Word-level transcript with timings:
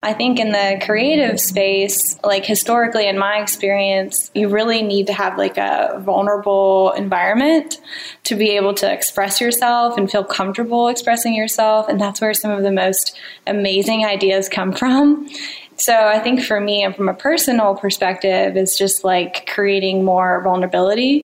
I 0.00 0.12
think 0.12 0.38
in 0.38 0.52
the 0.52 0.80
creative 0.86 1.40
space, 1.40 2.16
like 2.22 2.44
historically 2.44 3.08
in 3.08 3.18
my 3.18 3.40
experience, 3.40 4.30
you 4.32 4.48
really 4.48 4.80
need 4.80 5.08
to 5.08 5.12
have 5.12 5.36
like 5.36 5.58
a 5.58 6.00
vulnerable 6.04 6.92
environment 6.92 7.80
to 8.22 8.36
be 8.36 8.50
able 8.50 8.74
to 8.74 8.92
express 8.92 9.40
yourself 9.40 9.98
and 9.98 10.08
feel 10.08 10.22
comfortable 10.22 10.86
expressing 10.86 11.34
yourself. 11.34 11.88
And 11.88 12.00
that's 12.00 12.20
where 12.20 12.32
some 12.32 12.52
of 12.52 12.62
the 12.62 12.70
most 12.70 13.18
amazing 13.48 14.04
ideas 14.04 14.48
come 14.48 14.72
from. 14.72 15.28
So 15.74 15.92
I 15.92 16.20
think 16.20 16.44
for 16.44 16.60
me 16.60 16.84
and 16.84 16.94
from 16.94 17.08
a 17.08 17.14
personal 17.14 17.74
perspective, 17.74 18.56
it's 18.56 18.78
just 18.78 19.02
like 19.02 19.50
creating 19.52 20.04
more 20.04 20.42
vulnerability. 20.44 21.22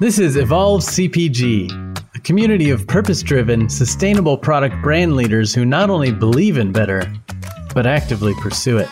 This 0.00 0.18
is 0.18 0.36
Evolve 0.36 0.80
CPG, 0.80 2.06
a 2.14 2.20
community 2.20 2.70
of 2.70 2.86
purpose 2.86 3.22
driven, 3.22 3.68
sustainable 3.68 4.38
product 4.38 4.80
brand 4.82 5.14
leaders 5.14 5.54
who 5.54 5.66
not 5.66 5.90
only 5.90 6.10
believe 6.10 6.56
in 6.56 6.72
better, 6.72 7.02
but 7.76 7.86
actively 7.86 8.32
pursue 8.36 8.78
it. 8.78 8.88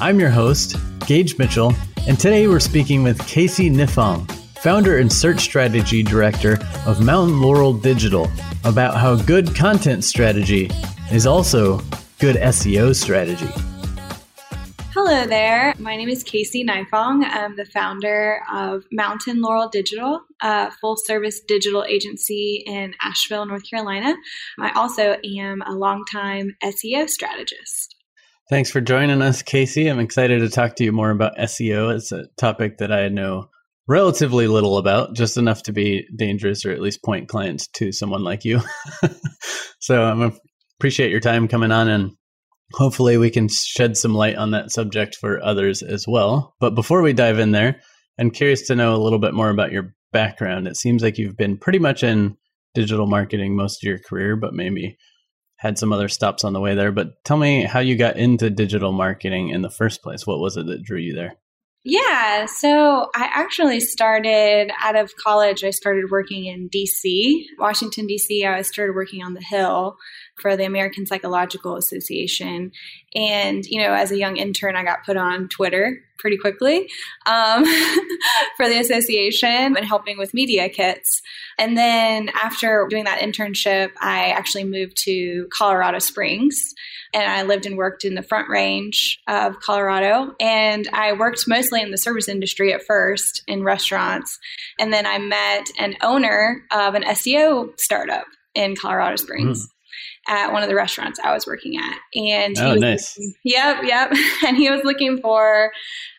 I'm 0.00 0.18
your 0.18 0.30
host, 0.30 0.76
Gage 1.06 1.36
Mitchell, 1.36 1.74
and 2.06 2.18
today 2.18 2.48
we're 2.48 2.58
speaking 2.58 3.02
with 3.02 3.20
Casey 3.28 3.68
Nifong, 3.68 4.30
founder 4.60 4.96
and 4.96 5.12
search 5.12 5.40
strategy 5.40 6.02
director 6.02 6.58
of 6.86 7.04
Mountain 7.04 7.42
Laurel 7.42 7.74
Digital, 7.74 8.30
about 8.64 8.96
how 8.96 9.14
good 9.14 9.54
content 9.54 10.04
strategy 10.04 10.70
is 11.12 11.26
also 11.26 11.82
good 12.18 12.36
SEO 12.36 12.96
strategy. 12.96 13.50
Hello 14.94 15.26
there. 15.26 15.74
My 15.78 15.94
name 15.94 16.08
is 16.08 16.22
Casey 16.22 16.64
Nifong. 16.64 17.24
I'm 17.24 17.56
the 17.56 17.66
founder 17.66 18.40
of 18.50 18.84
Mountain 18.90 19.42
Laurel 19.42 19.68
Digital, 19.68 20.22
a 20.40 20.70
full 20.70 20.96
service 20.96 21.40
digital 21.40 21.84
agency 21.84 22.64
in 22.66 22.94
Asheville, 23.02 23.44
North 23.44 23.68
Carolina. 23.68 24.16
I 24.58 24.70
also 24.70 25.18
am 25.22 25.60
a 25.60 25.74
longtime 25.74 26.56
SEO 26.64 27.06
strategist. 27.10 27.96
Thanks 28.50 28.70
for 28.70 28.80
joining 28.80 29.20
us, 29.20 29.42
Casey. 29.42 29.88
I'm 29.88 29.98
excited 29.98 30.38
to 30.38 30.48
talk 30.48 30.76
to 30.76 30.84
you 30.84 30.90
more 30.90 31.10
about 31.10 31.36
SEO. 31.36 31.94
It's 31.94 32.12
a 32.12 32.28
topic 32.38 32.78
that 32.78 32.90
I 32.90 33.08
know 33.08 33.50
relatively 33.86 34.46
little 34.46 34.78
about, 34.78 35.14
just 35.14 35.36
enough 35.36 35.62
to 35.64 35.72
be 35.72 36.06
dangerous 36.16 36.64
or 36.64 36.70
at 36.70 36.80
least 36.80 37.04
point 37.04 37.28
clients 37.28 37.68
to 37.74 37.92
someone 37.92 38.24
like 38.24 38.46
you. 38.46 38.62
so 39.80 40.02
I 40.02 40.32
appreciate 40.78 41.10
your 41.10 41.20
time 41.20 41.46
coming 41.46 41.70
on 41.70 41.88
and 41.88 42.12
hopefully 42.72 43.18
we 43.18 43.28
can 43.28 43.48
shed 43.50 43.98
some 43.98 44.14
light 44.14 44.36
on 44.36 44.52
that 44.52 44.70
subject 44.70 45.16
for 45.16 45.44
others 45.44 45.82
as 45.82 46.06
well. 46.08 46.54
But 46.58 46.74
before 46.74 47.02
we 47.02 47.12
dive 47.12 47.38
in 47.38 47.52
there, 47.52 47.82
I'm 48.18 48.30
curious 48.30 48.66
to 48.68 48.74
know 48.74 48.94
a 48.94 49.02
little 49.02 49.18
bit 49.18 49.34
more 49.34 49.50
about 49.50 49.72
your 49.72 49.94
background. 50.10 50.66
It 50.66 50.76
seems 50.78 51.02
like 51.02 51.18
you've 51.18 51.36
been 51.36 51.58
pretty 51.58 51.80
much 51.80 52.02
in 52.02 52.38
digital 52.72 53.06
marketing 53.06 53.56
most 53.56 53.84
of 53.84 53.88
your 53.88 53.98
career, 53.98 54.36
but 54.36 54.54
maybe 54.54 54.96
had 55.58 55.78
some 55.78 55.92
other 55.92 56.08
stops 56.08 56.44
on 56.44 56.52
the 56.52 56.60
way 56.60 56.74
there. 56.74 56.92
But 56.92 57.22
tell 57.24 57.36
me 57.36 57.64
how 57.64 57.80
you 57.80 57.96
got 57.96 58.16
into 58.16 58.48
digital 58.48 58.92
marketing 58.92 59.50
in 59.50 59.62
the 59.62 59.70
first 59.70 60.02
place. 60.02 60.26
What 60.26 60.40
was 60.40 60.56
it 60.56 60.66
that 60.66 60.82
drew 60.82 60.98
you 60.98 61.14
there? 61.14 61.34
Yeah, 61.84 62.46
so 62.46 63.08
I 63.14 63.30
actually 63.32 63.80
started 63.80 64.70
out 64.82 64.96
of 64.96 65.14
college. 65.16 65.64
I 65.64 65.70
started 65.70 66.10
working 66.10 66.44
in 66.44 66.68
DC, 66.68 67.44
Washington, 67.58 68.06
DC. 68.06 68.44
I 68.44 68.62
started 68.62 68.94
working 68.94 69.22
on 69.22 69.34
the 69.34 69.40
Hill 69.40 69.96
for 70.40 70.56
the 70.56 70.64
American 70.64 71.06
Psychological 71.06 71.76
Association. 71.76 72.72
And, 73.14 73.64
you 73.66 73.80
know, 73.80 73.92
as 73.92 74.10
a 74.10 74.18
young 74.18 74.36
intern, 74.36 74.76
I 74.76 74.84
got 74.84 75.04
put 75.04 75.16
on 75.16 75.48
Twitter 75.48 75.98
pretty 76.18 76.36
quickly 76.36 76.90
um, 77.26 77.64
for 78.56 78.68
the 78.68 78.78
association 78.78 79.76
and 79.76 79.86
helping 79.86 80.18
with 80.18 80.34
media 80.34 80.68
kits. 80.68 81.22
And 81.58 81.76
then 81.76 82.30
after 82.30 82.86
doing 82.90 83.04
that 83.04 83.20
internship, 83.20 83.90
I 84.00 84.30
actually 84.30 84.64
moved 84.64 84.96
to 85.04 85.48
Colorado 85.56 85.98
Springs 86.00 86.60
and 87.14 87.30
I 87.30 87.42
lived 87.42 87.66
and 87.66 87.78
worked 87.78 88.04
in 88.04 88.14
the 88.14 88.22
front 88.22 88.48
range 88.48 89.20
of 89.28 89.60
Colorado. 89.60 90.34
And 90.40 90.86
I 90.92 91.12
worked 91.12 91.44
mostly 91.48 91.80
in 91.80 91.90
the 91.90 91.98
service 91.98 92.28
industry 92.28 92.72
at 92.72 92.84
first 92.86 93.42
in 93.46 93.64
restaurants. 93.64 94.38
And 94.78 94.92
then 94.92 95.06
I 95.06 95.18
met 95.18 95.68
an 95.78 95.96
owner 96.02 96.62
of 96.70 96.94
an 96.94 97.04
SEO 97.04 97.78
startup 97.78 98.26
in 98.54 98.76
Colorado 98.76 99.16
Springs. 99.16 99.66
Mm 99.66 99.70
at 100.26 100.52
one 100.52 100.62
of 100.62 100.68
the 100.68 100.74
restaurants 100.74 101.18
I 101.22 101.32
was 101.32 101.46
working 101.46 101.76
at. 101.76 101.98
And 102.14 102.58
oh, 102.58 102.74
nice. 102.74 103.16
Looking, 103.18 103.34
yep, 103.44 103.78
yep. 103.84 104.12
And 104.46 104.56
he 104.56 104.70
was 104.70 104.82
looking 104.84 105.18
for 105.20 105.70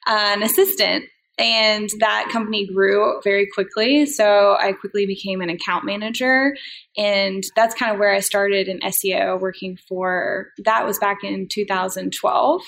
an 0.08 0.44
assistant 0.44 1.06
and 1.40 1.90
that 2.00 2.28
company 2.34 2.68
grew 2.68 3.22
very 3.24 3.48
quickly. 3.48 4.06
So 4.06 4.58
I 4.60 4.74
quickly 4.74 5.06
became 5.06 5.40
an 5.40 5.50
account 5.50 5.86
manager. 5.86 6.54
And 6.98 7.46
that's 7.56 7.74
kind 7.74 7.94
of 7.94 7.98
where 7.98 8.14
I 8.14 8.20
started 8.20 8.68
in 8.68 8.82
SEO 8.82 9.40
working 9.40 9.78
for, 9.88 10.48
that 10.66 10.86
was 10.86 11.00
back 11.00 11.24
in 11.24 11.48
2012. 11.48 12.62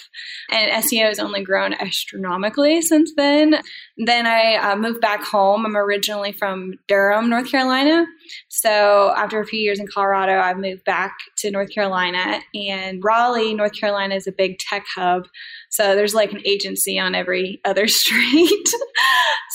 And 0.49 0.83
SEO 0.85 1.07
has 1.07 1.19
only 1.19 1.43
grown 1.43 1.73
astronomically 1.73 2.81
since 2.81 3.11
then. 3.17 3.59
Then 3.97 4.25
I 4.25 4.55
uh, 4.55 4.77
moved 4.77 5.01
back 5.01 5.21
home. 5.21 5.65
I'm 5.65 5.75
originally 5.75 6.31
from 6.31 6.75
Durham, 6.87 7.29
North 7.29 7.51
Carolina. 7.51 8.05
So 8.47 9.13
after 9.17 9.41
a 9.41 9.45
few 9.45 9.59
years 9.59 9.81
in 9.81 9.87
Colorado, 9.87 10.37
I 10.37 10.53
moved 10.53 10.85
back 10.85 11.17
to 11.39 11.51
North 11.51 11.71
Carolina. 11.71 12.39
And 12.55 13.03
Raleigh, 13.03 13.53
North 13.53 13.73
Carolina 13.77 14.15
is 14.15 14.27
a 14.27 14.31
big 14.31 14.59
tech 14.59 14.85
hub. 14.95 15.27
So 15.71 15.95
there's 15.95 16.13
like 16.13 16.33
an 16.33 16.41
agency 16.45 16.99
on 16.99 17.15
every 17.15 17.61
other 17.63 17.87
street. 17.87 18.69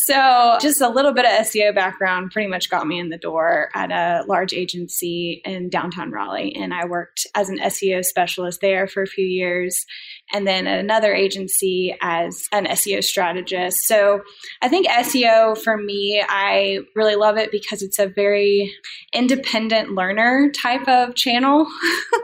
so 0.07 0.57
just 0.61 0.81
a 0.81 0.89
little 0.89 1.13
bit 1.13 1.27
of 1.27 1.47
SEO 1.47 1.75
background 1.75 2.31
pretty 2.31 2.49
much 2.49 2.71
got 2.71 2.87
me 2.87 2.99
in 2.99 3.11
the 3.11 3.19
door 3.19 3.69
at 3.75 3.93
a 3.93 4.25
large 4.27 4.55
agency 4.55 5.43
in 5.45 5.69
downtown 5.69 6.11
Raleigh. 6.11 6.57
And 6.57 6.73
I 6.73 6.87
worked 6.87 7.27
as 7.35 7.51
an 7.51 7.59
SEO 7.59 8.03
specialist 8.03 8.61
there 8.63 8.89
for 8.89 9.03
a 9.03 9.07
few 9.07 9.27
years 9.27 9.85
and 10.33 10.47
then 10.47 10.67
at 10.67 10.81
another 10.81 11.15
agency 11.15 11.95
as 12.01 12.45
an 12.51 12.65
SEO 12.65 13.05
strategist. 13.05 13.77
So 13.85 14.23
I 14.63 14.69
think 14.69 14.89
SEO 14.89 15.59
for 15.59 15.77
me, 15.77 16.25
I 16.27 16.79
really 16.95 17.17
love 17.17 17.37
it 17.37 17.51
because 17.51 17.83
it's 17.83 17.99
a 17.99 18.09
very 18.09 18.73
independent 19.13 19.93
learner 19.93 20.51
type 20.51 20.89
of 20.89 21.15
channel. 21.15 21.67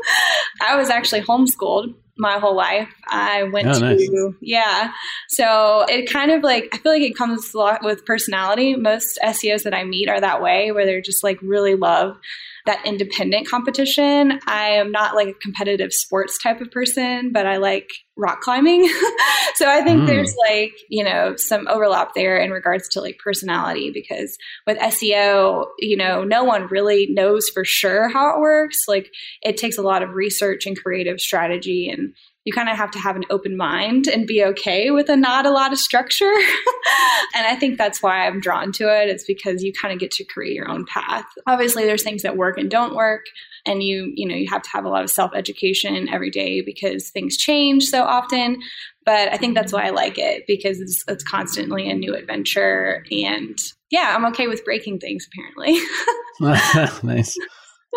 I 0.67 0.77
was 0.77 0.89
actually 0.89 1.23
homeschooled 1.23 1.95
my 2.19 2.39
whole 2.39 2.55
life. 2.55 2.89
I 3.09 3.45
went 3.45 3.69
oh, 3.69 3.75
to, 3.75 3.81
nice. 3.81 4.09
yeah. 4.41 4.93
So 5.29 5.85
it 5.89 6.11
kind 6.11 6.31
of 6.31 6.43
like, 6.43 6.69
I 6.73 6.79
feel 6.79 6.93
like 6.93 7.03
it 7.03 7.17
comes 7.17 7.55
a 7.55 7.59
lot 7.59 7.83
with 7.83 8.05
personality. 8.05 8.77
Most 8.77 9.19
SEOs 9.23 9.63
that 9.63 9.75
I 9.75 9.85
meet 9.85 10.09
are 10.09 10.21
that 10.21 10.43
way, 10.43 10.73
where 10.73 10.85
they're 10.85 11.01
just 11.01 11.25
like 11.25 11.39
really 11.43 11.75
love 11.75 12.17
that 12.67 12.85
independent 12.87 13.49
competition. 13.49 14.39
I 14.47 14.69
am 14.71 14.93
not 14.93 15.15
like 15.15 15.29
a 15.29 15.35
competitive 15.35 15.93
sports 15.93 16.39
type 16.43 16.61
of 16.61 16.71
person, 16.71 17.33
but 17.33 17.47
I 17.47 17.57
like 17.57 17.89
rock 18.17 18.41
climbing. 18.41 18.87
so 19.57 19.69
I 19.69 19.83
think 19.83 20.03
mm. 20.03 20.07
there's 20.07 20.35
like, 20.49 20.73
you 20.89 21.03
know, 21.03 21.35
some 21.37 21.67
overlap 21.69 22.11
there 22.15 22.37
in 22.37 22.51
regards 22.51 22.89
to 22.91 23.01
like 23.01 23.19
personality 23.23 23.91
because 23.93 24.37
with 24.67 24.79
SEO, 24.79 25.67
you 25.79 25.97
know, 25.97 26.23
no 26.23 26.45
one 26.45 26.67
really 26.69 27.09
knows 27.11 27.49
for 27.49 27.65
sure 27.65 28.09
how 28.09 28.35
it 28.35 28.41
works. 28.41 28.79
Like 28.87 29.11
it 29.43 29.57
takes 29.57 29.79
a 29.79 29.83
lot 29.83 30.03
of 30.03 30.11
research 30.11 30.67
and 30.67 30.77
creative 30.77 31.21
strategy 31.21 31.89
and 31.89 32.15
you 32.45 32.53
kind 32.53 32.69
of 32.69 32.77
have 32.77 32.91
to 32.91 32.99
have 32.99 33.15
an 33.15 33.25
open 33.31 33.57
mind 33.57 34.07
and 34.09 34.27
be 34.27 34.45
okay 34.45 34.91
with 34.91 35.09
a 35.09 35.17
not 35.17 35.47
a 35.47 35.51
lot 35.51 35.73
of 35.73 35.79
structure. 35.79 36.25
and 37.35 37.47
I 37.47 37.55
think 37.55 37.79
that's 37.79 38.03
why 38.03 38.27
I'm 38.27 38.41
drawn 38.41 38.73
to 38.73 38.85
it. 38.85 39.09
It's 39.09 39.25
because 39.25 39.63
you 39.63 39.73
kind 39.73 39.95
of 39.95 40.01
get 40.01 40.11
to 40.13 40.25
create 40.25 40.55
your 40.55 40.69
own 40.69 40.85
path. 40.87 41.25
Obviously, 41.47 41.85
there's 41.85 42.03
things 42.03 42.23
that 42.23 42.37
work 42.37 42.59
and 42.59 42.71
don't 42.71 42.97
work. 42.97 43.27
And 43.65 43.83
you, 43.83 44.13
you 44.17 44.27
know, 44.27 44.35
you 44.35 44.49
have 44.51 44.63
to 44.63 44.71
have 44.73 44.85
a 44.85 44.89
lot 44.89 45.05
of 45.05 45.11
self 45.11 45.33
education 45.37 46.09
every 46.09 46.31
day 46.31 46.63
because 46.63 47.11
things 47.11 47.37
change 47.37 47.85
so 47.85 48.03
often. 48.03 48.59
But 49.05 49.33
I 49.33 49.37
think 49.37 49.55
that's 49.55 49.73
why 49.73 49.87
I 49.87 49.91
like 49.91 50.19
it 50.19 50.45
because 50.47 50.81
it's, 50.81 51.05
it's 51.07 51.25
constantly 51.25 51.89
a 51.89 51.95
new 51.95 52.15
adventure. 52.15 53.05
And 53.11 53.57
yeah, 53.91 54.15
I'm 54.17 54.25
okay 54.27 54.49
with 54.49 54.65
breaking 54.65 54.99
things 54.99 55.27
apparently. 55.33 55.79
nice. 57.03 57.37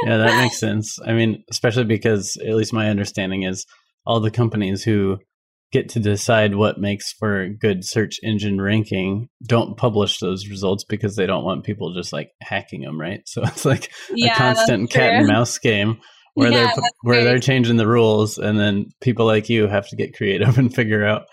Yeah, 0.04 0.18
that 0.18 0.42
makes 0.42 0.60
sense. 0.60 1.00
I 1.06 1.14
mean, 1.14 1.44
especially 1.50 1.86
because 1.86 2.38
at 2.46 2.54
least 2.54 2.74
my 2.74 2.90
understanding 2.90 3.44
is 3.44 3.66
all 4.06 4.20
the 4.20 4.32
companies 4.32 4.84
who 4.84 5.18
get 5.72 5.90
to 5.90 6.00
decide 6.00 6.56
what 6.56 6.80
makes 6.80 7.12
for 7.12 7.50
good 7.50 7.84
search 7.84 8.20
engine 8.24 8.62
ranking 8.62 9.28
don't 9.46 9.76
publish 9.76 10.20
those 10.20 10.48
results 10.48 10.86
because 10.88 11.16
they 11.16 11.26
don't 11.26 11.44
want 11.44 11.66
people 11.66 11.94
just 11.94 12.14
like 12.14 12.30
hacking 12.42 12.82
them, 12.82 13.00
right? 13.00 13.22
So 13.28 13.42
it's 13.44 13.66
like 13.66 13.92
yeah, 14.14 14.34
a 14.34 14.38
constant 14.38 14.90
cat 14.90 15.16
and 15.16 15.28
mouse 15.28 15.58
game 15.58 16.00
where 16.36 16.52
yeah, 16.52 16.72
they're 16.76 16.84
where 17.02 17.24
they're 17.24 17.40
changing 17.40 17.78
the 17.78 17.88
rules 17.88 18.38
and 18.38 18.60
then 18.60 18.86
people 19.02 19.26
like 19.26 19.50
you 19.50 19.68
have 19.68 19.88
to 19.90 19.96
get 19.96 20.16
creative 20.16 20.58
and 20.58 20.74
figure 20.74 21.06
out 21.06 21.24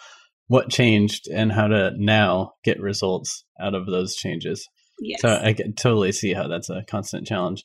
what 0.48 0.70
changed 0.70 1.28
and 1.32 1.52
how 1.52 1.68
to 1.68 1.92
now 1.96 2.52
get 2.64 2.80
results 2.80 3.44
out 3.60 3.74
of 3.74 3.86
those 3.86 4.16
changes. 4.16 4.66
Yes. 5.00 5.20
So 5.20 5.28
I 5.28 5.52
can 5.52 5.74
totally 5.74 6.12
see 6.12 6.34
how 6.34 6.48
that's 6.48 6.68
a 6.68 6.82
constant 6.88 7.26
challenge. 7.26 7.64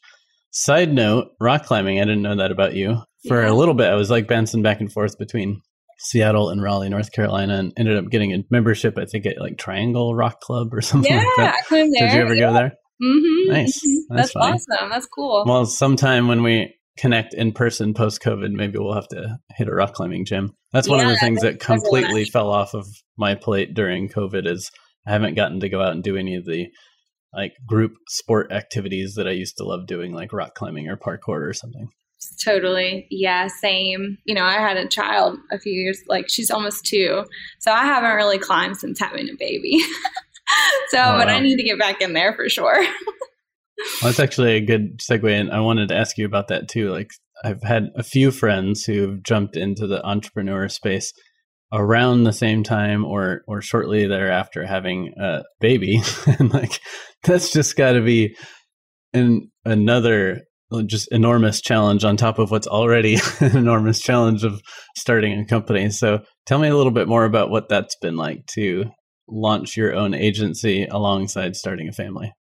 Side 0.51 0.93
note, 0.93 1.29
rock 1.41 1.65
climbing, 1.65 1.99
I 1.99 2.03
didn't 2.03 2.21
know 2.21 2.35
that 2.35 2.51
about 2.51 2.75
you 2.75 3.01
for 3.27 3.41
yeah. 3.41 3.51
a 3.51 3.53
little 3.53 3.73
bit. 3.73 3.89
I 3.89 3.95
was 3.95 4.09
like 4.09 4.27
bouncing 4.27 4.61
back 4.61 4.81
and 4.81 4.91
forth 4.91 5.17
between 5.17 5.61
Seattle 5.99 6.49
and 6.49 6.61
Raleigh, 6.61 6.89
North 6.89 7.11
Carolina, 7.11 7.57
and 7.57 7.73
ended 7.77 7.97
up 7.97 8.09
getting 8.09 8.33
a 8.33 8.43
membership. 8.51 8.97
I 8.97 9.05
think 9.05 9.25
at 9.25 9.39
like 9.39 9.57
Triangle 9.57 10.15
Rock 10.15 10.41
Club 10.41 10.73
or 10.73 10.81
something. 10.81 11.11
Yeah, 11.11 11.19
like 11.19 11.27
that. 11.37 11.55
I 11.55 11.61
climbed 11.67 11.93
there. 11.93 12.07
Did 12.07 12.15
you 12.15 12.21
ever 12.21 12.35
yeah. 12.35 12.47
go 12.47 12.53
there? 12.53 12.73
Mm-hmm, 13.03 13.51
nice. 13.51 13.77
Mm-hmm. 13.77 14.15
That's, 14.15 14.33
That's 14.33 14.35
awesome. 14.35 14.89
That's 14.89 15.07
cool. 15.07 15.43
Well, 15.45 15.65
sometime 15.65 16.27
when 16.27 16.43
we 16.43 16.73
connect 16.97 17.33
in 17.33 17.51
person 17.51 17.93
post 17.93 18.21
COVID, 18.21 18.51
maybe 18.51 18.79
we'll 18.79 18.95
have 18.95 19.07
to 19.09 19.37
hit 19.55 19.67
a 19.67 19.73
rock 19.73 19.93
climbing 19.93 20.25
gym. 20.25 20.53
That's 20.73 20.89
one 20.89 20.99
yeah, 20.99 21.05
of 21.05 21.11
the 21.11 21.17
things 21.17 21.41
that 21.41 21.59
completely 21.59 22.25
fell 22.25 22.49
off 22.49 22.73
of 22.73 22.87
my 23.17 23.35
plate 23.35 23.73
during 23.73 24.09
COVID 24.09 24.47
is 24.47 24.71
I 25.05 25.11
haven't 25.11 25.35
gotten 25.35 25.59
to 25.59 25.69
go 25.69 25.81
out 25.81 25.93
and 25.93 26.03
do 26.03 26.17
any 26.17 26.35
of 26.35 26.45
the 26.45 26.67
like 27.33 27.53
group 27.67 27.93
sport 28.09 28.51
activities 28.51 29.13
that 29.15 29.27
I 29.27 29.31
used 29.31 29.57
to 29.57 29.63
love 29.63 29.85
doing, 29.85 30.11
like 30.13 30.33
rock 30.33 30.55
climbing 30.55 30.87
or 30.87 30.97
parkour 30.97 31.47
or 31.47 31.53
something. 31.53 31.89
Totally. 32.43 33.07
Yeah, 33.09 33.47
same. 33.47 34.17
You 34.25 34.35
know, 34.35 34.43
I 34.43 34.53
had 34.53 34.77
a 34.77 34.87
child 34.87 35.37
a 35.51 35.59
few 35.59 35.73
years, 35.73 36.01
like 36.07 36.29
she's 36.29 36.49
almost 36.49 36.85
two. 36.85 37.25
So 37.59 37.71
I 37.71 37.85
haven't 37.85 38.15
really 38.15 38.39
climbed 38.39 38.77
since 38.77 38.99
having 38.99 39.29
a 39.29 39.35
baby. 39.37 39.79
so, 40.89 40.99
oh, 40.99 41.17
but 41.17 41.27
wow. 41.27 41.35
I 41.35 41.39
need 41.39 41.57
to 41.57 41.63
get 41.63 41.79
back 41.79 42.01
in 42.01 42.13
there 42.13 42.33
for 42.33 42.49
sure. 42.49 42.81
well, 42.81 42.89
that's 44.03 44.19
actually 44.19 44.55
a 44.55 44.65
good 44.65 44.99
segue. 44.99 45.29
And 45.29 45.51
I 45.51 45.59
wanted 45.59 45.89
to 45.89 45.95
ask 45.95 46.17
you 46.17 46.25
about 46.25 46.47
that 46.47 46.67
too. 46.67 46.89
Like, 46.91 47.11
I've 47.43 47.61
had 47.63 47.89
a 47.95 48.03
few 48.03 48.31
friends 48.31 48.83
who've 48.83 49.21
jumped 49.23 49.55
into 49.55 49.85
the 49.85 50.03
entrepreneur 50.03 50.67
space 50.69 51.13
around 51.71 52.23
the 52.23 52.33
same 52.33 52.63
time 52.63 53.03
or 53.03 53.41
or 53.45 53.61
shortly 53.61 54.07
thereafter 54.07 54.65
having 54.65 55.13
a 55.21 55.43
baby 55.59 56.01
and 56.39 56.53
like 56.53 56.79
that's 57.23 57.51
just 57.51 57.75
got 57.75 57.91
to 57.91 58.01
be 58.01 58.35
an 59.13 59.51
another 59.65 60.43
Uh, 60.71 60.81
just 60.81 61.07
enormous 61.11 61.61
challenge 61.61 62.03
on 62.03 62.17
top 62.17 62.39
of 62.39 62.51
what's 62.51 62.67
already 62.67 63.17
an 63.39 63.55
enormous 63.55 64.01
challenge 64.01 64.43
of 64.43 64.61
starting 64.97 65.39
a 65.39 65.45
company 65.45 65.89
so 65.89 66.19
tell 66.45 66.59
me 66.59 66.67
a 66.67 66.75
little 66.75 66.91
bit 66.91 67.07
more 67.07 67.23
about 67.23 67.49
what 67.49 67.69
that's 67.69 67.95
been 68.01 68.17
like 68.17 68.45
to 68.47 68.83
launch 69.29 69.77
your 69.77 69.95
own 69.95 70.13
agency 70.13 70.85
alongside 70.85 71.55
starting 71.55 71.87
a 71.87 71.93
family 71.93 72.33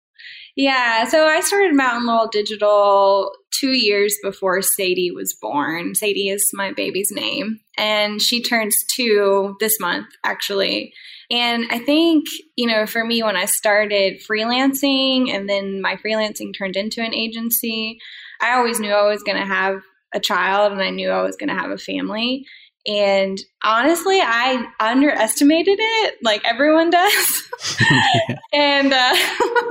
yeah, 0.55 1.03
so 1.05 1.27
I 1.27 1.41
started 1.41 1.75
Mountain 1.75 2.05
Laurel 2.05 2.29
Digital 2.31 3.31
two 3.59 3.71
years 3.71 4.15
before 4.23 4.61
Sadie 4.61 5.11
was 5.11 5.35
born. 5.41 5.95
Sadie 5.95 6.29
is 6.29 6.49
my 6.53 6.71
baby's 6.71 7.11
name, 7.11 7.59
and 7.77 8.21
she 8.21 8.41
turns 8.41 8.75
two 8.95 9.57
this 9.59 9.77
month, 9.81 10.07
actually. 10.23 10.93
And 11.31 11.65
I 11.71 11.79
think, 11.79 12.25
you 12.55 12.67
know, 12.67 12.85
for 12.85 13.03
me, 13.03 13.23
when 13.23 13.35
I 13.35 13.45
started 13.45 14.21
freelancing 14.21 15.29
and 15.29 15.49
then 15.49 15.81
my 15.81 15.95
freelancing 15.95 16.55
turned 16.55 16.75
into 16.75 17.01
an 17.01 17.13
agency, 17.13 17.99
I 18.41 18.53
always 18.53 18.79
knew 18.79 18.91
I 18.91 19.07
was 19.07 19.23
going 19.23 19.39
to 19.39 19.45
have 19.45 19.81
a 20.13 20.19
child 20.19 20.71
and 20.71 20.81
I 20.81 20.89
knew 20.89 21.09
I 21.09 21.23
was 21.23 21.35
going 21.35 21.49
to 21.49 21.55
have 21.55 21.71
a 21.71 21.77
family. 21.77 22.45
And 22.87 23.39
honestly, 23.63 24.19
I 24.21 24.63
underestimated 24.79 25.77
it, 25.79 26.15
like 26.21 26.45
everyone 26.45 26.89
does. 26.91 27.49
and, 28.53 28.93
uh, 28.93 29.15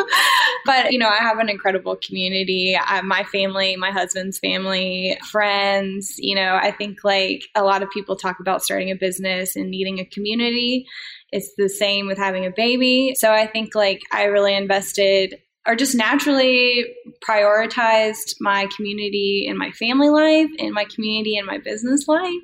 but, 0.67 0.93
you 0.93 0.99
know, 0.99 1.09
I 1.09 1.19
have 1.19 1.39
an 1.39 1.49
incredible 1.49 1.97
community. 1.97 2.77
I, 2.81 3.03
my 3.03 3.23
family, 3.25 3.77
my 3.77 3.93
husband's 3.93 4.39
family, 4.39 5.17
friends, 5.31 6.17
you 6.19 6.35
know, 6.35 6.59
I 6.61 6.73
think 6.73 7.05
like 7.05 7.45
a 7.55 7.63
lot 7.63 7.85
of 7.85 7.91
people 7.91 8.17
talk 8.17 8.41
about 8.41 8.65
starting 8.65 8.91
a 8.91 8.97
business 8.97 9.55
and 9.55 9.71
needing 9.71 10.01
a 10.01 10.05
community. 10.07 10.87
It's 11.35 11.53
the 11.59 11.69
same 11.69 12.07
with 12.07 12.17
having 12.17 12.47
a 12.47 12.51
baby. 12.51 13.13
So 13.17 13.33
I 13.33 13.49
think 13.49 13.75
like 13.75 14.01
I 14.13 14.25
really 14.25 14.55
invested 14.55 15.35
or 15.67 15.75
just 15.75 15.97
naturally 15.97 16.85
prioritized 17.29 18.37
my 18.39 18.69
community 18.77 19.47
and 19.49 19.59
my 19.59 19.73
family 19.73 20.11
life 20.11 20.51
and 20.61 20.73
my 20.73 20.85
community 20.85 21.37
and 21.37 21.45
my 21.45 21.59
business 21.59 22.07
life. 22.07 22.43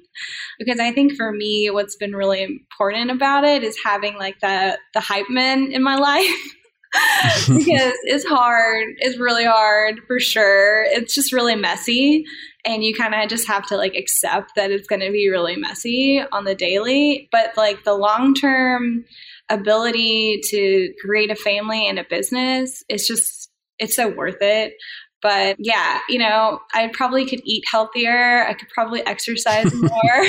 Because 0.59 0.81
i 0.81 0.91
think 0.91 1.15
for 1.15 1.31
me 1.31 1.71
what's 1.71 1.95
been 1.95 2.17
really 2.17 2.43
important 2.43 3.13
about 3.13 3.45
it 3.45 3.63
is 3.63 3.79
having 3.85 4.17
like 4.17 4.41
the 4.41 4.77
the 4.95 5.01
hype 5.01 5.31
men 5.31 5.71
in 5.71 5.83
my 5.83 5.97
life. 6.11 6.57
Because 7.47 7.95
it's 8.03 8.25
hard. 8.25 8.85
It's 8.99 9.17
really 9.17 9.45
hard 9.45 10.01
for 10.09 10.19
sure. 10.19 10.83
It's 10.89 11.15
just 11.15 11.33
really 11.33 11.55
messy 11.55 12.25
and 12.65 12.85
you 12.85 12.95
kind 12.95 13.15
of 13.15 13.29
just 13.29 13.47
have 13.47 13.67
to 13.67 13.77
like 13.77 13.95
accept 13.95 14.53
that 14.57 14.71
it's 14.71 14.87
going 14.87 15.01
to 15.01 15.11
be 15.11 15.29
really 15.29 15.57
messy 15.57 16.23
on 16.33 16.45
the 16.45 16.55
daily 16.55 17.29
but 17.33 17.57
like 17.57 17.85
the 17.85 17.95
long 17.95 18.35
term 18.35 19.05
ability 19.49 20.41
to 20.45 20.93
create 21.05 21.31
a 21.31 21.37
family 21.37 21.89
and 21.89 21.99
a 21.99 22.05
business 22.09 22.83
it's 22.89 23.07
just 23.07 23.51
it's 23.79 23.97
so 23.97 24.09
worth 24.09 24.41
it 24.41 24.75
but 25.23 25.57
yeah 25.59 25.99
you 26.09 26.19
know 26.19 26.61
i 26.75 26.89
probably 26.93 27.27
could 27.27 27.41
eat 27.45 27.65
healthier 27.71 28.45
i 28.47 28.55
could 28.55 28.69
probably 28.69 29.05
exercise 29.06 29.73
more 29.75 29.91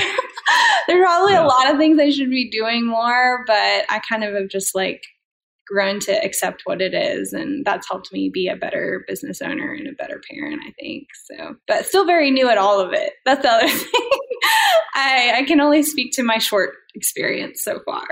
there's 0.87 1.03
probably 1.03 1.33
yeah. 1.33 1.43
a 1.43 1.47
lot 1.47 1.71
of 1.71 1.77
things 1.77 1.99
i 1.99 2.09
should 2.09 2.29
be 2.29 2.49
doing 2.49 2.85
more 2.85 3.43
but 3.45 3.85
i 3.89 4.01
kind 4.07 4.23
of 4.23 4.33
have 4.33 4.49
just 4.49 4.73
like 4.73 5.01
grown 5.71 5.99
to 5.99 6.11
accept 6.23 6.61
what 6.65 6.81
it 6.81 6.93
is 6.93 7.33
and 7.33 7.65
that's 7.65 7.87
helped 7.87 8.11
me 8.11 8.29
be 8.33 8.47
a 8.47 8.55
better 8.55 9.03
business 9.07 9.41
owner 9.41 9.73
and 9.73 9.87
a 9.87 9.93
better 9.93 10.21
parent 10.29 10.61
i 10.67 10.71
think 10.79 11.07
so 11.25 11.55
but 11.67 11.85
still 11.85 12.05
very 12.05 12.31
new 12.31 12.49
at 12.49 12.57
all 12.57 12.79
of 12.79 12.93
it 12.93 13.13
that's 13.25 13.41
the 13.41 13.49
other 13.49 13.67
thing 13.67 14.09
I, 14.93 15.33
I 15.37 15.43
can 15.43 15.61
only 15.61 15.83
speak 15.83 16.11
to 16.13 16.23
my 16.23 16.37
short 16.37 16.71
experience 16.95 17.63
so 17.63 17.79
far 17.85 18.05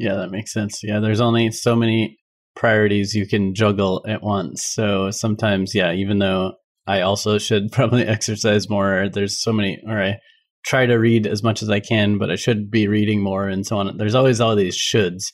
yeah, 0.00 0.14
that 0.14 0.30
makes 0.30 0.50
sense. 0.54 0.80
Yeah, 0.82 0.98
there's 1.00 1.20
only 1.20 1.50
so 1.50 1.76
many 1.76 2.18
priorities 2.56 3.14
you 3.14 3.26
can 3.26 3.54
juggle 3.54 4.02
at 4.08 4.22
once. 4.22 4.64
So 4.64 5.10
sometimes, 5.10 5.74
yeah, 5.74 5.92
even 5.92 6.18
though 6.18 6.54
I 6.86 7.02
also 7.02 7.36
should 7.36 7.64
probably 7.72 8.06
exercise 8.06 8.70
more, 8.70 9.10
there's 9.12 9.38
so 9.38 9.52
many, 9.52 9.78
or 9.86 10.02
I 10.02 10.18
try 10.64 10.86
to 10.86 10.94
read 10.94 11.26
as 11.26 11.42
much 11.42 11.62
as 11.62 11.68
I 11.68 11.80
can, 11.80 12.16
but 12.16 12.30
I 12.30 12.36
should 12.36 12.70
be 12.70 12.88
reading 12.88 13.22
more 13.22 13.46
and 13.46 13.66
so 13.66 13.76
on. 13.76 13.94
There's 13.98 14.14
always 14.14 14.40
all 14.40 14.56
these 14.56 14.78
shoulds. 14.78 15.24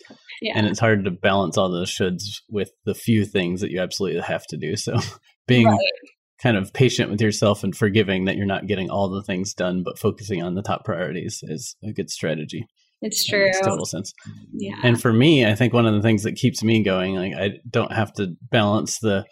Yeah. 0.41 0.53
And 0.57 0.67
it's 0.67 0.81
hard 0.81 1.05
to 1.05 1.11
balance 1.11 1.57
all 1.57 1.71
those 1.71 1.91
shoulds 1.91 2.41
with 2.49 2.71
the 2.85 2.95
few 2.95 3.25
things 3.25 3.61
that 3.61 3.71
you 3.71 3.81
absolutely 3.81 4.21
have 4.21 4.47
to 4.49 4.57
do. 4.57 4.77
So 4.77 4.99
being 5.47 5.67
right. 5.67 5.79
kind 6.43 6.57
of 6.57 6.73
patient 6.73 7.11
with 7.11 7.21
yourself 7.21 7.65
and 7.65 7.77
forgiving 7.77 8.25
that 8.27 8.37
you're 8.37 8.47
not 8.47 8.67
getting 8.67 8.91
all 8.91 9.09
the 9.09 9.23
things 9.23 9.55
done, 9.55 9.83
but 9.83 9.99
focusing 9.99 10.43
on 10.43 10.55
the 10.55 10.63
top 10.63 10.85
priorities 10.85 11.41
is 11.43 11.77
a 11.85 11.93
good 11.93 12.11
strategy. 12.11 12.67
It's 13.03 13.27
true. 13.27 13.45
Makes 13.45 13.61
total 13.61 13.85
sense. 13.85 14.13
Yeah. 14.53 14.77
And 14.83 15.01
for 15.01 15.13
me, 15.13 15.45
I 15.45 15.55
think 15.55 15.73
one 15.73 15.87
of 15.87 15.95
the 15.95 16.03
things 16.03 16.23
that 16.23 16.37
keeps 16.37 16.63
me 16.63 16.83
going, 16.83 17.15
like 17.15 17.35
I 17.35 17.59
don't 17.69 17.93
have 17.93 18.13
to 18.15 18.35
balance 18.51 18.99
the 18.99 19.25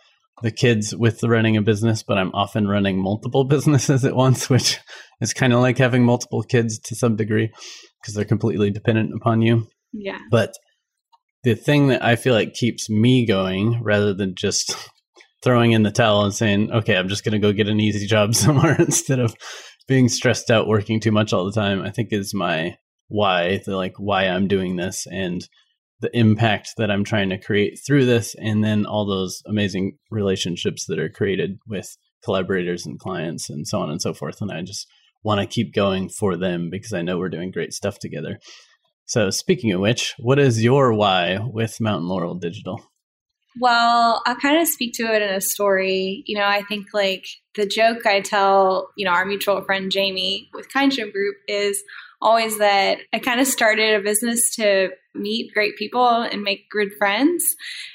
the 0.42 0.50
kids 0.50 0.94
with 0.94 1.20
the 1.20 1.28
running 1.28 1.56
a 1.56 1.62
business, 1.62 2.02
but 2.02 2.18
I'm 2.18 2.34
often 2.34 2.66
running 2.66 3.00
multiple 3.00 3.44
businesses 3.48 4.04
at 4.04 4.16
once, 4.16 4.50
which 4.50 4.78
is 5.20 5.32
kind 5.32 5.52
of 5.52 5.60
like 5.60 5.78
having 5.78 6.04
multiple 6.04 6.42
kids 6.42 6.78
to 6.80 6.96
some 6.96 7.16
degree 7.16 7.52
because 8.00 8.14
they're 8.14 8.24
completely 8.24 8.70
dependent 8.70 9.12
upon 9.14 9.42
you. 9.42 9.68
Yeah. 9.92 10.18
But 10.30 10.52
the 11.44 11.54
thing 11.54 11.88
that 11.88 12.02
I 12.02 12.16
feel 12.16 12.34
like 12.34 12.54
keeps 12.54 12.88
me 12.90 13.26
going 13.26 13.82
rather 13.82 14.14
than 14.14 14.34
just 14.34 14.76
throwing 15.44 15.72
in 15.72 15.82
the 15.82 15.90
towel 15.90 16.24
and 16.24 16.34
saying, 16.34 16.72
okay, 16.72 16.96
I'm 16.96 17.08
just 17.08 17.22
going 17.22 17.32
to 17.32 17.38
go 17.38 17.52
get 17.52 17.68
an 17.68 17.80
easy 17.80 18.06
job 18.06 18.34
somewhere 18.34 18.76
instead 18.78 19.20
of 19.20 19.34
being 19.86 20.08
stressed 20.08 20.50
out 20.50 20.66
working 20.66 21.00
too 21.00 21.12
much 21.12 21.32
all 21.32 21.44
the 21.44 21.52
time, 21.52 21.82
I 21.82 21.90
think 21.90 22.08
is 22.10 22.34
my 22.34 22.76
why 23.08 23.60
the 23.66 23.76
like 23.76 23.94
why 23.98 24.24
I'm 24.24 24.48
doing 24.48 24.76
this 24.76 25.06
and 25.10 25.46
the 26.00 26.16
impact 26.16 26.70
that 26.78 26.90
I'm 26.90 27.04
trying 27.04 27.28
to 27.30 27.38
create 27.38 27.78
through 27.86 28.06
this 28.06 28.34
and 28.34 28.64
then 28.64 28.86
all 28.86 29.06
those 29.06 29.42
amazing 29.46 29.98
relationships 30.10 30.86
that 30.88 30.98
are 30.98 31.10
created 31.10 31.58
with 31.66 31.96
collaborators 32.24 32.86
and 32.86 32.98
clients 32.98 33.50
and 33.50 33.68
so 33.68 33.80
on 33.80 33.90
and 33.90 34.00
so 34.00 34.14
forth 34.14 34.40
and 34.40 34.50
I 34.50 34.62
just 34.62 34.86
want 35.22 35.40
to 35.40 35.46
keep 35.46 35.74
going 35.74 36.08
for 36.08 36.36
them 36.36 36.70
because 36.70 36.92
I 36.92 37.02
know 37.02 37.18
we're 37.18 37.28
doing 37.28 37.50
great 37.50 37.72
stuff 37.72 37.98
together. 37.98 38.38
So 39.06 39.30
speaking 39.30 39.72
of 39.72 39.80
which, 39.80 40.14
what 40.18 40.38
is 40.38 40.62
your 40.62 40.92
why 40.92 41.38
with 41.38 41.80
Mountain 41.80 42.08
Laurel 42.08 42.34
Digital? 42.34 42.80
Well, 43.60 44.22
I'll 44.26 44.34
kind 44.36 44.60
of 44.60 44.66
speak 44.66 44.94
to 44.94 45.04
it 45.04 45.22
in 45.22 45.30
a 45.30 45.40
story. 45.40 46.24
You 46.26 46.36
know, 46.38 46.46
I 46.46 46.62
think 46.62 46.86
like 46.92 47.24
the 47.54 47.66
joke 47.66 48.04
I 48.04 48.20
tell, 48.20 48.88
you 48.96 49.04
know, 49.04 49.12
our 49.12 49.24
mutual 49.24 49.62
friend 49.62 49.92
Jamie 49.92 50.48
with 50.52 50.68
Kindship 50.68 51.12
Group 51.12 51.36
is 51.46 51.82
always 52.20 52.58
that 52.58 52.98
I 53.12 53.18
kind 53.20 53.40
of 53.40 53.46
started 53.46 53.94
a 53.94 54.02
business 54.02 54.56
to 54.56 54.88
meet 55.14 55.52
great 55.52 55.76
people 55.76 56.22
and 56.22 56.42
make 56.42 56.70
good 56.70 56.88
friends. 56.98 57.44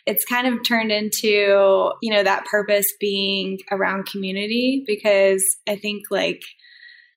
It's 0.06 0.24
kind 0.24 0.48
of 0.48 0.64
turned 0.64 0.92
into, 0.92 1.92
you 2.02 2.14
know, 2.14 2.24
that 2.24 2.46
purpose 2.46 2.94
being 3.00 3.60
around 3.72 4.06
community 4.06 4.84
because 4.88 5.44
I 5.68 5.76
think 5.76 6.04
like 6.10 6.42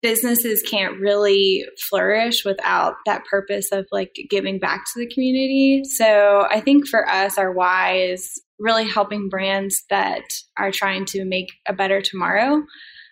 businesses 0.02 0.62
can't 0.68 1.00
really 1.00 1.64
flourish 1.88 2.44
without 2.44 2.94
that 3.06 3.24
purpose 3.24 3.70
of 3.70 3.86
like 3.92 4.14
giving 4.28 4.58
back 4.58 4.84
to 4.84 5.00
the 5.00 5.08
community. 5.12 5.82
So 5.84 6.46
I 6.50 6.60
think 6.60 6.88
for 6.88 7.08
us, 7.08 7.38
our 7.38 7.52
why 7.52 7.98
is 7.98 8.42
really 8.58 8.88
helping 8.88 9.28
brands 9.28 9.84
that 9.90 10.24
are 10.58 10.72
trying 10.72 11.04
to 11.06 11.24
make 11.24 11.52
a 11.66 11.72
better 11.72 12.02
tomorrow. 12.02 12.62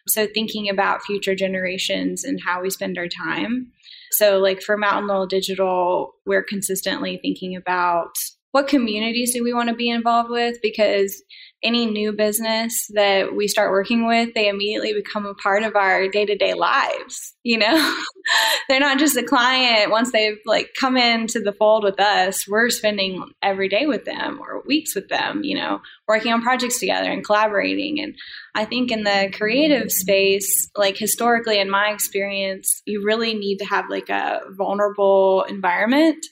So 0.08 0.26
thinking 0.26 0.68
about 0.68 1.02
future 1.02 1.34
generations 1.34 2.24
and 2.24 2.40
how 2.44 2.62
we 2.62 2.70
spend 2.70 2.98
our 2.98 3.08
time. 3.08 3.72
So, 4.12 4.38
like 4.38 4.60
for 4.60 4.76
Mountain 4.76 5.06
Laurel 5.06 5.26
Digital, 5.26 6.14
we're 6.26 6.42
consistently 6.42 7.20
thinking 7.22 7.54
about 7.54 8.10
what 8.52 8.68
communities 8.68 9.32
do 9.32 9.44
we 9.44 9.54
want 9.54 9.68
to 9.68 9.74
be 9.74 9.88
involved 9.88 10.30
with 10.30 10.56
because 10.62 11.22
any 11.62 11.86
new 11.86 12.12
business 12.12 12.86
that 12.94 13.34
we 13.36 13.46
start 13.46 13.70
working 13.70 14.06
with, 14.06 14.32
they 14.34 14.48
immediately 14.48 14.94
become 14.94 15.26
a 15.26 15.34
part 15.34 15.62
of 15.62 15.76
our 15.76 16.08
day 16.08 16.24
to 16.24 16.34
day 16.34 16.54
lives. 16.54 17.34
You 17.42 17.58
know, 17.58 17.96
they're 18.68 18.80
not 18.80 18.98
just 18.98 19.16
a 19.16 19.22
client. 19.22 19.90
Once 19.90 20.12
they've 20.12 20.38
like 20.46 20.70
come 20.78 20.96
into 20.96 21.40
the 21.40 21.52
fold 21.52 21.84
with 21.84 22.00
us, 22.00 22.48
we're 22.48 22.70
spending 22.70 23.22
every 23.42 23.68
day 23.68 23.86
with 23.86 24.04
them 24.04 24.40
or 24.40 24.62
weeks 24.66 24.94
with 24.94 25.08
them, 25.08 25.42
you 25.44 25.56
know, 25.56 25.80
working 26.08 26.32
on 26.32 26.42
projects 26.42 26.80
together 26.80 27.10
and 27.10 27.24
collaborating. 27.24 28.00
And 28.00 28.14
I 28.54 28.64
think 28.64 28.90
in 28.90 29.04
the 29.04 29.30
creative 29.32 29.92
space, 29.92 30.70
like 30.76 30.96
historically, 30.96 31.60
in 31.60 31.70
my 31.70 31.90
experience, 31.90 32.82
you 32.86 33.04
really 33.04 33.34
need 33.34 33.58
to 33.58 33.66
have 33.66 33.84
like 33.90 34.08
a 34.08 34.40
vulnerable 34.50 35.44
environment 35.48 36.24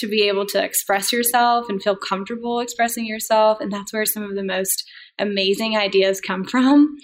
to 0.00 0.08
be 0.08 0.28
able 0.28 0.46
to 0.46 0.62
express 0.62 1.12
yourself 1.12 1.66
and 1.68 1.82
feel 1.82 1.96
comfortable 1.96 2.60
expressing 2.60 3.06
yourself. 3.06 3.60
And 3.60 3.72
that's 3.72 3.92
where 3.92 4.06
some 4.06 4.22
of 4.22 4.34
the 4.34 4.44
most 4.44 4.84
amazing 5.18 5.76
ideas 5.76 6.20
come 6.20 6.44
from. 6.44 6.96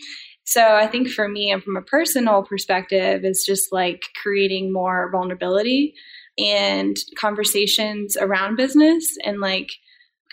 So 0.44 0.62
I 0.62 0.86
think 0.86 1.08
for 1.08 1.28
me 1.28 1.50
and 1.50 1.62
from 1.62 1.76
a 1.76 1.82
personal 1.82 2.42
perspective, 2.42 3.24
it's 3.24 3.44
just 3.44 3.72
like 3.72 4.02
creating 4.22 4.72
more 4.72 5.10
vulnerability 5.10 5.94
and 6.38 6.96
conversations 7.18 8.16
around 8.16 8.56
business 8.56 9.04
and 9.24 9.40
like 9.40 9.70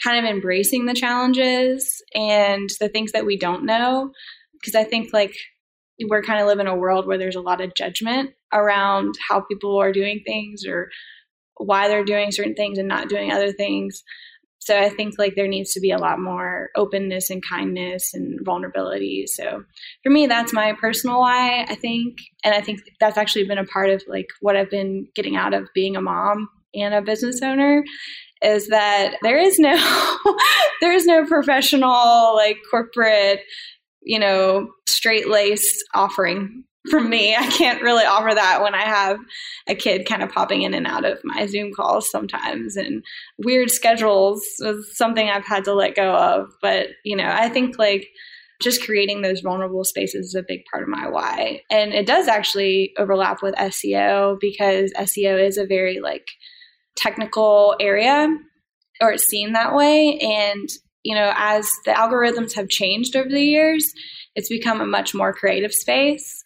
kind 0.03 0.23
of 0.23 0.29
embracing 0.29 0.85
the 0.85 0.93
challenges 0.93 2.01
and 2.13 2.69
the 2.79 2.89
things 2.89 3.11
that 3.13 3.25
we 3.25 3.37
don't 3.37 3.65
know. 3.65 4.11
Because 4.53 4.75
I 4.75 4.83
think 4.83 5.13
like 5.13 5.35
we're 6.07 6.23
kind 6.23 6.39
of 6.39 6.47
live 6.47 6.59
in 6.59 6.67
a 6.67 6.75
world 6.75 7.07
where 7.07 7.17
there's 7.17 7.35
a 7.35 7.41
lot 7.41 7.61
of 7.61 7.73
judgment 7.75 8.31
around 8.51 9.15
how 9.29 9.41
people 9.41 9.77
are 9.79 9.91
doing 9.91 10.21
things 10.25 10.65
or 10.65 10.89
why 11.57 11.87
they're 11.87 12.03
doing 12.03 12.31
certain 12.31 12.55
things 12.55 12.77
and 12.77 12.87
not 12.87 13.09
doing 13.09 13.31
other 13.31 13.51
things. 13.51 14.03
So 14.59 14.79
I 14.79 14.89
think 14.89 15.15
like 15.17 15.35
there 15.35 15.47
needs 15.47 15.73
to 15.73 15.81
be 15.81 15.91
a 15.91 15.97
lot 15.97 16.19
more 16.19 16.69
openness 16.77 17.29
and 17.29 17.43
kindness 17.47 18.13
and 18.13 18.39
vulnerability. 18.45 19.25
So 19.27 19.63
for 20.03 20.09
me, 20.09 20.25
that's 20.25 20.53
my 20.53 20.73
personal 20.79 21.19
why, 21.19 21.65
I 21.67 21.75
think. 21.75 22.17
And 22.45 22.55
I 22.55 22.61
think 22.61 22.79
that's 22.99 23.17
actually 23.17 23.45
been 23.45 23.57
a 23.57 23.65
part 23.65 23.89
of 23.89 24.01
like 24.07 24.27
what 24.39 24.55
I've 24.55 24.69
been 24.69 25.07
getting 25.15 25.35
out 25.35 25.53
of 25.53 25.67
being 25.75 25.97
a 25.97 26.01
mom 26.01 26.47
and 26.73 26.93
a 26.93 27.01
business 27.01 27.41
owner 27.41 27.83
is 28.41 28.67
that 28.69 29.15
there 29.21 29.37
is 29.37 29.59
no 29.59 29.75
there 30.81 30.93
is 30.93 31.05
no 31.05 31.25
professional 31.25 32.35
like 32.35 32.57
corporate 32.69 33.39
you 34.01 34.19
know 34.19 34.69
straight 34.85 35.29
lace 35.29 35.81
offering 35.95 36.63
from 36.89 37.09
me. 37.09 37.35
I 37.39 37.47
can't 37.47 37.81
really 37.81 38.05
offer 38.05 38.33
that 38.33 38.61
when 38.61 38.75
I 38.75 38.83
have 38.83 39.17
a 39.67 39.75
kid 39.75 40.07
kind 40.07 40.23
of 40.23 40.29
popping 40.29 40.63
in 40.63 40.73
and 40.73 40.87
out 40.87 41.05
of 41.05 41.19
my 41.23 41.45
Zoom 41.45 41.73
calls 41.73 42.09
sometimes. 42.09 42.75
And 42.75 43.03
weird 43.37 43.71
schedules 43.71 44.43
is 44.59 44.95
something 44.97 45.29
I've 45.29 45.45
had 45.45 45.63
to 45.65 45.73
let 45.73 45.95
go 45.95 46.13
of. 46.13 46.49
But, 46.61 46.87
you 47.03 47.15
know, 47.15 47.29
I 47.29 47.49
think 47.49 47.77
like 47.77 48.07
just 48.61 48.83
creating 48.83 49.21
those 49.21 49.41
vulnerable 49.41 49.83
spaces 49.83 50.27
is 50.27 50.35
a 50.35 50.43
big 50.47 50.61
part 50.71 50.83
of 50.83 50.89
my 50.89 51.09
why. 51.09 51.61
And 51.69 51.93
it 51.93 52.05
does 52.05 52.27
actually 52.27 52.93
overlap 52.97 53.41
with 53.41 53.55
SEO 53.55 54.37
because 54.39 54.93
SEO 54.93 55.45
is 55.45 55.57
a 55.57 55.65
very 55.65 55.99
like 55.99 56.27
technical 56.95 57.75
area 57.79 58.27
or 59.01 59.11
it's 59.11 59.27
seen 59.27 59.53
that 59.53 59.75
way. 59.75 60.17
And, 60.19 60.69
you 61.03 61.15
know, 61.15 61.33
as 61.35 61.69
the 61.85 61.91
algorithms 61.91 62.53
have 62.53 62.69
changed 62.69 63.15
over 63.15 63.29
the 63.29 63.43
years, 63.43 63.91
it's 64.35 64.49
become 64.49 64.79
a 64.81 64.85
much 64.85 65.13
more 65.13 65.33
creative 65.33 65.73
space 65.73 66.43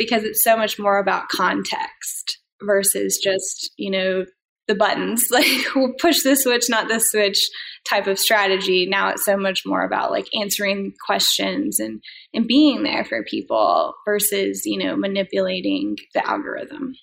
because 0.00 0.24
it's 0.24 0.42
so 0.42 0.56
much 0.56 0.78
more 0.78 0.98
about 0.98 1.28
context 1.28 2.38
versus 2.62 3.20
just, 3.22 3.70
you 3.76 3.90
know, 3.90 4.24
the 4.66 4.74
buttons. 4.74 5.24
Like 5.30 5.46
we'll 5.76 5.92
push 6.00 6.22
this 6.22 6.44
switch 6.44 6.70
not 6.70 6.88
this 6.88 7.10
switch 7.10 7.38
type 7.88 8.06
of 8.06 8.18
strategy. 8.18 8.86
Now 8.88 9.10
it's 9.10 9.24
so 9.26 9.36
much 9.36 9.62
more 9.66 9.84
about 9.84 10.10
like 10.10 10.26
answering 10.34 10.94
questions 11.04 11.78
and 11.78 12.00
and 12.32 12.46
being 12.46 12.82
there 12.82 13.04
for 13.04 13.22
people 13.24 13.92
versus 14.06 14.62
you 14.64 14.78
know 14.82 14.96
manipulating 14.96 15.96
the 16.14 16.26
algorithm. 16.26 16.94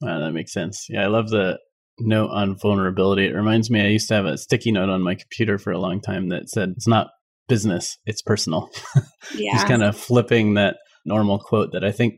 Wow 0.00 0.18
that 0.18 0.32
makes 0.32 0.52
sense. 0.52 0.86
Yeah 0.88 1.04
i 1.04 1.06
love 1.06 1.30
the 1.30 1.58
note 2.00 2.30
on 2.30 2.56
vulnerability. 2.58 3.26
It 3.26 3.34
reminds 3.34 3.70
me 3.70 3.80
i 3.80 3.88
used 3.88 4.08
to 4.08 4.14
have 4.14 4.26
a 4.26 4.38
sticky 4.38 4.72
note 4.72 4.88
on 4.88 5.02
my 5.02 5.14
computer 5.14 5.56
for 5.58 5.70
a 5.70 5.78
long 5.78 6.00
time 6.00 6.30
that 6.30 6.48
said 6.48 6.70
it's 6.76 6.88
not 6.88 7.08
business 7.48 7.96
it's 8.06 8.22
personal. 8.22 8.70
Yeah. 9.36 9.52
just 9.52 9.68
kind 9.68 9.82
of 9.84 9.96
flipping 9.96 10.54
that 10.54 10.76
normal 11.04 11.38
quote 11.38 11.72
that 11.72 11.84
i 11.84 11.92
think 11.92 12.14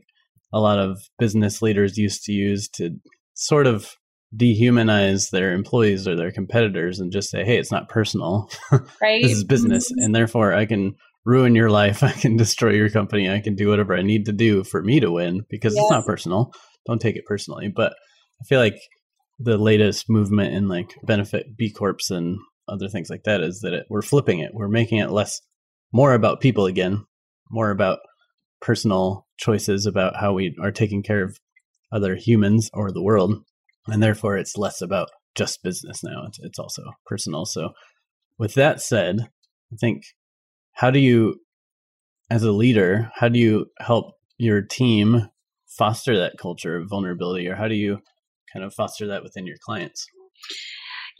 a 0.53 0.59
lot 0.59 0.79
of 0.79 1.01
business 1.17 1.61
leaders 1.61 1.97
used 1.97 2.23
to 2.25 2.31
use 2.31 2.69
to 2.69 2.91
sort 3.33 3.67
of 3.67 3.95
dehumanize 4.35 5.29
their 5.31 5.53
employees 5.53 6.07
or 6.07 6.15
their 6.15 6.31
competitors 6.31 6.99
and 6.99 7.11
just 7.11 7.29
say, 7.29 7.43
hey, 7.43 7.57
it's 7.57 7.71
not 7.71 7.89
personal. 7.89 8.49
Right. 9.01 9.21
this 9.21 9.31
is 9.33 9.43
business. 9.43 9.91
Mm-hmm. 9.91 10.05
And 10.05 10.15
therefore, 10.15 10.53
I 10.53 10.65
can 10.65 10.95
ruin 11.25 11.55
your 11.55 11.69
life. 11.69 12.03
I 12.03 12.11
can 12.11 12.37
destroy 12.37 12.71
your 12.71 12.89
company. 12.89 13.29
I 13.29 13.39
can 13.39 13.55
do 13.55 13.69
whatever 13.69 13.95
I 13.95 14.01
need 14.01 14.25
to 14.25 14.31
do 14.31 14.63
for 14.63 14.81
me 14.81 14.99
to 14.99 15.11
win 15.11 15.41
because 15.49 15.75
yes. 15.75 15.83
it's 15.83 15.91
not 15.91 16.05
personal. 16.05 16.53
Don't 16.87 17.01
take 17.01 17.15
it 17.15 17.25
personally. 17.25 17.71
But 17.73 17.93
I 18.41 18.45
feel 18.45 18.59
like 18.59 18.79
the 19.39 19.57
latest 19.57 20.05
movement 20.09 20.53
in 20.53 20.67
like 20.67 20.93
benefit 21.03 21.57
B 21.57 21.71
Corps 21.71 22.09
and 22.09 22.37
other 22.67 22.87
things 22.87 23.09
like 23.09 23.23
that 23.23 23.41
is 23.41 23.59
that 23.61 23.73
it, 23.73 23.85
we're 23.89 24.01
flipping 24.01 24.39
it. 24.39 24.51
We're 24.53 24.69
making 24.69 24.99
it 24.99 25.11
less, 25.11 25.41
more 25.91 26.13
about 26.13 26.41
people 26.41 26.65
again, 26.65 27.05
more 27.51 27.71
about 27.71 27.99
personal 28.63 29.27
choices 29.37 29.85
about 29.85 30.15
how 30.15 30.33
we 30.33 30.55
are 30.61 30.71
taking 30.71 31.03
care 31.03 31.21
of 31.21 31.37
other 31.91 32.15
humans 32.15 32.69
or 32.73 32.91
the 32.91 33.03
world. 33.03 33.43
And 33.87 34.01
therefore, 34.01 34.37
it's 34.37 34.57
less 34.57 34.81
about 34.81 35.09
just 35.35 35.61
business 35.61 36.01
now. 36.03 36.23
It's, 36.27 36.39
it's 36.41 36.57
also 36.57 36.83
personal. 37.05 37.45
So, 37.45 37.71
with 38.39 38.53
that 38.55 38.81
said, 38.81 39.19
I 39.71 39.75
think 39.75 40.03
how 40.71 40.89
do 40.89 40.99
you, 40.99 41.41
as 42.31 42.43
a 42.43 42.51
leader, 42.51 43.11
how 43.15 43.27
do 43.27 43.37
you 43.37 43.67
help 43.79 44.13
your 44.37 44.61
team 44.61 45.29
foster 45.77 46.17
that 46.17 46.37
culture 46.39 46.77
of 46.77 46.89
vulnerability, 46.89 47.47
or 47.47 47.55
how 47.55 47.67
do 47.67 47.75
you 47.75 47.99
kind 48.53 48.63
of 48.63 48.73
foster 48.73 49.05
that 49.07 49.23
within 49.23 49.45
your 49.45 49.57
clients? 49.63 50.07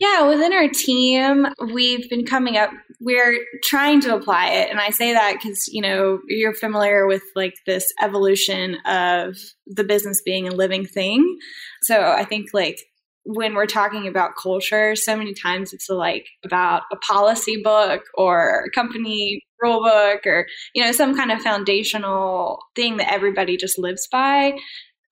Yeah, 0.04 0.28
within 0.28 0.52
our 0.52 0.68
team, 0.68 1.46
we've 1.72 2.10
been 2.10 2.26
coming 2.26 2.58
up, 2.58 2.68
we're 3.00 3.38
trying 3.62 4.02
to 4.02 4.14
apply 4.14 4.48
it. 4.50 4.70
And 4.70 4.78
I 4.78 4.90
say 4.90 5.14
that 5.14 5.34
because, 5.34 5.66
you 5.68 5.80
know, 5.80 6.18
you're 6.28 6.52
familiar 6.52 7.06
with 7.06 7.22
like 7.34 7.54
this 7.64 7.90
evolution 8.02 8.76
of 8.84 9.38
the 9.66 9.84
business 9.84 10.20
being 10.22 10.46
a 10.46 10.52
living 10.52 10.84
thing. 10.84 11.38
So 11.82 12.02
I 12.02 12.24
think 12.24 12.48
like 12.52 12.76
when 13.24 13.54
we're 13.54 13.64
talking 13.64 14.06
about 14.06 14.36
culture, 14.40 14.94
so 14.94 15.16
many 15.16 15.32
times 15.32 15.72
it's 15.72 15.88
like 15.88 16.26
about 16.44 16.82
a 16.92 16.96
policy 16.96 17.62
book 17.62 18.02
or 18.12 18.66
a 18.66 18.70
company 18.78 19.40
rule 19.62 19.82
book 19.82 20.26
or, 20.26 20.46
you 20.74 20.84
know, 20.84 20.92
some 20.92 21.16
kind 21.16 21.32
of 21.32 21.40
foundational 21.40 22.58
thing 22.76 22.98
that 22.98 23.10
everybody 23.10 23.56
just 23.56 23.78
lives 23.78 24.06
by. 24.12 24.52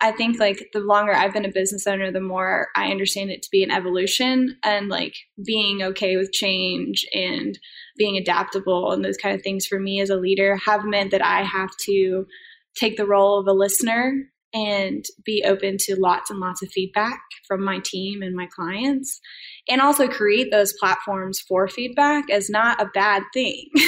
I 0.02 0.10
think 0.10 0.40
like 0.40 0.70
the 0.72 0.80
longer 0.80 1.14
I've 1.14 1.32
been 1.32 1.44
a 1.44 1.52
business 1.52 1.86
owner, 1.86 2.10
the 2.10 2.20
more 2.20 2.68
I 2.74 2.90
understand 2.90 3.30
it 3.30 3.42
to 3.44 3.50
be 3.52 3.62
an 3.62 3.70
evolution 3.70 4.56
and 4.64 4.88
like 4.88 5.14
being 5.46 5.80
okay 5.82 6.16
with 6.16 6.32
change 6.32 7.06
and 7.14 7.56
being 7.96 8.16
adaptable 8.16 8.90
and 8.90 9.04
those 9.04 9.16
kind 9.16 9.34
of 9.34 9.42
things 9.42 9.64
for 9.64 9.78
me 9.78 10.00
as 10.00 10.10
a 10.10 10.16
leader 10.16 10.58
have 10.66 10.84
meant 10.84 11.12
that 11.12 11.24
I 11.24 11.44
have 11.44 11.70
to 11.84 12.26
take 12.74 12.96
the 12.96 13.06
role 13.06 13.38
of 13.38 13.46
a 13.46 13.52
listener 13.52 14.12
and 14.52 15.04
be 15.24 15.44
open 15.46 15.76
to 15.78 15.96
lots 15.96 16.30
and 16.30 16.40
lots 16.40 16.62
of 16.62 16.70
feedback 16.70 17.20
from 17.46 17.64
my 17.64 17.78
team 17.84 18.22
and 18.22 18.34
my 18.34 18.46
clients 18.46 19.20
and 19.68 19.80
also 19.80 20.08
create 20.08 20.50
those 20.50 20.74
platforms 20.74 21.40
for 21.40 21.68
feedback 21.68 22.28
as 22.28 22.50
not 22.50 22.82
a 22.82 22.90
bad 22.92 23.22
thing. 23.32 23.68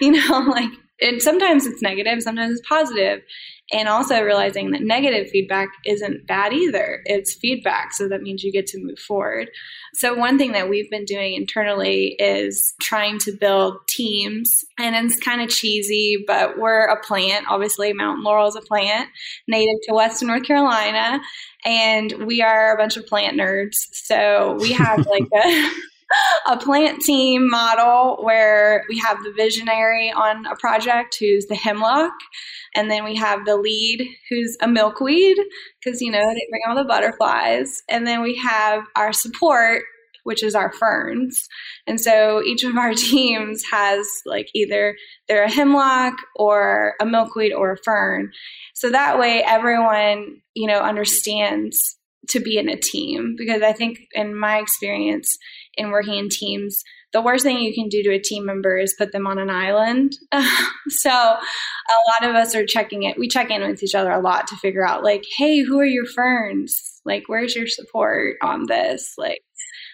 You 0.00 0.12
know 0.12 0.38
like 0.48 0.70
and 1.02 1.20
sometimes 1.20 1.66
it's 1.66 1.82
negative 1.82 2.22
sometimes 2.22 2.58
it's 2.58 2.68
positive 2.68 3.20
and 3.72 3.88
also 3.88 4.20
realizing 4.22 4.70
that 4.70 4.82
negative 4.82 5.30
feedback 5.30 5.68
isn't 5.86 6.26
bad 6.26 6.52
either. 6.52 7.00
It's 7.06 7.34
feedback, 7.34 7.92
so 7.94 8.08
that 8.08 8.20
means 8.20 8.42
you 8.42 8.52
get 8.52 8.66
to 8.68 8.78
move 8.78 8.98
forward. 8.98 9.48
So, 9.94 10.14
one 10.14 10.38
thing 10.38 10.52
that 10.52 10.68
we've 10.68 10.90
been 10.90 11.06
doing 11.06 11.34
internally 11.34 12.14
is 12.18 12.74
trying 12.80 13.18
to 13.20 13.32
build 13.32 13.76
teams, 13.88 14.64
and 14.78 14.94
it's 14.94 15.18
kind 15.18 15.40
of 15.40 15.48
cheesy, 15.48 16.22
but 16.26 16.58
we're 16.58 16.84
a 16.86 17.00
plant. 17.02 17.46
Obviously, 17.48 17.92
Mountain 17.92 18.24
Laurel 18.24 18.48
is 18.48 18.56
a 18.56 18.60
plant 18.60 19.08
native 19.48 19.80
to 19.84 19.94
Western 19.94 20.28
North 20.28 20.44
Carolina, 20.44 21.20
and 21.64 22.26
we 22.26 22.42
are 22.42 22.74
a 22.74 22.76
bunch 22.76 22.96
of 22.96 23.06
plant 23.06 23.38
nerds. 23.38 23.76
So, 23.92 24.58
we 24.60 24.72
have 24.72 25.06
like 25.06 25.28
a 25.44 25.70
a 26.46 26.56
plant 26.56 27.00
team 27.00 27.48
model 27.48 28.18
where 28.22 28.84
we 28.88 28.98
have 28.98 29.18
the 29.22 29.32
visionary 29.36 30.10
on 30.12 30.46
a 30.46 30.56
project 30.56 31.16
who's 31.18 31.46
the 31.46 31.56
hemlock 31.56 32.12
and 32.74 32.90
then 32.90 33.04
we 33.04 33.16
have 33.16 33.44
the 33.44 33.56
lead 33.56 34.08
who's 34.30 34.56
a 34.60 34.68
milkweed 34.68 35.36
because 35.82 36.00
you 36.00 36.10
know 36.10 36.20
they 36.20 36.46
bring 36.50 36.62
all 36.68 36.76
the 36.76 36.84
butterflies. 36.84 37.82
And 37.88 38.06
then 38.06 38.22
we 38.22 38.36
have 38.36 38.84
our 38.96 39.12
support 39.12 39.82
which 40.24 40.44
is 40.44 40.54
our 40.54 40.72
ferns. 40.74 41.48
And 41.88 42.00
so 42.00 42.44
each 42.44 42.62
of 42.62 42.76
our 42.76 42.94
teams 42.94 43.60
has 43.72 44.06
like 44.24 44.48
either 44.54 44.96
they're 45.26 45.42
a 45.42 45.50
hemlock 45.50 46.14
or 46.36 46.94
a 47.00 47.04
milkweed 47.06 47.52
or 47.52 47.72
a 47.72 47.78
fern. 47.84 48.30
So 48.74 48.90
that 48.90 49.18
way 49.18 49.42
everyone 49.42 50.40
you 50.54 50.68
know 50.68 50.80
understands 50.80 51.98
to 52.28 52.40
be 52.40 52.56
in 52.56 52.68
a 52.68 52.76
team 52.76 53.34
because 53.36 53.62
I 53.62 53.72
think, 53.72 53.98
in 54.14 54.38
my 54.38 54.58
experience 54.58 55.28
in 55.74 55.90
working 55.90 56.14
in 56.14 56.28
teams, 56.28 56.82
the 57.12 57.22
worst 57.22 57.44
thing 57.44 57.58
you 57.58 57.74
can 57.74 57.88
do 57.88 58.02
to 58.02 58.12
a 58.12 58.18
team 58.18 58.46
member 58.46 58.76
is 58.76 58.94
put 58.96 59.12
them 59.12 59.26
on 59.26 59.38
an 59.38 59.50
island. 59.50 60.16
so 60.88 61.10
a 61.10 62.22
lot 62.22 62.30
of 62.30 62.34
us 62.34 62.54
are 62.54 62.66
checking 62.66 63.02
it. 63.02 63.18
We 63.18 63.28
check 63.28 63.50
in 63.50 63.62
with 63.62 63.82
each 63.82 63.94
other 63.94 64.10
a 64.10 64.20
lot 64.20 64.46
to 64.48 64.56
figure 64.56 64.86
out, 64.86 65.04
like, 65.04 65.24
hey, 65.36 65.60
who 65.60 65.78
are 65.78 65.86
your 65.86 66.06
ferns? 66.06 67.00
Like, 67.04 67.24
where's 67.26 67.54
your 67.54 67.66
support 67.66 68.36
on 68.42 68.66
this? 68.66 69.14
Like, 69.18 69.42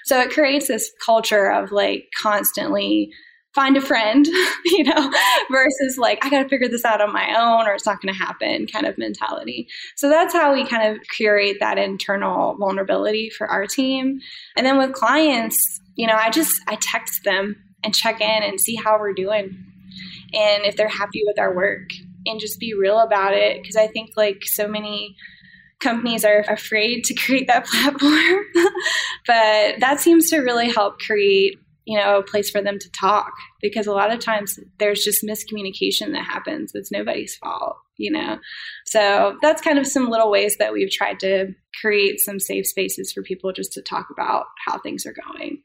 so 0.08 0.20
it 0.20 0.30
creates 0.30 0.68
this 0.68 0.90
culture 1.04 1.50
of 1.50 1.70
like 1.70 2.04
constantly 2.22 3.10
find 3.58 3.76
a 3.76 3.80
friend, 3.80 4.24
you 4.66 4.84
know, 4.84 5.10
versus 5.50 5.98
like, 5.98 6.24
I 6.24 6.30
got 6.30 6.44
to 6.44 6.48
figure 6.48 6.68
this 6.68 6.84
out 6.84 7.00
on 7.00 7.12
my 7.12 7.34
own 7.36 7.66
or 7.66 7.74
it's 7.74 7.86
not 7.86 8.00
going 8.00 8.14
to 8.14 8.18
happen 8.18 8.68
kind 8.68 8.86
of 8.86 8.96
mentality. 8.96 9.66
So 9.96 10.08
that's 10.08 10.32
how 10.32 10.54
we 10.54 10.64
kind 10.64 10.94
of 10.94 11.02
curate 11.16 11.56
that 11.58 11.76
internal 11.76 12.56
vulnerability 12.56 13.30
for 13.30 13.48
our 13.48 13.66
team. 13.66 14.20
And 14.56 14.64
then 14.64 14.78
with 14.78 14.92
clients, 14.92 15.58
you 15.96 16.06
know, 16.06 16.14
I 16.14 16.30
just, 16.30 16.62
I 16.68 16.78
text 16.80 17.24
them 17.24 17.56
and 17.82 17.92
check 17.92 18.20
in 18.20 18.42
and 18.44 18.60
see 18.60 18.76
how 18.76 18.96
we're 18.96 19.12
doing 19.12 19.64
and 20.32 20.64
if 20.64 20.76
they're 20.76 20.86
happy 20.86 21.22
with 21.26 21.40
our 21.40 21.52
work 21.52 21.90
and 22.26 22.38
just 22.38 22.60
be 22.60 22.74
real 22.74 23.00
about 23.00 23.34
it. 23.34 23.64
Cause 23.64 23.74
I 23.74 23.88
think 23.88 24.10
like 24.16 24.44
so 24.44 24.68
many, 24.68 25.16
companies 25.80 26.24
are 26.24 26.44
afraid 26.48 27.04
to 27.04 27.14
create 27.24 27.46
that 27.46 27.64
platform. 27.64 28.44
but 29.28 29.78
that 29.78 30.00
seems 30.00 30.28
to 30.28 30.38
really 30.38 30.68
help 30.68 30.98
create 30.98 31.56
you 31.88 31.98
know, 31.98 32.18
a 32.18 32.22
place 32.22 32.50
for 32.50 32.60
them 32.60 32.78
to 32.78 32.90
talk 32.90 33.32
because 33.60 33.86
a 33.86 33.92
lot 33.92 34.12
of 34.12 34.20
times 34.20 34.58
there's 34.78 35.02
just 35.02 35.24
miscommunication 35.24 36.12
that 36.12 36.24
happens. 36.24 36.72
It's 36.74 36.92
nobody's 36.92 37.36
fault, 37.36 37.76
you 37.96 38.12
know? 38.12 38.38
So 38.86 39.36
that's 39.42 39.62
kind 39.62 39.78
of 39.78 39.86
some 39.86 40.08
little 40.08 40.30
ways 40.30 40.56
that 40.58 40.72
we've 40.72 40.90
tried 40.90 41.20
to 41.20 41.54
create 41.80 42.20
some 42.20 42.38
safe 42.38 42.66
spaces 42.66 43.12
for 43.12 43.22
people 43.22 43.52
just 43.52 43.72
to 43.72 43.82
talk 43.82 44.06
about 44.12 44.44
how 44.66 44.78
things 44.78 45.06
are 45.06 45.14
going. 45.32 45.62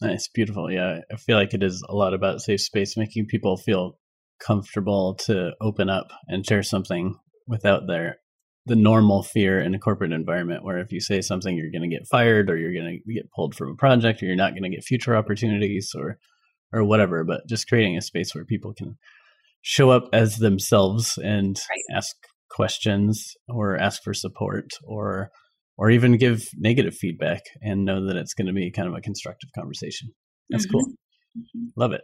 Nice, 0.00 0.28
beautiful. 0.28 0.70
Yeah, 0.70 1.00
I 1.12 1.16
feel 1.16 1.36
like 1.36 1.54
it 1.54 1.62
is 1.62 1.84
a 1.88 1.94
lot 1.94 2.14
about 2.14 2.40
safe 2.40 2.60
space, 2.60 2.96
making 2.96 3.26
people 3.26 3.56
feel 3.56 3.98
comfortable 4.40 5.14
to 5.14 5.50
open 5.60 5.90
up 5.90 6.08
and 6.28 6.46
share 6.46 6.62
something 6.62 7.16
without 7.48 7.86
their 7.88 8.18
the 8.66 8.76
normal 8.76 9.22
fear 9.22 9.58
in 9.58 9.74
a 9.74 9.78
corporate 9.78 10.12
environment 10.12 10.62
where 10.62 10.78
if 10.78 10.92
you 10.92 11.00
say 11.00 11.22
something 11.22 11.56
you're 11.56 11.70
going 11.70 11.88
to 11.88 11.96
get 11.96 12.06
fired 12.06 12.50
or 12.50 12.56
you're 12.58 12.74
going 12.74 13.00
to 13.06 13.14
get 13.14 13.30
pulled 13.34 13.54
from 13.54 13.70
a 13.70 13.74
project 13.74 14.22
or 14.22 14.26
you're 14.26 14.36
not 14.36 14.52
going 14.52 14.62
to 14.62 14.68
get 14.68 14.84
future 14.84 15.16
opportunities 15.16 15.92
or 15.96 16.18
or 16.72 16.84
whatever 16.84 17.24
but 17.24 17.42
just 17.48 17.68
creating 17.68 17.96
a 17.96 18.02
space 18.02 18.34
where 18.34 18.44
people 18.44 18.72
can 18.76 18.96
show 19.62 19.90
up 19.90 20.08
as 20.12 20.36
themselves 20.36 21.18
and 21.18 21.60
right. 21.70 21.96
ask 21.96 22.14
questions 22.50 23.34
or 23.48 23.76
ask 23.76 24.02
for 24.02 24.14
support 24.14 24.70
or 24.84 25.30
or 25.76 25.90
even 25.90 26.16
give 26.16 26.42
negative 26.56 26.94
feedback 26.94 27.42
and 27.62 27.84
know 27.84 28.06
that 28.06 28.16
it's 28.16 28.34
going 28.34 28.46
to 28.46 28.52
be 28.52 28.70
kind 28.70 28.88
of 28.88 28.94
a 28.94 29.00
constructive 29.00 29.50
conversation 29.54 30.08
that's 30.50 30.66
mm-hmm. 30.66 30.72
cool 30.72 30.86
mm-hmm. 31.36 31.66
love 31.76 31.92
it 31.92 32.02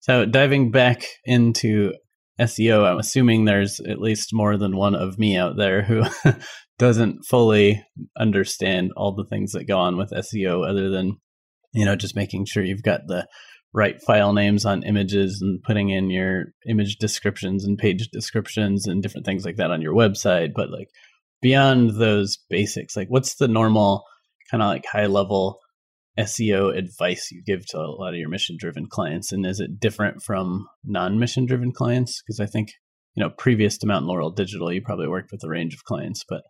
so 0.00 0.24
diving 0.24 0.70
back 0.70 1.04
into 1.24 1.92
SEO, 2.40 2.90
I'm 2.90 2.98
assuming 2.98 3.44
there's 3.44 3.80
at 3.80 4.00
least 4.00 4.30
more 4.32 4.56
than 4.56 4.76
one 4.76 4.94
of 4.94 5.18
me 5.18 5.36
out 5.36 5.56
there 5.58 5.82
who 5.82 6.02
doesn't 6.78 7.26
fully 7.28 7.84
understand 8.18 8.92
all 8.96 9.14
the 9.14 9.26
things 9.26 9.52
that 9.52 9.68
go 9.68 9.78
on 9.78 9.98
with 9.98 10.10
SEO 10.10 10.66
other 10.66 10.88
than, 10.88 11.18
you 11.72 11.84
know, 11.84 11.96
just 11.96 12.16
making 12.16 12.46
sure 12.46 12.64
you've 12.64 12.82
got 12.82 13.02
the 13.06 13.26
right 13.72 14.02
file 14.02 14.32
names 14.32 14.64
on 14.64 14.82
images 14.82 15.40
and 15.40 15.62
putting 15.62 15.90
in 15.90 16.10
your 16.10 16.46
image 16.68 16.96
descriptions 16.96 17.64
and 17.64 17.78
page 17.78 18.08
descriptions 18.12 18.86
and 18.86 19.02
different 19.02 19.24
things 19.24 19.44
like 19.44 19.56
that 19.56 19.70
on 19.70 19.80
your 19.80 19.94
website. 19.94 20.52
But 20.54 20.70
like 20.70 20.88
beyond 21.40 21.90
those 21.96 22.38
basics, 22.48 22.96
like 22.96 23.08
what's 23.08 23.36
the 23.36 23.48
normal 23.48 24.04
kind 24.50 24.62
of 24.62 24.68
like 24.68 24.86
high 24.86 25.06
level 25.06 25.60
SEO 26.18 26.76
advice 26.76 27.30
you 27.30 27.42
give 27.44 27.64
to 27.66 27.78
a 27.78 27.86
lot 27.86 28.12
of 28.12 28.18
your 28.18 28.28
mission 28.28 28.56
driven 28.58 28.86
clients? 28.86 29.30
And 29.30 29.46
is 29.46 29.60
it 29.60 29.78
different 29.78 30.22
from 30.22 30.66
non 30.84 31.18
mission 31.18 31.46
driven 31.46 31.72
clients? 31.72 32.22
Because 32.22 32.40
I 32.40 32.46
think, 32.46 32.72
you 33.14 33.22
know, 33.22 33.30
previous 33.30 33.78
to 33.78 33.86
Mountain 33.86 34.08
Laurel 34.08 34.30
Digital, 34.30 34.72
you 34.72 34.82
probably 34.82 35.08
worked 35.08 35.30
with 35.30 35.44
a 35.44 35.48
range 35.48 35.74
of 35.74 35.84
clients, 35.84 36.24
but 36.28 36.42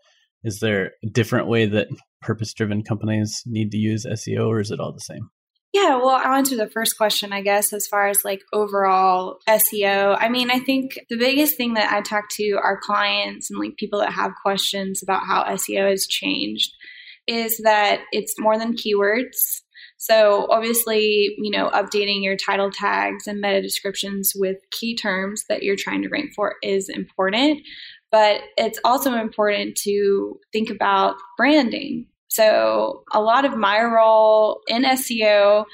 is 0.42 0.60
there 0.60 0.92
a 1.04 1.06
different 1.06 1.48
way 1.48 1.66
that 1.66 1.88
purpose 2.22 2.54
driven 2.54 2.82
companies 2.82 3.42
need 3.44 3.70
to 3.72 3.76
use 3.76 4.06
SEO 4.06 4.46
or 4.48 4.60
is 4.60 4.70
it 4.70 4.80
all 4.80 4.92
the 4.92 5.00
same? 5.00 5.28
Yeah, 5.72 5.96
well, 5.96 6.20
I'll 6.22 6.34
answer 6.34 6.56
the 6.56 6.68
first 6.68 6.96
question, 6.96 7.32
I 7.32 7.42
guess, 7.42 7.72
as 7.72 7.86
far 7.86 8.08
as 8.08 8.24
like 8.24 8.40
overall 8.52 9.38
SEO. 9.48 10.16
I 10.18 10.28
mean, 10.28 10.50
I 10.50 10.58
think 10.58 10.98
the 11.08 11.16
biggest 11.16 11.56
thing 11.56 11.74
that 11.74 11.92
I 11.92 12.00
talk 12.00 12.24
to 12.32 12.58
our 12.60 12.80
clients 12.82 13.50
and 13.50 13.60
like 13.60 13.76
people 13.76 14.00
that 14.00 14.12
have 14.12 14.32
questions 14.42 15.00
about 15.00 15.22
how 15.26 15.44
SEO 15.44 15.88
has 15.88 16.08
changed 16.08 16.72
is 17.28 17.60
that 17.62 18.00
it's 18.10 18.34
more 18.38 18.58
than 18.58 18.74
keywords. 18.74 19.36
So 19.96 20.48
obviously, 20.50 21.36
you 21.38 21.50
know, 21.50 21.68
updating 21.70 22.24
your 22.24 22.36
title 22.36 22.70
tags 22.72 23.28
and 23.28 23.40
meta 23.40 23.62
descriptions 23.62 24.32
with 24.34 24.56
key 24.72 24.96
terms 24.96 25.44
that 25.48 25.62
you're 25.62 25.76
trying 25.76 26.02
to 26.02 26.08
rank 26.08 26.30
for 26.34 26.56
is 26.62 26.88
important, 26.88 27.60
but 28.10 28.40
it's 28.56 28.80
also 28.84 29.14
important 29.14 29.76
to 29.84 30.40
think 30.52 30.70
about 30.70 31.14
branding. 31.36 32.06
So 32.30 33.02
a 33.12 33.20
lot 33.20 33.44
of 33.44 33.56
my 33.56 33.82
role 33.82 34.60
in 34.68 34.84
SEO 34.84 35.64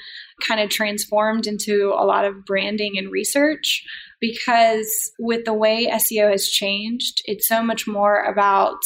kind 0.45 0.59
of 0.59 0.69
transformed 0.69 1.47
into 1.47 1.93
a 1.97 2.05
lot 2.05 2.25
of 2.25 2.45
branding 2.45 2.97
and 2.97 3.11
research 3.11 3.83
because 4.19 4.87
with 5.19 5.45
the 5.45 5.53
way 5.53 5.87
SEO 5.87 6.31
has 6.31 6.47
changed, 6.47 7.21
it's 7.25 7.47
so 7.47 7.61
much 7.63 7.87
more 7.87 8.23
about 8.23 8.79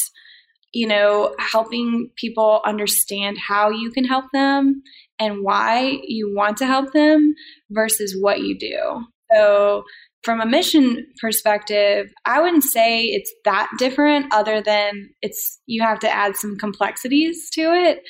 you 0.73 0.87
know, 0.87 1.35
helping 1.37 2.09
people 2.15 2.61
understand 2.65 3.37
how 3.37 3.69
you 3.69 3.91
can 3.91 4.05
help 4.05 4.25
them 4.31 4.81
and 5.19 5.43
why 5.43 5.99
you 6.03 6.33
want 6.33 6.57
to 6.57 6.65
help 6.65 6.93
them 6.93 7.35
versus 7.69 8.15
what 8.19 8.41
you 8.41 8.57
do. 8.57 9.05
So, 9.33 9.83
from 10.23 10.39
a 10.39 10.45
mission 10.45 11.05
perspective, 11.19 12.11
I 12.25 12.41
wouldn't 12.41 12.63
say 12.63 13.05
it's 13.05 13.33
that 13.45 13.69
different 13.77 14.33
other 14.33 14.61
than 14.61 15.09
it's 15.21 15.59
you 15.65 15.81
have 15.81 15.99
to 15.99 16.09
add 16.09 16.35
some 16.35 16.57
complexities 16.57 17.49
to 17.53 17.61
it. 17.61 18.01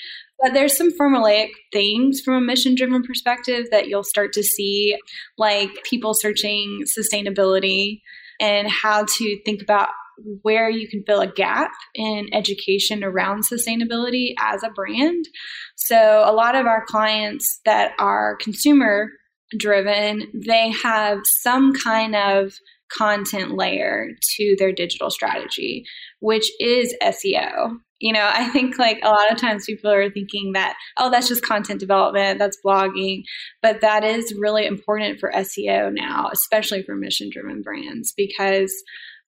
But 0.42 0.54
there's 0.54 0.76
some 0.76 0.92
formulaic 1.00 1.50
things 1.72 2.20
from 2.20 2.34
a 2.34 2.42
mission 2.42 2.74
driven 2.76 3.04
perspective 3.04 3.68
that 3.72 3.88
you'll 3.88 4.04
start 4.04 4.34
to 4.34 4.44
see, 4.44 4.98
like 5.38 5.70
people 5.84 6.14
searching 6.16 6.84
sustainability 6.98 8.02
and 8.40 8.68
how 8.68 9.06
to 9.06 9.42
think 9.46 9.62
about 9.62 9.90
where 10.42 10.70
you 10.70 10.88
can 10.88 11.04
fill 11.06 11.22
a 11.22 11.32
gap 11.32 11.72
in 11.96 12.28
education 12.34 13.04
around 13.04 13.44
sustainability 13.46 14.34
as 14.40 14.64
a 14.64 14.70
brand. 14.70 15.26
So, 15.76 16.24
a 16.26 16.34
lot 16.34 16.56
of 16.56 16.66
our 16.66 16.84
clients 16.88 17.60
that 17.66 17.94
are 18.00 18.36
consumer 18.38 19.10
driven, 19.58 20.32
they 20.34 20.72
have 20.84 21.20
some 21.26 21.74
kind 21.74 22.16
of 22.16 22.54
content 22.98 23.52
layer 23.52 24.10
to 24.38 24.56
their 24.60 24.72
digital 24.72 25.10
strategy, 25.10 25.86
which 26.20 26.52
is 26.60 26.94
SEO. 27.02 27.78
You 28.00 28.14
know, 28.14 28.30
I 28.34 28.50
think 28.50 28.80
like 28.80 29.00
a 29.04 29.10
lot 29.10 29.32
of 29.32 29.38
times 29.38 29.66
people 29.66 29.92
are 29.92 30.10
thinking 30.10 30.54
that, 30.54 30.76
oh, 30.98 31.12
that's 31.12 31.28
just 31.28 31.44
content 31.44 31.80
development, 31.80 32.40
that's 32.40 32.58
blogging. 32.66 33.22
But 33.62 33.82
that 33.82 34.04
is 34.04 34.34
really 34.40 34.66
important 34.66 35.20
for 35.20 35.32
SEO 35.32 35.94
now, 35.94 36.30
especially 36.34 36.82
for 36.84 36.96
mission 36.96 37.30
driven 37.32 37.62
brands, 37.62 38.14
because 38.18 38.74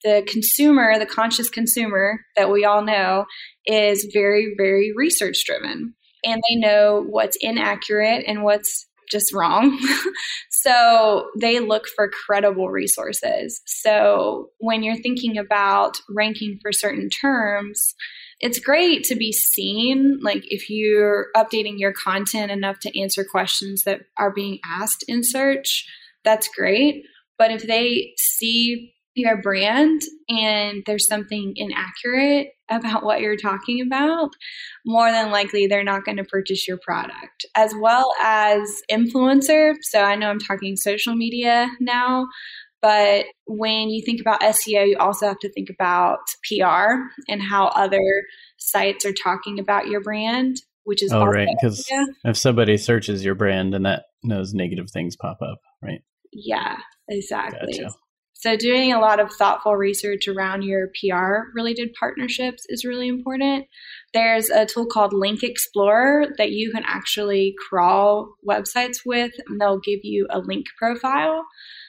the 0.04 0.28
consumer, 0.28 0.98
the 0.98 1.06
conscious 1.06 1.50
consumer 1.50 2.20
that 2.36 2.52
we 2.52 2.66
all 2.66 2.84
know, 2.84 3.26
is 3.66 4.10
very, 4.12 4.54
very 4.58 4.92
research 4.96 5.44
driven. 5.46 5.94
And 6.26 6.42
they 6.50 6.56
know 6.56 7.06
what's 7.08 7.38
inaccurate 7.42 8.24
and 8.28 8.44
what's 8.44 8.88
just 9.14 9.34
wrong. 9.34 9.80
so 10.50 11.30
they 11.40 11.60
look 11.60 11.88
for 11.96 12.10
credible 12.26 12.70
resources. 12.70 13.62
So 13.66 14.50
when 14.58 14.84
you're 14.84 14.98
thinking 14.98 15.38
about 15.38 15.94
ranking 16.10 16.60
for 16.62 16.74
certain 16.74 17.10
terms, 17.10 17.96
it's 18.42 18.60
great 18.60 19.06
to 19.06 19.16
be 19.16 19.32
seen. 19.32 20.20
Like 20.22 20.44
if 20.46 20.70
you're 20.70 21.28
updating 21.38 21.80
your 21.80 21.94
content 21.94 22.52
enough 22.52 22.80
to 22.82 23.00
answer 23.00 23.24
questions 23.24 23.84
that 23.84 24.02
are 24.18 24.34
being 24.34 24.60
asked 24.66 25.06
in 25.08 25.24
search, 25.24 25.86
that's 26.26 26.50
great. 26.50 27.06
But 27.38 27.52
if 27.52 27.66
they 27.66 28.14
see 28.18 28.94
your 29.16 29.42
brand 29.42 30.02
and 30.30 30.84
there's 30.86 31.08
something 31.08 31.54
inaccurate 31.56 32.48
about 32.70 33.04
what 33.04 33.22
you're 33.22 33.38
talking 33.38 33.82
about, 33.82 34.32
more 34.86 35.12
than 35.12 35.32
likely 35.32 35.68
they're 35.68 35.84
not 35.84 36.06
going 36.06 36.18
to 36.18 36.24
purchase 36.24 36.68
your 36.68 36.78
product. 36.78 37.46
As 37.56 37.74
well 37.80 38.12
as 38.22 38.82
influencer. 38.90 39.76
So 39.82 40.02
I 40.02 40.16
know 40.16 40.30
I'm 40.30 40.40
talking 40.40 40.76
social 40.76 41.16
media 41.16 41.68
now, 41.80 42.26
but 42.82 43.26
when 43.46 43.90
you 43.90 44.04
think 44.04 44.20
about 44.20 44.42
SEO, 44.42 44.88
you 44.88 44.98
also 45.00 45.28
have 45.28 45.40
to 45.40 45.52
think 45.52 45.70
about 45.70 46.20
PR 46.50 46.96
and 47.30 47.42
how 47.42 47.68
other 47.68 48.24
sites 48.58 49.06
are 49.06 49.14
talking 49.14 49.60
about 49.60 49.88
your 49.88 50.02
brand, 50.02 50.58
which 50.84 51.04
is 51.04 51.14
oh 51.14 51.26
right 51.26 51.48
because 51.62 51.90
if 52.26 52.38
somebody 52.38 52.78
searches 52.78 53.24
your 53.24 53.36
brand 53.36 53.74
and 53.74 53.86
that 53.86 54.04
those 54.28 54.54
negative 54.54 54.90
things 54.92 55.16
pop 55.16 55.38
up, 55.42 55.60
right? 55.82 56.02
Yeah, 56.34 56.78
exactly. 57.08 57.74
Gotcha. 57.74 57.94
So, 58.44 58.58
doing 58.58 58.92
a 58.92 59.00
lot 59.00 59.22
of 59.22 59.32
thoughtful 59.32 59.78
research 59.78 60.28
around 60.28 60.64
your 60.64 60.90
PR 60.90 61.50
related 61.56 61.94
partnerships 61.98 62.66
is 62.68 62.84
really 62.84 63.08
important. 63.08 63.68
There's 64.14 64.50
a 64.50 64.66
tool 64.66 64.86
called 64.86 65.14
Link 65.14 65.44
Explorer 65.44 66.26
that 66.38 66.52
you 66.52 66.70
can 66.74 66.84
actually 66.86 67.56
crawl 67.70 68.36
websites 68.46 68.98
with, 69.06 69.32
and 69.48 69.62
they'll 69.62 69.80
give 69.80 70.02
you 70.04 70.28
a 70.30 70.40
link 70.40 70.66
profile. 70.78 71.46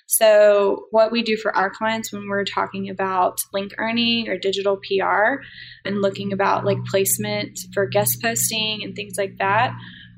So, 0.06 0.86
what 0.92 1.10
we 1.10 1.24
do 1.24 1.36
for 1.36 1.52
our 1.56 1.70
clients 1.70 2.12
when 2.12 2.28
we're 2.28 2.44
talking 2.44 2.88
about 2.88 3.40
link 3.52 3.72
earning 3.76 4.28
or 4.28 4.38
digital 4.38 4.76
PR 4.76 5.42
and 5.84 6.02
looking 6.02 6.32
about 6.32 6.64
like 6.64 6.78
placement 6.88 7.58
for 7.72 7.84
guest 7.84 8.22
posting 8.22 8.84
and 8.84 8.94
things 8.94 9.14
like 9.18 9.38
that, 9.38 9.74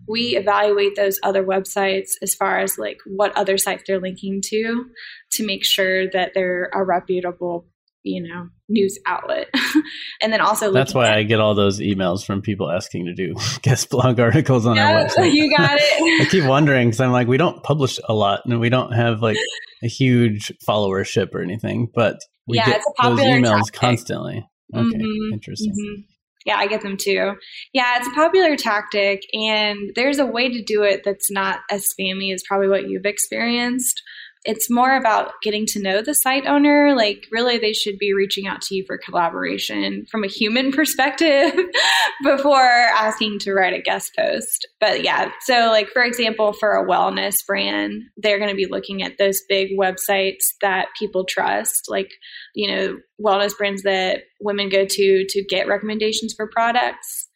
we 0.09 0.37
evaluate 0.37 0.96
those 0.96 1.18
other 1.22 1.44
websites 1.44 2.11
as 2.22 2.35
far 2.35 2.59
as 2.59 2.79
like 2.79 2.99
what 3.07 3.37
other 3.37 3.59
sites 3.59 3.85
they're 3.87 4.01
linking 4.01 4.40
to 4.40 4.87
to 5.32 5.46
make 5.46 5.64
sure 5.64 6.08
that 6.10 6.32
they're 6.34 6.70
a 6.72 6.84
reputable 6.84 7.66
you 8.06 8.22
know 8.22 8.48
news 8.68 8.98
outlet 9.06 9.48
and 10.22 10.32
then 10.32 10.40
also 10.40 10.72
that's 10.72 10.94
why 10.94 11.08
at, 11.08 11.18
i 11.18 11.22
get 11.22 11.40
all 11.40 11.54
those 11.54 11.80
emails 11.80 12.24
from 12.24 12.40
people 12.40 12.70
asking 12.70 13.04
to 13.04 13.14
do 13.14 13.34
guest 13.62 13.90
blog 13.90 14.18
articles 14.20 14.64
on 14.64 14.76
yeah, 14.76 14.92
our 14.92 15.04
website 15.04 15.32
you 15.32 15.54
got 15.56 15.76
it 15.80 16.22
i 16.22 16.28
keep 16.30 16.44
wondering 16.44 16.88
because 16.88 17.00
i'm 17.00 17.12
like 17.12 17.26
we 17.26 17.36
don't 17.36 17.62
publish 17.62 17.98
a 18.08 18.14
lot 18.14 18.42
and 18.44 18.60
we 18.60 18.68
don't 18.68 18.92
have 18.92 19.22
like 19.22 19.36
a 19.82 19.88
huge 19.88 20.52
followership 20.66 21.34
or 21.34 21.40
anything 21.40 21.88
but 21.94 22.18
we 22.46 22.56
yeah, 22.56 22.66
get 22.66 22.82
those 23.02 23.18
emails 23.18 23.58
topic. 23.58 23.74
constantly 23.74 24.46
okay 24.74 24.84
mm-hmm, 24.84 25.32
interesting 25.32 25.72
mm-hmm. 25.72 26.02
Yeah, 26.46 26.58
I 26.58 26.68
get 26.68 26.82
them 26.82 26.96
too. 26.96 27.34
Yeah, 27.72 27.98
it's 27.98 28.06
a 28.06 28.12
popular 28.12 28.56
tactic, 28.56 29.22
and 29.34 29.90
there's 29.96 30.20
a 30.20 30.26
way 30.26 30.48
to 30.48 30.62
do 30.62 30.84
it 30.84 31.02
that's 31.04 31.28
not 31.28 31.58
as 31.72 31.88
spammy 31.88 32.32
as 32.32 32.44
probably 32.46 32.68
what 32.68 32.88
you've 32.88 33.04
experienced 33.04 34.00
it's 34.46 34.70
more 34.70 34.96
about 34.96 35.32
getting 35.42 35.66
to 35.66 35.82
know 35.82 36.00
the 36.00 36.14
site 36.14 36.46
owner. 36.46 36.94
Like, 36.94 37.26
really, 37.32 37.59
they 37.59 37.72
should 37.72 37.98
be 37.98 38.14
reaching 38.14 38.46
out 38.46 38.62
to 38.62 38.76
you 38.76 38.85
for 38.87 38.96
collaboration 38.96 40.06
from 40.11 40.22
a 40.22 40.28
human 40.28 40.70
perspective 40.72 41.52
before 42.22 42.61
asking 42.62 43.40
to 43.40 43.52
write 43.52 43.74
a 43.74 43.82
guest 43.82 44.12
post. 44.16 44.66
But 44.80 45.02
yeah, 45.02 45.30
so 45.40 45.66
like, 45.70 45.88
for 45.88 46.02
example, 46.02 46.52
for 46.52 46.72
a 46.72 46.87
wellness 46.87 47.35
brand, 47.46 48.02
they're 48.16 48.38
going 48.38 48.50
to 48.50 48.56
be 48.56 48.66
looking 48.66 49.02
at 49.02 49.18
those 49.18 49.40
big 49.48 49.76
websites 49.76 50.44
that 50.62 50.88
people 50.98 51.24
trust, 51.24 51.87
like, 51.88 52.12
you 52.54 52.70
know, 52.70 52.98
wellness 53.20 53.56
brands 53.56 53.82
that 53.82 54.22
women 54.40 54.68
go 54.68 54.87
to 54.88 55.26
to 55.28 55.44
get 55.44 55.66
recommendations 55.66 56.35
for 56.35 56.46
products. 56.46 57.28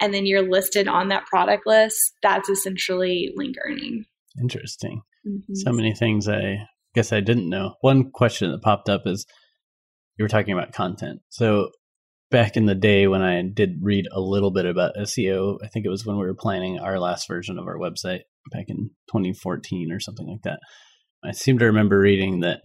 And 0.00 0.12
then 0.12 0.26
you're 0.26 0.48
listed 0.48 0.88
on 0.88 1.08
that 1.08 1.26
product 1.26 1.66
list. 1.66 2.00
That's 2.22 2.48
essentially 2.48 3.32
link 3.36 3.56
earning. 3.64 4.06
Interesting. 4.40 5.02
Mm-hmm. 5.26 5.54
So 5.54 5.72
many 5.72 5.94
things 5.94 6.28
I 6.28 6.66
guess 6.94 7.12
I 7.12 7.20
didn't 7.20 7.48
know. 7.48 7.74
One 7.80 8.10
question 8.10 8.50
that 8.52 8.62
popped 8.62 8.88
up 8.88 9.02
is 9.06 9.26
you 10.16 10.24
were 10.24 10.28
talking 10.28 10.52
about 10.54 10.72
content. 10.72 11.20
So 11.28 11.70
back 12.30 12.56
in 12.56 12.66
the 12.66 12.74
day 12.74 13.06
when 13.06 13.22
I 13.22 13.42
did 13.42 13.78
read 13.80 14.06
a 14.12 14.20
little 14.20 14.50
bit 14.50 14.66
about 14.66 14.96
SEO, 14.96 15.58
I 15.62 15.68
think 15.68 15.86
it 15.86 15.90
was 15.90 16.06
when 16.06 16.16
we 16.16 16.24
were 16.24 16.34
planning 16.34 16.78
our 16.78 16.98
last 16.98 17.28
version 17.28 17.58
of 17.58 17.66
our 17.66 17.78
website 17.78 18.20
back 18.52 18.66
in 18.68 18.90
2014 19.08 19.90
or 19.92 20.00
something 20.00 20.26
like 20.26 20.42
that. 20.42 20.60
I 21.24 21.32
seem 21.32 21.58
to 21.58 21.66
remember 21.66 21.98
reading 21.98 22.40
that 22.40 22.60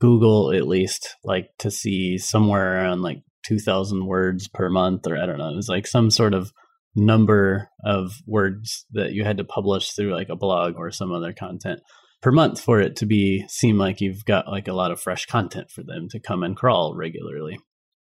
Google 0.00 0.52
at 0.52 0.66
least 0.66 1.16
like 1.24 1.48
to 1.60 1.70
see 1.70 2.18
somewhere 2.18 2.74
around 2.74 3.02
like 3.02 3.18
2000 3.46 4.06
words 4.06 4.48
per 4.48 4.68
month 4.68 5.06
or 5.06 5.16
I 5.16 5.26
don't 5.26 5.38
know. 5.38 5.50
It 5.50 5.56
was 5.56 5.68
like 5.68 5.86
some 5.86 6.10
sort 6.10 6.34
of 6.34 6.52
number 6.96 7.68
of 7.84 8.12
words 8.26 8.86
that 8.92 9.12
you 9.12 9.24
had 9.24 9.36
to 9.36 9.44
publish 9.44 9.92
through 9.92 10.14
like 10.14 10.28
a 10.28 10.36
blog 10.36 10.74
or 10.76 10.90
some 10.90 11.12
other 11.12 11.32
content 11.32 11.80
per 12.22 12.32
month 12.32 12.60
for 12.60 12.80
it 12.80 12.96
to 12.96 13.06
be 13.06 13.44
seem 13.48 13.78
like 13.78 14.00
you've 14.00 14.24
got 14.24 14.48
like 14.48 14.66
a 14.68 14.72
lot 14.72 14.90
of 14.90 15.00
fresh 15.00 15.26
content 15.26 15.70
for 15.70 15.82
them 15.82 16.08
to 16.10 16.18
come 16.18 16.42
and 16.42 16.56
crawl 16.56 16.94
regularly. 16.96 17.58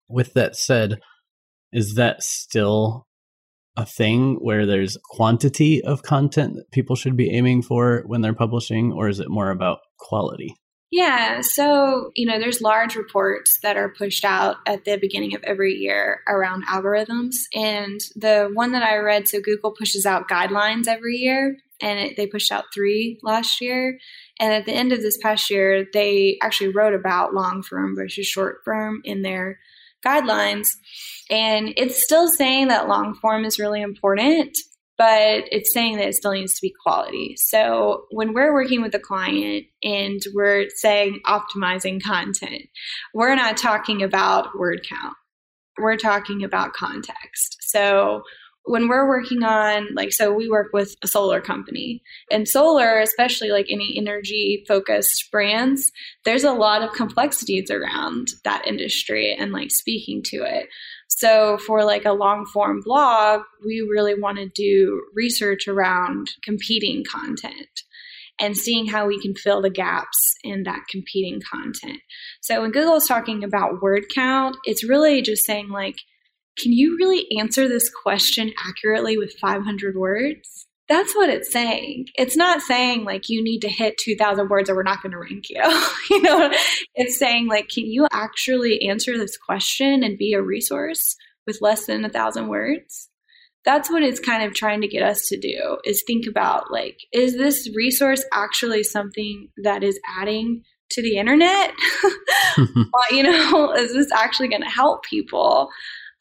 With 0.10 0.34
that 0.34 0.56
said, 0.56 1.00
is 1.72 1.96
that 1.96 2.22
still 2.22 3.08
a 3.78 3.86
thing 3.86 4.36
where 4.42 4.66
there's 4.66 4.98
quantity 5.12 5.82
of 5.84 6.04
content 6.04 6.56
that 6.56 6.72
people 6.72 6.96
should 6.96 7.16
be 7.16 7.32
aiming 7.32 7.62
for 7.62 8.04
when 8.06 8.22
they're 8.22 8.34
publishing 8.34 8.92
or 8.92 9.08
is 9.08 9.20
it 9.20 9.30
more 9.30 9.50
about 9.50 9.80
quality? 9.98 10.56
Yeah, 10.92 11.40
so 11.40 12.12
you 12.16 12.26
know, 12.26 12.38
there's 12.38 12.62
large 12.62 12.96
reports 12.98 13.58
that 13.64 13.78
are 13.78 13.88
pushed 13.88 14.26
out 14.26 14.58
at 14.66 14.84
the 14.84 14.98
beginning 14.98 15.34
of 15.34 15.44
every 15.44 15.74
year 15.74 16.20
around 16.28 16.66
algorithms, 16.68 17.36
and 17.56 18.02
the 18.18 18.50
one 18.54 18.74
that 18.74 18.84
I 18.84 18.98
read, 18.98 19.30
so 19.30 19.40
Google 19.40 19.72
pushes 19.72 20.06
out 20.06 20.28
guidelines 20.28 20.90
every 20.90 21.16
year, 21.16 21.56
and 21.82 21.98
it, 21.98 22.18
they 22.18 22.28
pushed 22.28 22.52
out 22.52 22.66
three 22.74 23.20
last 23.24 23.62
year, 23.62 24.00
and 24.38 24.54
at 24.54 24.66
the 24.66 24.74
end 24.74 24.92
of 24.92 25.02
this 25.02 25.18
past 25.24 25.50
year, 25.50 25.88
they 25.94 26.38
actually 26.42 26.74
wrote 26.74 26.94
about 26.94 27.34
long 27.34 27.64
form 27.64 27.96
versus 27.96 28.28
short 28.28 28.58
form 28.66 29.00
in 29.06 29.22
their 29.22 29.60
guidelines, 30.06 30.68
and 31.30 31.74
it's 31.78 32.04
still 32.04 32.28
saying 32.28 32.68
that 32.68 32.90
long 32.90 33.16
form 33.16 33.46
is 33.46 33.60
really 33.60 33.82
important, 33.82 34.58
but 35.02 35.46
it's 35.52 35.74
saying 35.74 35.98
that 35.98 36.10
it 36.10 36.14
still 36.14 36.34
needs 36.34 36.54
to 36.54 36.62
be 36.62 36.72
quality. 36.84 37.34
So 37.36 38.06
when 38.12 38.36
we're 38.36 38.54
working 38.54 38.84
with 38.84 38.94
a 38.94 39.00
client 39.00 39.66
and 39.82 40.22
we're 40.36 40.68
saying 40.76 41.22
optimizing 41.26 42.04
content, 42.04 42.70
we're 43.12 43.34
not 43.34 43.58
talking 43.58 44.04
about 44.04 44.56
word 44.56 44.86
count. 44.88 45.16
We're 45.80 45.98
talking 45.98 46.44
about 46.44 46.74
context. 46.74 47.58
So 47.62 48.22
when 48.66 48.88
we're 48.88 49.08
working 49.08 49.42
on 49.44 49.88
like 49.96 50.12
so 50.12 50.32
we 50.32 50.48
work 50.48 50.68
with 50.72 50.94
a 51.02 51.08
solar 51.08 51.42
company 51.42 52.04
and 52.30 52.48
solar 52.48 53.00
especially 53.00 53.50
like 53.50 53.66
any 53.72 53.96
energy 53.98 54.64
focused 54.68 55.32
brands 55.32 55.92
there's 56.26 56.44
a 56.44 56.54
lot 56.54 56.84
of 56.84 56.94
complexities 56.94 57.72
around 57.72 58.28
that 58.44 58.66
industry 58.68 59.36
and 59.36 59.52
like 59.52 59.72
speaking 59.72 60.22
to 60.24 60.38
it 60.44 60.70
so 61.18 61.58
for 61.66 61.84
like 61.84 62.06
a 62.06 62.14
long 62.14 62.46
form 62.46 62.82
blog 62.84 63.42
we 63.66 63.82
really 63.82 64.14
want 64.20 64.38
to 64.38 64.50
do 64.56 65.02
research 65.14 65.68
around 65.68 66.28
competing 66.44 67.04
content 67.04 67.84
and 68.40 68.58
seeing 68.58 68.88
how 68.88 69.06
we 69.06 69.22
can 69.22 69.36
fill 69.36 69.62
the 69.62 69.70
gaps 69.70 70.18
in 70.44 70.64
that 70.64 70.82
competing 70.90 71.40
content. 71.40 72.00
So 72.42 72.62
when 72.62 72.72
Google 72.72 72.96
is 72.96 73.06
talking 73.06 73.44
about 73.44 73.84
word 73.84 74.06
count, 74.14 74.58
it's 74.66 74.84
really 74.84 75.22
just 75.22 75.46
saying 75.46 75.70
like 75.70 75.98
can 76.58 76.74
you 76.74 76.98
really 76.98 77.28
answer 77.40 77.68
this 77.68 77.90
question 78.04 78.52
accurately 78.68 79.18
with 79.18 79.34
500 79.40 79.96
words? 79.96 80.68
That's 80.92 81.16
what 81.16 81.30
it's 81.30 81.50
saying. 81.50 82.08
It's 82.16 82.36
not 82.36 82.60
saying 82.60 83.06
like 83.06 83.30
you 83.30 83.42
need 83.42 83.60
to 83.60 83.70
hit 83.70 83.96
2000 84.04 84.50
words 84.50 84.70
or 84.70 84.76
we're 84.76 84.84
not 84.84 85.02
going 85.02 85.14
to 85.14 85.20
rank 85.20 85.46
you. 85.50 85.62
you 86.10 86.22
know, 86.22 86.52
it's 86.96 87.18
saying 87.18 87.48
like 87.48 87.70
can 87.70 87.86
you 87.86 88.08
actually 88.12 88.82
answer 88.90 89.18
this 89.18 89.38
question 89.38 90.04
and 90.04 90.18
be 90.18 90.34
a 90.34 90.42
resource 90.42 91.16
with 91.48 91.60
less 91.62 91.86
than 91.86 92.04
a 92.04 92.10
thousand 92.10 92.50
words? 92.50 93.08
That's 93.64 93.90
what 93.90 94.04
it's 94.04 94.20
kind 94.20 94.44
of 94.44 94.54
trying 94.54 94.82
to 94.82 94.88
get 94.90 95.02
us 95.02 95.28
to 95.30 95.40
do 95.40 95.78
is 95.86 96.04
think 96.06 96.26
about 96.28 96.70
like 96.72 96.98
is 97.14 97.38
this 97.38 97.70
resource 97.74 98.26
actually 98.34 98.84
something 98.84 99.48
that 99.64 99.86
is 99.86 99.98
adding 100.20 100.62
to 100.90 101.02
the 101.02 101.16
internet? 101.16 101.72
you 103.12 103.24
know, 103.24 103.72
is 103.72 103.94
this 103.94 104.12
actually 104.12 104.50
going 104.50 104.64
to 104.64 104.68
help 104.68 105.06
people? 105.06 105.70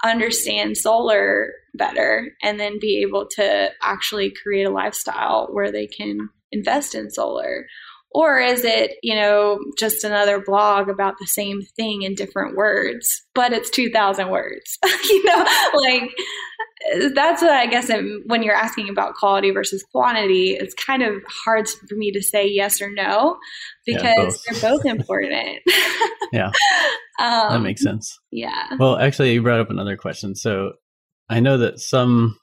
Understand 0.05 0.77
solar 0.77 1.53
better 1.75 2.35
and 2.43 2.59
then 2.59 2.79
be 2.81 3.03
able 3.03 3.27
to 3.27 3.71
actually 3.83 4.33
create 4.43 4.65
a 4.65 4.71
lifestyle 4.71 5.49
where 5.53 5.71
they 5.71 5.87
can 5.87 6.29
invest 6.53 6.95
in 6.95 7.11
solar 7.11 7.67
or 8.13 8.39
is 8.39 8.65
it 8.65 8.93
you 9.03 9.15
know 9.15 9.59
just 9.79 10.05
another 10.05 10.41
blog 10.41 10.89
about 10.89 11.15
the 11.21 11.27
same 11.27 11.63
thing 11.77 12.03
in 12.03 12.15
different 12.15 12.57
words 12.57 13.23
but 13.35 13.53
it's 13.53 13.71
2000 13.71 14.31
words 14.31 14.79
you 15.05 15.25
know 15.25 15.47
like 15.75 16.11
that's 17.15 17.43
what 17.43 17.53
i 17.53 17.67
guess 17.67 17.91
when 18.27 18.43
you're 18.43 18.55
asking 18.55 18.89
about 18.89 19.15
quality 19.15 19.51
versus 19.51 19.85
quantity 19.93 20.53
it's 20.53 20.75
kind 20.75 21.03
of 21.03 21.15
hard 21.45 21.69
for 21.69 21.95
me 21.97 22.11
to 22.11 22.23
say 22.23 22.47
yes 22.47 22.81
or 22.81 22.91
no 22.91 23.37
because 23.87 24.03
yeah, 24.03 24.17
both. 24.17 24.45
they're 24.61 24.71
both 24.71 24.87
important 24.87 25.59
yeah 26.33 26.51
um, 27.21 27.53
that 27.53 27.61
makes 27.61 27.83
sense. 27.83 28.19
Yeah. 28.31 28.77
Well, 28.79 28.97
actually, 28.97 29.35
you 29.35 29.43
brought 29.43 29.61
up 29.61 29.71
another 29.71 29.97
question. 29.97 30.35
So 30.35 30.73
I 31.29 31.41
know 31.41 31.59
that 31.59 31.79
some 31.79 32.37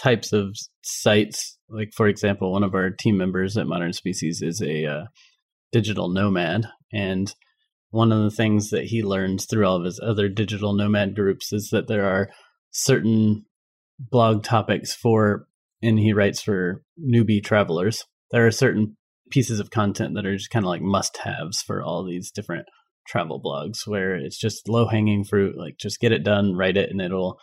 types 0.00 0.32
of 0.32 0.56
sites, 0.82 1.57
like 1.70 1.92
for 1.94 2.06
example, 2.06 2.52
one 2.52 2.64
of 2.64 2.74
our 2.74 2.90
team 2.90 3.16
members 3.16 3.56
at 3.56 3.66
Modern 3.66 3.92
Species 3.92 4.42
is 4.42 4.60
a 4.62 4.86
uh, 4.86 5.04
digital 5.72 6.08
nomad, 6.08 6.68
and 6.92 7.34
one 7.90 8.12
of 8.12 8.22
the 8.22 8.30
things 8.30 8.70
that 8.70 8.84
he 8.84 9.02
learns 9.02 9.46
through 9.46 9.66
all 9.66 9.76
of 9.76 9.84
his 9.84 10.00
other 10.02 10.28
digital 10.28 10.74
nomad 10.74 11.14
groups 11.14 11.52
is 11.52 11.70
that 11.70 11.88
there 11.88 12.04
are 12.04 12.28
certain 12.70 13.44
blog 13.98 14.42
topics 14.44 14.94
for, 14.94 15.46
and 15.82 15.98
he 15.98 16.12
writes 16.12 16.42
for 16.42 16.82
newbie 17.00 17.42
travelers. 17.42 18.04
There 18.30 18.46
are 18.46 18.50
certain 18.50 18.96
pieces 19.30 19.60
of 19.60 19.70
content 19.70 20.14
that 20.14 20.26
are 20.26 20.36
just 20.36 20.50
kind 20.50 20.64
of 20.64 20.68
like 20.68 20.82
must 20.82 21.18
haves 21.18 21.62
for 21.62 21.82
all 21.82 22.04
these 22.04 22.30
different 22.30 22.66
travel 23.06 23.40
blogs 23.42 23.86
where 23.86 24.14
it's 24.14 24.38
just 24.38 24.68
low 24.68 24.86
hanging 24.86 25.24
fruit. 25.24 25.56
Like 25.56 25.78
just 25.78 26.00
get 26.00 26.12
it 26.12 26.24
done, 26.24 26.56
write 26.56 26.76
it, 26.76 26.90
and 26.90 27.00
it'll 27.00 27.38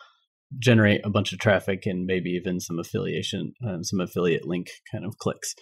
generate 0.59 1.01
a 1.05 1.09
bunch 1.09 1.33
of 1.33 1.39
traffic 1.39 1.85
and 1.85 2.05
maybe 2.05 2.31
even 2.31 2.59
some 2.59 2.79
affiliation, 2.79 3.53
um, 3.67 3.83
some 3.83 3.99
affiliate 3.99 4.45
link 4.45 4.67
kind 4.91 5.05
of 5.05 5.17
clicks. 5.17 5.55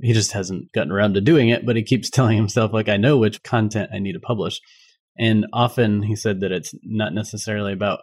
he 0.00 0.12
just 0.12 0.32
hasn't 0.32 0.72
gotten 0.72 0.92
around 0.92 1.14
to 1.14 1.20
doing 1.20 1.48
it, 1.48 1.66
but 1.66 1.76
he 1.76 1.82
keeps 1.82 2.10
telling 2.10 2.36
himself, 2.36 2.72
like, 2.72 2.88
I 2.88 2.96
know 2.96 3.16
which 3.16 3.42
content 3.42 3.90
I 3.92 3.98
need 3.98 4.14
to 4.14 4.20
publish. 4.20 4.60
And 5.18 5.46
often 5.52 6.02
he 6.02 6.16
said 6.16 6.40
that 6.40 6.52
it's 6.52 6.74
not 6.82 7.12
necessarily 7.12 7.72
about 7.72 8.00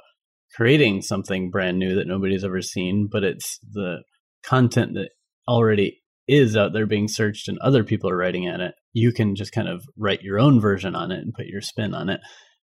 creating 0.56 1.02
something 1.02 1.50
brand 1.50 1.80
new 1.80 1.96
that 1.96 2.08
nobody's 2.08 2.44
ever 2.44 2.62
seen, 2.62 3.08
but 3.12 3.24
it's 3.24 3.60
the 3.72 4.04
content 4.44 4.94
that 4.94 5.10
already 5.48 6.02
is 6.28 6.56
out 6.56 6.74
there 6.74 6.86
being 6.86 7.08
searched 7.08 7.48
and 7.48 7.58
other 7.60 7.84
people 7.84 8.10
are 8.10 8.18
writing 8.18 8.48
at 8.48 8.60
it. 8.60 8.76
You 8.94 9.12
can 9.12 9.36
just 9.36 9.52
kind 9.52 9.68
of 9.68 9.84
write 9.98 10.22
your 10.22 10.40
own 10.40 10.62
version 10.62 10.96
on 10.96 11.12
it 11.12 11.20
and 11.20 11.34
put 11.34 11.48
your 11.48 11.62
spin 11.62 11.94
on 11.94 12.10
it. 12.10 12.22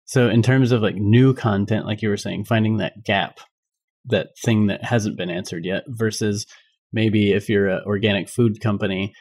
So, 0.07 0.29
in 0.29 0.43
terms 0.43 0.73
of 0.73 0.83
like 0.83 0.97
new 0.97 1.35
content, 1.35 1.87
like 1.87 2.03
you 2.03 2.09
were 2.09 2.17
saying, 2.17 2.45
finding 2.45 2.77
that 2.79 3.05
gap, 3.05 3.39
that 4.07 4.29
thing 4.45 4.67
that 4.67 4.85
hasn't 4.85 5.17
been 5.17 5.31
answered 5.31 5.65
yet, 5.65 5.85
versus 5.89 6.47
maybe 6.93 7.33
if 7.33 7.49
you're 7.49 7.69
an 7.69 7.83
organic 7.87 8.29
food 8.29 8.61
company 8.61 9.13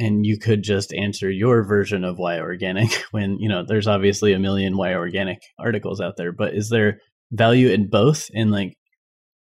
and 0.00 0.24
you 0.24 0.38
could 0.38 0.62
just 0.62 0.94
answer 0.94 1.30
your 1.30 1.62
version 1.62 2.04
of 2.04 2.18
why 2.18 2.40
organic 2.40 2.90
when 3.12 3.38
you 3.38 3.48
know 3.48 3.62
there's 3.64 3.86
obviously 3.86 4.32
a 4.32 4.38
million 4.38 4.76
why 4.76 4.94
organic 4.94 5.38
articles 5.58 6.00
out 6.00 6.14
there 6.16 6.32
but 6.32 6.54
is 6.54 6.70
there 6.70 6.98
value 7.30 7.68
in 7.68 7.88
both 7.88 8.28
in 8.32 8.50
like 8.50 8.74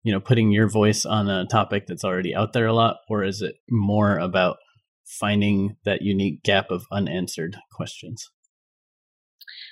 you 0.02 0.12
know 0.12 0.18
putting 0.18 0.50
your 0.50 0.68
voice 0.68 1.04
on 1.04 1.28
a 1.28 1.46
topic 1.46 1.84
that's 1.86 2.04
already 2.04 2.34
out 2.34 2.52
there 2.52 2.66
a 2.66 2.72
lot 2.72 2.96
or 3.08 3.22
is 3.22 3.42
it 3.42 3.54
more 3.70 4.18
about 4.18 4.56
finding 5.04 5.76
that 5.84 6.02
unique 6.02 6.42
gap 6.42 6.70
of 6.70 6.84
unanswered 6.90 7.56
questions 7.72 8.30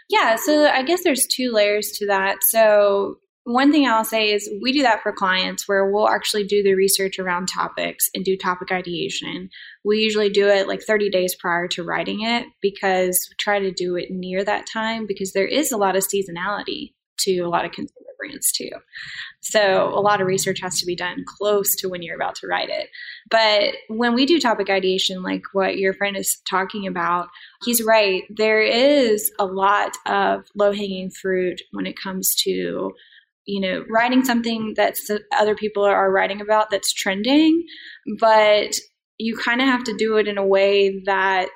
yeah 0.09 0.37
so 0.37 0.67
i 0.67 0.83
guess 0.83 1.03
there's 1.05 1.27
two 1.27 1.51
layers 1.53 1.91
to 1.91 2.07
that 2.07 2.37
so 2.51 3.17
one 3.47 3.71
thing 3.71 3.87
I'll 3.87 4.05
say 4.05 4.33
is 4.33 4.51
we 4.61 4.73
do 4.73 4.83
that 4.83 5.05
for 5.05 5.13
clients 5.13 5.69
where 5.69 5.89
we'll 5.89 6.09
actually 6.09 6.43
do 6.43 6.65
the 6.65 6.75
research 6.75 7.21
around 7.21 7.47
topics 7.47 8.05
and 8.13 8.25
do 8.25 8.37
topic 8.37 8.73
ideation. 8.73 9.49
We 9.85 9.99
usually 9.99 10.31
do 10.31 10.49
it 10.49 10.67
like 10.67 10.83
30 10.83 11.11
days 11.11 11.37
prior 11.37 11.69
to 11.69 11.85
writing 11.85 12.23
it 12.23 12.49
because 12.61 13.17
try 13.39 13.61
to 13.61 13.71
do 13.71 13.95
it 13.95 14.11
near 14.11 14.45
that 14.45 14.67
time 14.67 15.07
because 15.07 15.33
there 15.33 15.47
is 15.47 15.71
a 15.71 15.77
lot 15.77 15.95
of 15.95 16.03
seasonality 16.03 16.95
to 17.21 17.39
a 17.39 17.49
lot 17.49 17.65
of 17.65 17.71
consumer 17.71 18.06
brands 18.17 18.53
too. 18.53 18.71
So 19.41 19.89
a 19.89 20.01
lot 20.01 20.21
of 20.21 20.27
research 20.27 20.61
has 20.61 20.79
to 20.81 20.87
be 20.87 20.97
done 20.97 21.25
close 21.39 21.75
to 21.77 21.89
when 21.89 22.03
you're 22.03 22.17
about 22.17 22.35
to 22.37 22.47
write 22.47 22.69
it. 22.69 22.89
But 23.31 23.75
when 23.89 24.15
we 24.15 24.27
do 24.27 24.39
topic 24.39 24.71
ideation, 24.71 25.23
like 25.23 25.43
what 25.53 25.79
your 25.79 25.95
friend 25.95 26.17
is 26.17 26.39
talking 26.49 26.87
about, 26.87 27.29
he's 27.65 27.83
right. 27.83 28.23
There 28.31 28.63
is 28.63 29.31
a 29.39 29.47
lot 29.47 29.93
of 30.07 30.45
low 30.55 30.73
hanging 30.73 31.11
fruit 31.11 31.61
when 31.73 31.87
it 31.87 31.99
comes 31.99 32.35
to 32.45 32.93
you 33.49 33.61
know, 33.61 33.85
writing 33.89 34.25
something 34.25 34.75
that 34.77 34.97
other 35.39 35.55
people 35.55 35.85
are 35.85 36.11
writing 36.11 36.41
about 36.41 36.69
that's 36.69 36.93
trending, 36.93 37.65
but 38.19 38.75
you 39.19 39.37
kind 39.37 39.61
of 39.61 39.69
have 39.69 39.85
to 39.85 39.97
do 39.97 40.17
it 40.17 40.29
in 40.29 40.37
a 40.37 40.47
way 40.47 41.01
that 41.07 41.51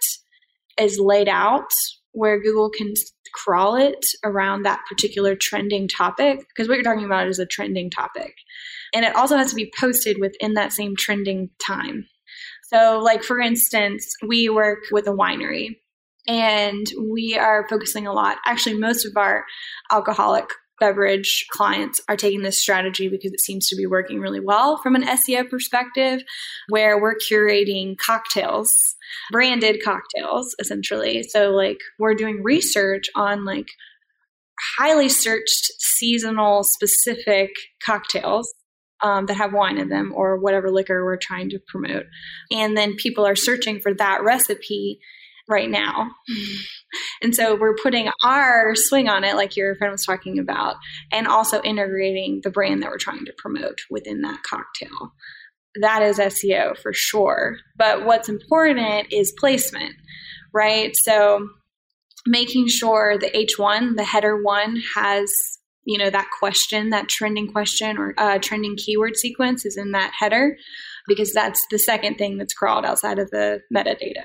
is 0.79 0.99
laid 0.99 1.29
out 1.29 1.71
where 2.13 2.41
Google 2.41 2.71
can 2.71 2.95
crawl 3.33 3.77
it 3.77 4.05
around 4.25 4.63
that 4.63 4.81
particular 4.89 5.35
trending 5.35 5.89
topic 5.89 6.47
because 6.49 6.69
what 6.69 6.75
you're 6.75 6.85
talking 6.85 7.05
about 7.05 7.29
is 7.29 7.39
a 7.39 7.47
trending 7.47 7.91
topic. 7.91 8.35
And 8.95 9.05
it 9.05 9.15
also 9.15 9.37
has 9.37 9.51
to 9.51 9.57
be 9.57 9.73
posted 9.79 10.19
within 10.21 10.55
that 10.55 10.73
same 10.73 10.97
trending 10.97 11.51
time. 11.65 12.07
So, 12.65 13.01
like 13.03 13.23
for 13.23 13.41
instance, 13.41 14.15
we 14.27 14.49
work 14.49 14.81
with 14.93 15.07
a 15.07 15.13
winery 15.13 15.77
and 16.27 16.87
we 17.13 17.37
are 17.37 17.67
focusing 17.69 18.07
a 18.07 18.13
lot. 18.13 18.39
Actually, 18.47 18.79
most 18.79 19.05
of 19.05 19.17
our 19.17 19.45
alcoholic 19.91 20.49
beverage 20.81 21.47
clients 21.51 22.01
are 22.09 22.17
taking 22.17 22.43
this 22.43 22.61
strategy 22.61 23.09
because 23.09 23.33
it 23.33 23.41
seems 23.41 23.69
to 23.69 23.77
be 23.77 23.87
working 23.87 24.19
really 24.21 24.41
well 24.41 24.79
from 24.79 24.97
an 24.97 25.05
SEO 25.05 25.49
perspective, 25.49 26.23
where 26.69 27.01
we're 27.01 27.17
curating 27.17 27.97
cocktails, 27.99 28.73
branded 29.31 29.81
cocktails, 29.85 30.57
essentially. 30.59 31.23
So, 31.23 31.51
like, 31.51 31.79
we're 31.99 32.15
doing 32.15 32.43
research 32.43 33.05
on 33.15 33.45
like 33.45 33.69
highly 34.79 35.09
searched 35.09 35.73
seasonal 35.79 36.65
specific 36.65 37.51
cocktails 37.85 38.53
um, 39.03 39.27
that 39.27 39.37
have 39.37 39.53
wine 39.53 39.79
in 39.79 39.89
them 39.89 40.13
or 40.15 40.39
whatever 40.39 40.71
liquor 40.71 41.05
we're 41.05 41.17
trying 41.17 41.51
to 41.51 41.59
promote. 41.69 42.05
And 42.51 42.77
then 42.77 42.97
people 42.97 43.27
are 43.27 43.37
searching 43.37 43.81
for 43.81 43.95
that 43.95 44.23
recipe 44.23 45.01
right 45.51 45.69
now. 45.69 46.11
And 47.23 47.35
so 47.35 47.55
we're 47.55 47.77
putting 47.83 48.11
our 48.25 48.75
swing 48.75 49.09
on 49.09 49.25
it, 49.25 49.37
like 49.37 49.57
your 49.57 49.75
friend 49.77 49.93
was 49.93 50.05
talking 50.05 50.39
about, 50.39 50.77
and 51.13 51.27
also 51.27 51.61
integrating 51.63 52.41
the 52.43 52.51
brand 52.51 52.83
that 52.83 52.91
we're 52.91 52.99
trying 52.99 53.25
to 53.27 53.35
promote 53.37 53.79
within 53.91 54.23
that 54.23 54.43
cocktail. 54.43 55.13
That 55.81 56.03
is 56.03 56.19
SEO 56.19 56.77
for 56.79 56.93
sure. 56.93 57.59
But 57.77 58.05
what's 58.05 58.29
important 58.29 59.13
is 59.13 59.35
placement, 59.39 59.95
right? 60.53 60.93
So 61.05 61.49
making 62.27 62.69
sure 62.69 63.19
the 63.19 63.31
H1, 63.31 63.97
the 63.97 64.05
header 64.05 64.43
one, 64.43 64.77
has 64.95 65.31
you 65.85 65.97
know 65.97 66.11
that 66.11 66.29
question 66.39 66.91
that 66.91 67.09
trending 67.09 67.51
question 67.51 67.97
or 67.97 68.15
uh, 68.19 68.39
trending 68.39 68.77
keyword 68.77 69.17
sequence 69.17 69.65
is 69.65 69.79
in 69.79 69.93
that 69.93 70.13
header 70.19 70.57
because 71.09 71.33
that's 71.33 71.61
the 71.71 71.79
second 71.79 72.17
thing 72.17 72.37
that's 72.37 72.53
crawled 72.53 72.85
outside 72.85 73.19
of 73.19 73.31
the 73.31 73.61
metadata 73.75 74.25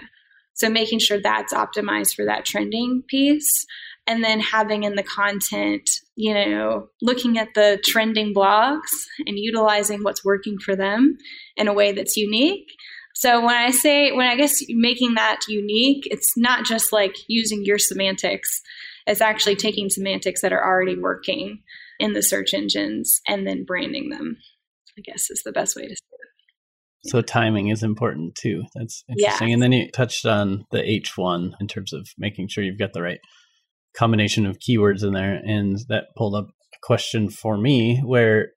so 0.56 0.70
making 0.70 1.00
sure 1.00 1.20
that's 1.22 1.54
optimized 1.54 2.16
for 2.16 2.26
that 2.26 2.46
trending 2.46 3.04
piece. 3.08 3.66
And 4.08 4.24
then 4.24 4.40
having 4.40 4.84
in 4.84 4.96
the 4.96 5.04
content, 5.04 5.90
you 6.16 6.34
know, 6.34 6.88
looking 7.02 7.38
at 7.38 7.56
the 7.56 7.82
trending 7.84 8.34
blogs 8.34 8.90
and 9.26 9.38
utilizing 9.38 10.04
what's 10.04 10.24
working 10.24 10.58
for 10.60 10.76
them 10.76 11.18
in 11.58 11.68
a 11.68 11.74
way 11.74 11.92
that's 11.92 12.16
unique. 12.16 12.72
So 13.16 13.44
when 13.44 13.56
I 13.56 13.72
say, 13.72 14.12
when 14.12 14.28
I 14.28 14.36
guess 14.36 14.62
making 14.70 15.16
that 15.16 15.40
unique, 15.48 16.04
it's 16.12 16.38
not 16.38 16.66
just 16.66 16.94
like 16.94 17.16
using 17.28 17.66
your 17.66 17.80
semantics, 17.80 18.62
it's 19.08 19.22
actually 19.22 19.56
taking 19.56 19.90
semantics 19.90 20.42
that 20.42 20.54
are 20.54 20.64
already 20.64 20.98
working 20.98 21.64
in 22.00 22.14
the 22.14 22.22
search 22.22 22.54
engines 22.54 23.22
and 23.28 23.48
then 23.48 23.66
branding 23.66 24.10
them, 24.10 24.38
I 24.98 25.02
guess 25.02 25.30
is 25.30 25.42
the 25.44 25.52
best 25.52 25.76
way 25.76 25.84
to 25.84 25.96
say 25.96 26.02
it. 26.12 26.15
So 27.08 27.22
timing 27.22 27.70
is 27.70 27.84
important 27.84 28.36
too. 28.36 28.64
That's 28.76 29.04
interesting. 29.08 29.54
And 29.54 29.62
then 29.62 29.72
you 29.72 29.92
touched 29.92 30.26
on 30.26 30.66
the 30.72 30.80
H1 30.80 31.52
in 31.60 31.68
terms 31.68 31.94
of 31.94 32.08
making 32.18 32.48
sure 32.48 32.64
you've 32.64 32.80
got 32.80 32.94
the 32.94 33.02
right 33.02 33.20
combination 33.96 34.46
of 34.46 34.60
keywords 34.60 35.04
in 35.04 35.14
there. 35.14 35.36
And 35.36 35.78
that 35.90 36.06
pulled 36.18 36.36
up 36.36 36.48
a 36.48 36.78
question 36.82 37.30
for 37.30 37.58
me 37.58 38.02
where 38.04 38.50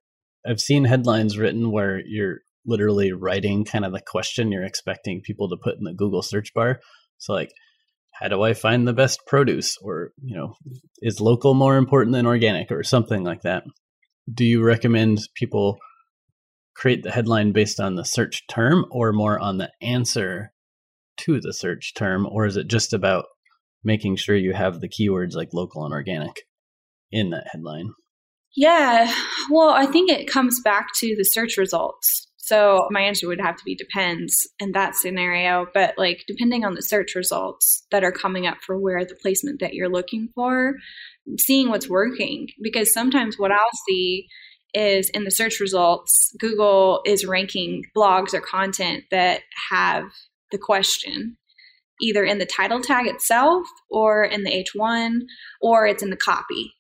I've 0.47 0.61
seen 0.61 0.85
headlines 0.85 1.39
written 1.39 1.71
where 1.71 2.01
you're 2.07 2.39
literally 2.65 3.13
writing 3.13 3.65
kind 3.65 3.85
of 3.85 3.93
the 3.93 4.01
question 4.01 4.53
you're 4.53 4.65
expecting 4.65 5.21
people 5.23 5.49
to 5.49 5.57
put 5.63 5.77
in 5.77 5.85
the 5.85 5.95
Google 5.95 6.23
search 6.23 6.53
bar. 6.55 6.81
So 7.19 7.35
like 7.35 7.51
how 8.13 8.29
do 8.29 8.43
I 8.43 8.55
find 8.55 8.87
the 8.87 8.93
best 8.93 9.21
produce 9.27 9.77
or, 9.83 10.11
you 10.23 10.37
know, 10.37 10.55
is 11.01 11.21
local 11.21 11.55
more 11.55 11.77
important 11.77 12.15
than 12.15 12.27
organic 12.27 12.73
or 12.73 12.83
something 12.83 13.23
like 13.23 13.43
that? 13.43 13.63
Do 14.33 14.45
you 14.45 14.63
recommend 14.63 15.21
people 15.35 15.79
create 16.79 17.03
the 17.03 17.11
headline 17.11 17.51
based 17.51 17.81
on 17.81 17.97
the 17.97 18.05
search 18.05 18.47
term 18.47 18.87
or 18.91 19.13
more 19.13 19.39
on 19.39 19.59
the 19.59 19.71
answer 19.83 20.53
to 21.19 21.41
the 21.41 21.53
search 21.53 21.93
term? 21.95 22.27
Or 22.31 22.47
is 22.47 22.57
it 22.57 22.69
just 22.69 22.93
about 22.93 23.25
making 23.83 24.17
sure 24.17 24.37
you 24.37 24.55
have 24.55 24.81
the 24.81 24.89
keywords 24.89 25.35
like 25.35 25.53
local 25.53 25.85
and 25.85 25.93
organic 25.93 26.43
in 27.11 27.31
that 27.31 27.49
headline? 27.51 27.91
Yeah, 28.57 29.13
well, 29.51 29.71
I 29.71 29.87
think 29.87 30.11
it 30.11 30.31
comes 30.31 30.61
back 30.65 30.87
to 31.01 31.15
the 31.17 31.25
search 31.25 31.57
results. 31.59 32.29
So 32.37 32.87
my 32.91 33.03
answer 33.03 33.29
would 33.29 33.43
have 33.43 33.57
to 33.57 33.65
be 33.65 33.75
depends 33.75 34.35
in 34.59 34.73
that 34.73 34.95
scenario, 34.95 35.67
but 35.75 35.95
like 35.99 36.25
depending 36.27 36.65
on 36.65 36.75
the 36.75 36.83
search 36.83 37.15
results 37.15 37.87
that 37.91 38.05
are 38.05 38.13
coming 38.13 38.47
up 38.47 38.57
for 38.65 38.79
where 38.79 39.05
the 39.05 39.19
placement 39.21 39.61
that 39.61 39.75
you're 39.75 39.91
looking 39.91 40.29
for, 40.35 40.75
seeing 41.39 41.69
what's 41.69 41.91
working 41.91 42.49
because 42.63 42.93
sometimes 42.95 43.37
what 43.37 43.53
I'll 43.53 43.59
see 43.87 44.29
is 44.75 45.11
in 45.11 45.25
the 45.25 45.31
search 45.31 45.61
results, 45.61 46.35
Google 46.39 47.01
is 47.07 47.25
ranking 47.25 47.85
blogs 47.97 48.35
or 48.35 48.41
content 48.41 49.05
that 49.11 49.43
have 49.71 50.05
the 50.51 50.59
question 50.59 51.37
either 52.01 52.25
in 52.25 52.39
the 52.39 52.47
title 52.47 52.81
tag 52.81 53.07
itself 53.07 53.67
or 53.91 54.25
in 54.25 54.45
the 54.45 54.65
H1 54.77 55.21
or 55.61 55.87
it's 55.87 56.03
in 56.03 56.11
the 56.11 56.17
copy. 56.17 56.75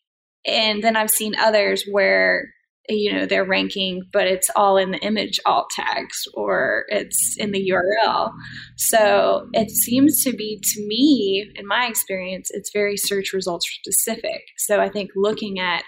And 0.46 0.83
then 0.83 0.96
I've 0.96 1.11
seen 1.11 1.35
others 1.37 1.85
where 1.90 2.51
you 2.88 3.12
know 3.12 3.27
they're 3.27 3.44
ranking 3.44 4.03
but 4.12 4.27
it's 4.27 4.48
all 4.57 4.77
in 4.77 4.92
the 4.92 4.98
image 5.01 5.38
alt 5.44 5.68
tags 5.70 6.27
or 6.35 6.85
it's 6.88 7.37
in 7.38 7.53
the 7.53 7.70
url 7.70 8.33
so 8.77 9.46
it 9.53 9.70
seems 9.70 10.22
to 10.24 10.33
be 10.33 10.59
to 10.62 10.87
me 10.87 11.51
in 11.55 11.66
my 11.66 11.87
experience 11.87 12.48
it's 12.51 12.70
very 12.72 12.96
search 12.96 13.33
results 13.35 13.68
specific 13.70 14.40
so 14.57 14.81
i 14.81 14.88
think 14.88 15.11
looking 15.14 15.59
at 15.59 15.83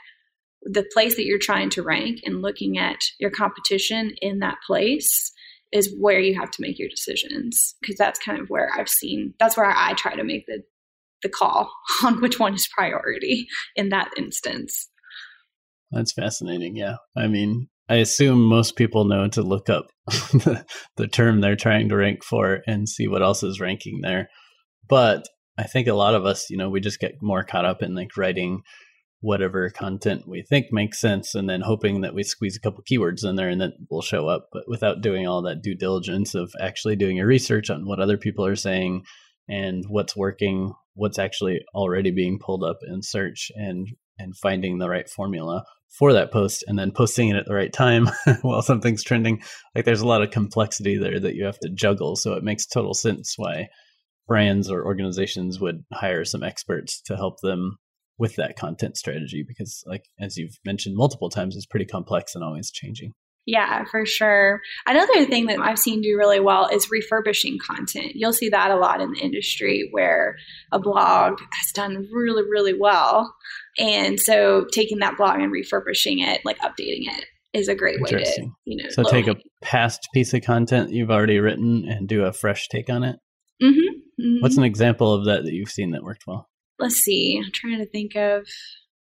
the 0.63 0.87
place 0.93 1.17
that 1.17 1.25
you're 1.25 1.39
trying 1.39 1.71
to 1.71 1.83
rank 1.83 2.21
and 2.25 2.43
looking 2.43 2.79
at 2.79 2.99
your 3.19 3.31
competition 3.31 4.13
in 4.21 4.41
that 4.41 4.59
place 4.67 5.33
is 5.73 5.95
where 5.99 6.21
you 6.21 6.39
have 6.39 6.51
to 6.51 6.61
make 6.61 6.79
your 6.79 6.89
decisions 6.89 7.77
because 7.81 7.97
that's 7.97 8.19
kind 8.19 8.41
of 8.41 8.49
where 8.49 8.71
I've 8.77 8.89
seen 8.89 9.35
that's 9.39 9.57
where 9.57 9.67
I 9.67 9.95
try 9.95 10.15
to 10.17 10.25
make 10.25 10.47
the 10.47 10.63
the 11.23 11.29
call 11.29 11.71
on 12.05 12.21
which 12.21 12.39
one 12.39 12.55
is 12.55 12.69
priority 12.75 13.47
in 13.77 13.91
that 13.91 14.11
instance. 14.17 14.89
That's 15.91 16.13
fascinating. 16.13 16.77
Yeah. 16.77 16.97
I 17.17 17.27
mean, 17.27 17.69
I 17.89 17.97
assume 17.97 18.41
most 18.41 18.77
people 18.77 19.05
know 19.05 19.29
to 19.29 19.43
look 19.43 19.69
up 19.69 19.87
the, 20.07 20.65
the 20.97 21.09
term 21.09 21.41
they're 21.41 21.57
trying 21.57 21.89
to 21.89 21.97
rank 21.97 22.23
for 22.23 22.61
and 22.67 22.89
see 22.89 23.09
what 23.09 23.23
else 23.23 23.43
is 23.43 23.61
ranking 23.61 24.01
there. 24.03 24.29
But 24.89 25.29
I 25.59 25.65
think 25.65 25.89
a 25.89 25.95
lot 25.95 26.15
of 26.15 26.25
us, 26.25 26.49
you 26.49 26.57
know, 26.57 26.71
we 26.71 26.81
just 26.81 27.01
get 27.01 27.21
more 27.21 27.43
caught 27.43 27.65
up 27.65 27.83
in 27.83 27.95
like 27.95 28.17
writing 28.17 28.63
whatever 29.21 29.69
content 29.71 30.27
we 30.27 30.43
think 30.43 30.67
makes 30.73 30.99
sense 30.99 31.35
and 31.35 31.49
then 31.49 31.61
hoping 31.61 32.01
that 32.01 32.15
we 32.15 32.23
squeeze 32.23 32.57
a 32.57 32.61
couple 32.61 32.83
keywords 32.91 33.25
in 33.25 33.37
there 33.37 33.49
and 33.49 33.61
that 33.61 33.73
will 33.91 34.01
show 34.01 34.29
up 34.29 34.49
but 34.53 34.65
without 34.67 35.03
doing 35.03 35.27
all 35.27 35.43
that 35.43 35.63
due 35.63 35.75
diligence 35.75 36.35
of 36.35 36.51
actually 36.61 36.97
doing 36.97 37.17
your 37.17 37.27
research 37.27 37.69
on 37.69 37.87
what 37.87 38.01
other 38.01 38.17
people 38.17 38.47
are 38.47 38.57
saying 38.57 39.03
and 39.49 39.85
what's 39.89 40.17
working 40.17 40.73
what's 40.95 41.19
actually 41.19 41.61
already 41.75 42.11
being 42.11 42.39
pulled 42.39 42.65
up 42.65 42.79
in 42.87 43.03
search 43.03 43.51
and 43.55 43.89
and 44.19 44.37
finding 44.37 44.79
the 44.79 44.89
right 44.89 45.09
formula 45.09 45.65
for 45.89 46.13
that 46.13 46.31
post 46.31 46.63
and 46.67 46.79
then 46.79 46.93
posting 46.93 47.29
it 47.29 47.37
at 47.37 47.47
the 47.47 47.55
right 47.55 47.73
time 47.73 48.07
while 48.43 48.63
something's 48.63 49.03
trending. 49.03 49.43
Like 49.75 49.85
there's 49.85 50.03
a 50.03 50.07
lot 50.07 50.23
of 50.23 50.31
complexity 50.31 50.97
there 50.97 51.19
that 51.19 51.35
you 51.35 51.45
have 51.45 51.59
to 51.61 51.71
juggle 51.71 52.17
so 52.17 52.35
it 52.35 52.45
makes 52.45 52.67
total 52.67 52.95
sense 52.95 53.35
why 53.37 53.69
brands 54.29 54.71
or 54.71 54.85
organizations 54.85 55.59
would 55.59 55.85
hire 55.93 56.25
some 56.25 56.45
experts 56.45 57.01
to 57.03 57.17
help 57.17 57.41
them 57.41 57.79
with 58.21 58.37
that 58.37 58.57
content 58.57 58.97
strategy 58.97 59.45
because 59.47 59.83
like 59.87 60.05
as 60.21 60.37
you've 60.37 60.59
mentioned 60.65 60.97
multiple 60.97 61.31
times 61.31 61.57
it's 61.57 61.67
pretty 61.67 61.87
complex 61.87 62.35
and 62.35 62.45
always 62.45 62.71
changing 62.71 63.13
yeah, 63.47 63.85
for 63.91 64.05
sure. 64.05 64.61
Another 64.87 65.25
thing 65.25 65.47
that 65.47 65.59
I've 65.61 65.79
seen 65.79 66.03
do 66.03 66.17
really 66.17 66.41
well 66.41 66.69
is 66.69 66.91
refurbishing 66.91 67.59
content. 67.59 68.13
You'll 68.15 68.33
see 68.33 68.51
that 68.51 68.71
a 68.71 68.77
lot 68.77 69.01
in 69.01 69.13
the 69.13 69.21
industry 69.21 69.89
where 69.93 70.37
a 70.73 70.79
blog 70.79 71.41
has 71.53 71.73
done 71.73 72.07
really, 72.13 72.43
really 72.43 72.75
well. 72.79 73.35
And 73.79 74.21
so 74.21 74.67
taking 74.73 74.99
that 74.99 75.17
blog 75.17 75.41
and 75.41 75.51
refurbishing 75.51 76.21
it, 76.21 76.43
like 76.45 76.59
updating 76.59 77.07
it, 77.07 77.25
is 77.53 77.69
a 77.69 77.75
great 77.75 78.01
way 78.01 78.11
to, 78.11 78.47
you 78.67 78.83
know. 78.83 78.91
So 78.91 79.03
take 79.03 79.27
a 79.27 79.37
past 79.63 80.07
piece 80.15 80.35
of 80.35 80.43
content 80.43 80.91
you've 80.91 81.11
already 81.11 81.39
written 81.39 81.87
and 81.89 82.07
do 82.07 82.25
a 82.25 82.33
fresh 82.33 82.69
take 82.69 82.91
on 82.91 83.03
it. 83.03 83.17
Mm-hmm, 83.63 84.23
mm-hmm. 84.23 84.43
What's 84.43 84.59
an 84.59 84.65
example 84.65 85.13
of 85.13 85.25
that 85.25 85.45
that 85.45 85.53
you've 85.53 85.71
seen 85.71 85.91
that 85.91 86.05
worked 86.05 86.27
well? 86.27 86.50
Let's 86.81 86.97
see, 86.97 87.41
I'm 87.45 87.53
trying 87.53 87.79
to 87.79 87.87
think 87.87 88.17
of 88.17 88.47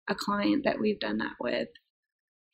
a 0.08 0.14
client 0.14 0.64
that 0.64 0.80
we've 0.80 1.00
done 1.00 1.18
that 1.18 1.34
with. 1.40 1.68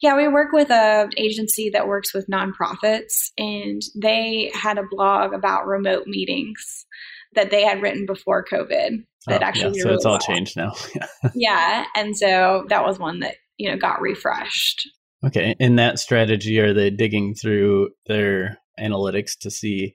Yeah, 0.01 0.17
we 0.17 0.27
work 0.27 0.53
with 0.53 0.71
a 0.71 1.09
agency 1.17 1.71
that 1.71 1.87
works 1.87 2.13
with 2.13 2.27
nonprofits, 2.27 3.31
and 3.39 3.81
they 4.01 4.51
had 4.53 4.79
a 4.79 4.87
blog 4.91 5.33
about 5.33 5.67
remote 5.67 6.07
meetings 6.07 6.87
that 7.35 7.51
they 7.51 7.63
had 7.63 7.83
written 7.83 8.05
before 8.05 8.45
COVID. 8.45 9.05
That 9.29 9.43
oh, 9.43 9.47
actually, 9.47 9.79
yeah, 9.79 9.85
so 9.85 9.93
it's 9.93 10.05
all 10.05 10.19
changed 10.19 10.57
now. 10.57 10.73
yeah, 11.35 11.85
and 11.95 12.17
so 12.17 12.65
that 12.69 12.85
was 12.85 12.99
one 12.99 13.21
that 13.21 13.37
you 13.59 13.71
know 13.71 13.77
got 13.77 14.01
refreshed. 14.01 14.89
Okay, 15.25 15.55
in 15.61 15.77
that 15.77 16.01
strategy, 16.01 16.59
are 16.59 16.75
they 16.75 16.91
digging 16.91 17.35
through 17.35 17.91
their 18.07 18.59
analytics 18.81 19.39
to 19.43 19.53
see, 19.53 19.95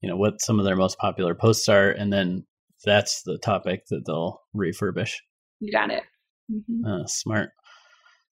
you 0.00 0.08
know, 0.08 0.16
what 0.16 0.40
some 0.40 0.58
of 0.58 0.64
their 0.64 0.76
most 0.76 0.96
popular 0.96 1.34
posts 1.34 1.68
are, 1.68 1.90
and 1.90 2.10
then 2.10 2.46
that's 2.84 3.22
the 3.22 3.38
topic 3.38 3.84
that 3.90 4.04
they'll 4.06 4.40
refurbish. 4.54 5.14
You 5.60 5.72
got 5.72 5.90
it. 5.90 6.02
Mm-hmm. 6.50 6.84
Uh, 6.84 7.06
smart. 7.06 7.50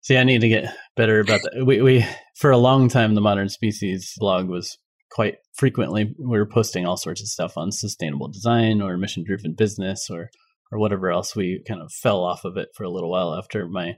See, 0.00 0.16
I 0.16 0.24
need 0.24 0.40
to 0.40 0.48
get 0.48 0.74
better 0.96 1.20
about 1.20 1.40
that. 1.42 1.66
We, 1.66 1.82
we, 1.82 2.06
for 2.36 2.50
a 2.50 2.58
long 2.58 2.88
time, 2.88 3.14
the 3.14 3.20
Modern 3.20 3.48
Species 3.48 4.14
blog 4.18 4.48
was 4.48 4.78
quite 5.10 5.36
frequently 5.54 6.14
we 6.18 6.38
were 6.38 6.46
posting 6.46 6.86
all 6.86 6.96
sorts 6.96 7.20
of 7.20 7.28
stuff 7.28 7.56
on 7.56 7.72
sustainable 7.72 8.28
design 8.28 8.80
or 8.82 8.96
mission 8.96 9.24
driven 9.24 9.54
business 9.54 10.08
or 10.10 10.30
or 10.70 10.78
whatever 10.78 11.10
else. 11.10 11.34
We 11.34 11.62
kind 11.66 11.80
of 11.80 11.90
fell 11.92 12.22
off 12.22 12.44
of 12.44 12.56
it 12.56 12.68
for 12.74 12.84
a 12.84 12.90
little 12.90 13.10
while 13.10 13.34
after 13.34 13.66
my 13.66 13.94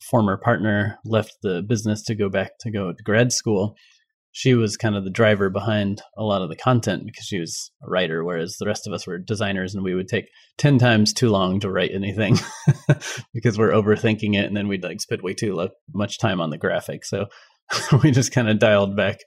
former 0.00 0.36
partner 0.36 0.98
left 1.04 1.36
the 1.42 1.62
business 1.62 2.02
to 2.04 2.14
go 2.14 2.28
back 2.28 2.58
to 2.60 2.70
go 2.70 2.92
to 2.92 3.02
grad 3.02 3.32
school 3.32 3.76
she 4.36 4.52
was 4.52 4.76
kind 4.76 4.94
of 4.94 5.02
the 5.02 5.08
driver 5.08 5.48
behind 5.48 6.02
a 6.14 6.22
lot 6.22 6.42
of 6.42 6.50
the 6.50 6.56
content 6.56 7.06
because 7.06 7.24
she 7.24 7.40
was 7.40 7.70
a 7.82 7.88
writer, 7.88 8.22
whereas 8.22 8.58
the 8.58 8.66
rest 8.66 8.86
of 8.86 8.92
us 8.92 9.06
were 9.06 9.16
designers 9.16 9.74
and 9.74 9.82
we 9.82 9.94
would 9.94 10.08
take 10.08 10.28
10 10.58 10.76
times 10.76 11.14
too 11.14 11.30
long 11.30 11.58
to 11.58 11.70
write 11.70 11.92
anything 11.94 12.36
because 13.32 13.56
we're 13.56 13.70
overthinking 13.70 14.34
it 14.34 14.44
and 14.44 14.54
then 14.54 14.68
we'd 14.68 14.84
like 14.84 15.00
spend 15.00 15.22
way 15.22 15.32
too 15.32 15.70
much 15.94 16.18
time 16.18 16.42
on 16.42 16.50
the 16.50 16.58
graphic. 16.58 17.06
So 17.06 17.28
we 18.02 18.10
just 18.10 18.30
kind 18.30 18.50
of 18.50 18.58
dialed 18.58 18.94
back 18.94 19.20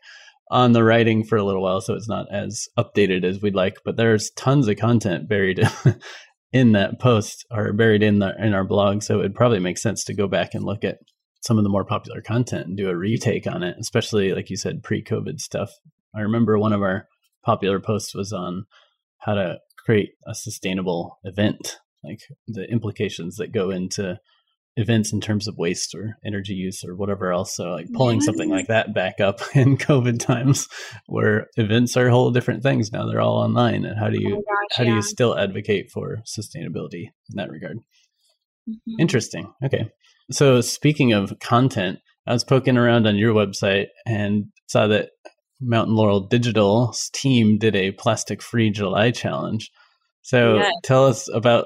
on 0.52 0.74
the 0.74 0.84
writing 0.84 1.24
for 1.24 1.38
a 1.40 1.44
little 1.44 1.64
while 1.64 1.82
so 1.82 1.96
it's 1.96 2.08
not 2.08 2.28
as 2.32 2.68
updated 2.78 3.24
as 3.24 3.42
we'd 3.42 3.56
like. 3.56 3.78
But 3.84 3.98
there's 3.98 4.30
tons 4.38 4.68
of 4.68 4.78
content 4.78 5.28
buried 5.28 5.60
in 6.54 6.74
that 6.74 7.00
post 7.00 7.48
or 7.50 7.74
buried 7.74 8.04
in 8.04 8.20
the 8.20 8.36
in 8.38 8.54
our 8.54 8.64
blog. 8.64 9.02
So 9.02 9.18
it'd 9.18 9.34
probably 9.34 9.60
makes 9.60 9.82
sense 9.82 10.04
to 10.04 10.14
go 10.14 10.28
back 10.28 10.54
and 10.54 10.64
look 10.64 10.84
at 10.84 11.00
some 11.42 11.58
of 11.58 11.64
the 11.64 11.70
more 11.70 11.86
popular 11.86 12.22
content 12.22 12.68
and 12.68 12.78
do 12.78 12.90
a 12.90 12.96
retake 12.96 13.48
on 13.48 13.64
it, 13.64 13.78
especially 13.80 14.34
like 14.34 14.50
you 14.50 14.58
said, 14.58 14.84
pre-COVID 14.84 15.40
stuff. 15.40 15.72
I 16.16 16.22
remember 16.22 16.58
one 16.58 16.74
of 16.74 16.82
our 16.82 17.08
popular 17.44 17.80
posts 17.80 18.14
was 18.14 18.34
on 18.34 18.66
how 19.20 19.36
to 19.36 19.60
create 19.78 20.12
a 20.28 20.36
sustainable 20.36 21.20
event, 21.24 21.80
like 22.04 22.22
the 22.48 22.70
implications 22.70 23.38
that 23.38 23.52
go 23.52 23.70
into 23.70 24.20
events 24.80 25.12
in 25.12 25.20
terms 25.20 25.48
of 25.48 25.58
waste 25.58 25.94
or 25.94 26.18
energy 26.26 26.54
use 26.54 26.84
or 26.86 26.96
whatever 26.96 27.32
else. 27.32 27.54
So 27.54 27.72
like 27.72 27.92
pulling 27.94 28.22
something 28.22 28.50
like 28.50 28.68
that 28.68 28.94
back 28.94 29.20
up 29.20 29.42
in 29.54 29.78
COVID 29.78 30.20
times 30.20 30.68
where 31.08 31.48
events 31.58 31.98
are 31.98 32.10
whole 32.10 32.32
different 32.32 32.64
things 32.64 32.92
now. 32.92 33.06
They're 33.06 33.22
all 33.22 33.38
online. 33.38 33.86
And 33.86 34.00
how 34.00 34.10
do 34.10 34.22
you 34.22 34.38
oh 34.38 34.42
gosh, 34.42 34.78
how 34.78 34.84
yeah. 34.84 34.90
do 34.92 34.96
you 34.96 35.02
still 35.02 35.38
advocate 35.38 35.92
for 35.92 36.20
sustainability 36.26 37.10
in 37.30 37.36
that 37.36 37.50
regard? 37.50 37.80
Mm-hmm. 38.70 39.00
Interesting. 39.00 39.52
Okay. 39.64 39.90
So 40.32 40.62
speaking 40.62 41.14
of 41.14 41.34
content, 41.40 42.00
I 42.28 42.34
was 42.34 42.44
poking 42.44 42.78
around 42.78 43.08
on 43.08 43.18
your 43.18 43.34
website 43.34 43.88
and 44.06 44.46
saw 44.68 44.88
that 44.88 45.10
Mountain 45.62 45.96
Laurel 45.96 46.28
Digital's 46.28 47.10
team 47.14 47.58
did 47.58 47.76
a 47.76 47.92
plastic 47.92 48.42
free 48.42 48.70
July 48.70 49.12
challenge. 49.12 49.72
So 50.22 50.58
yes. 50.58 50.74
tell 50.84 51.08
us 51.08 51.28
about 51.34 51.66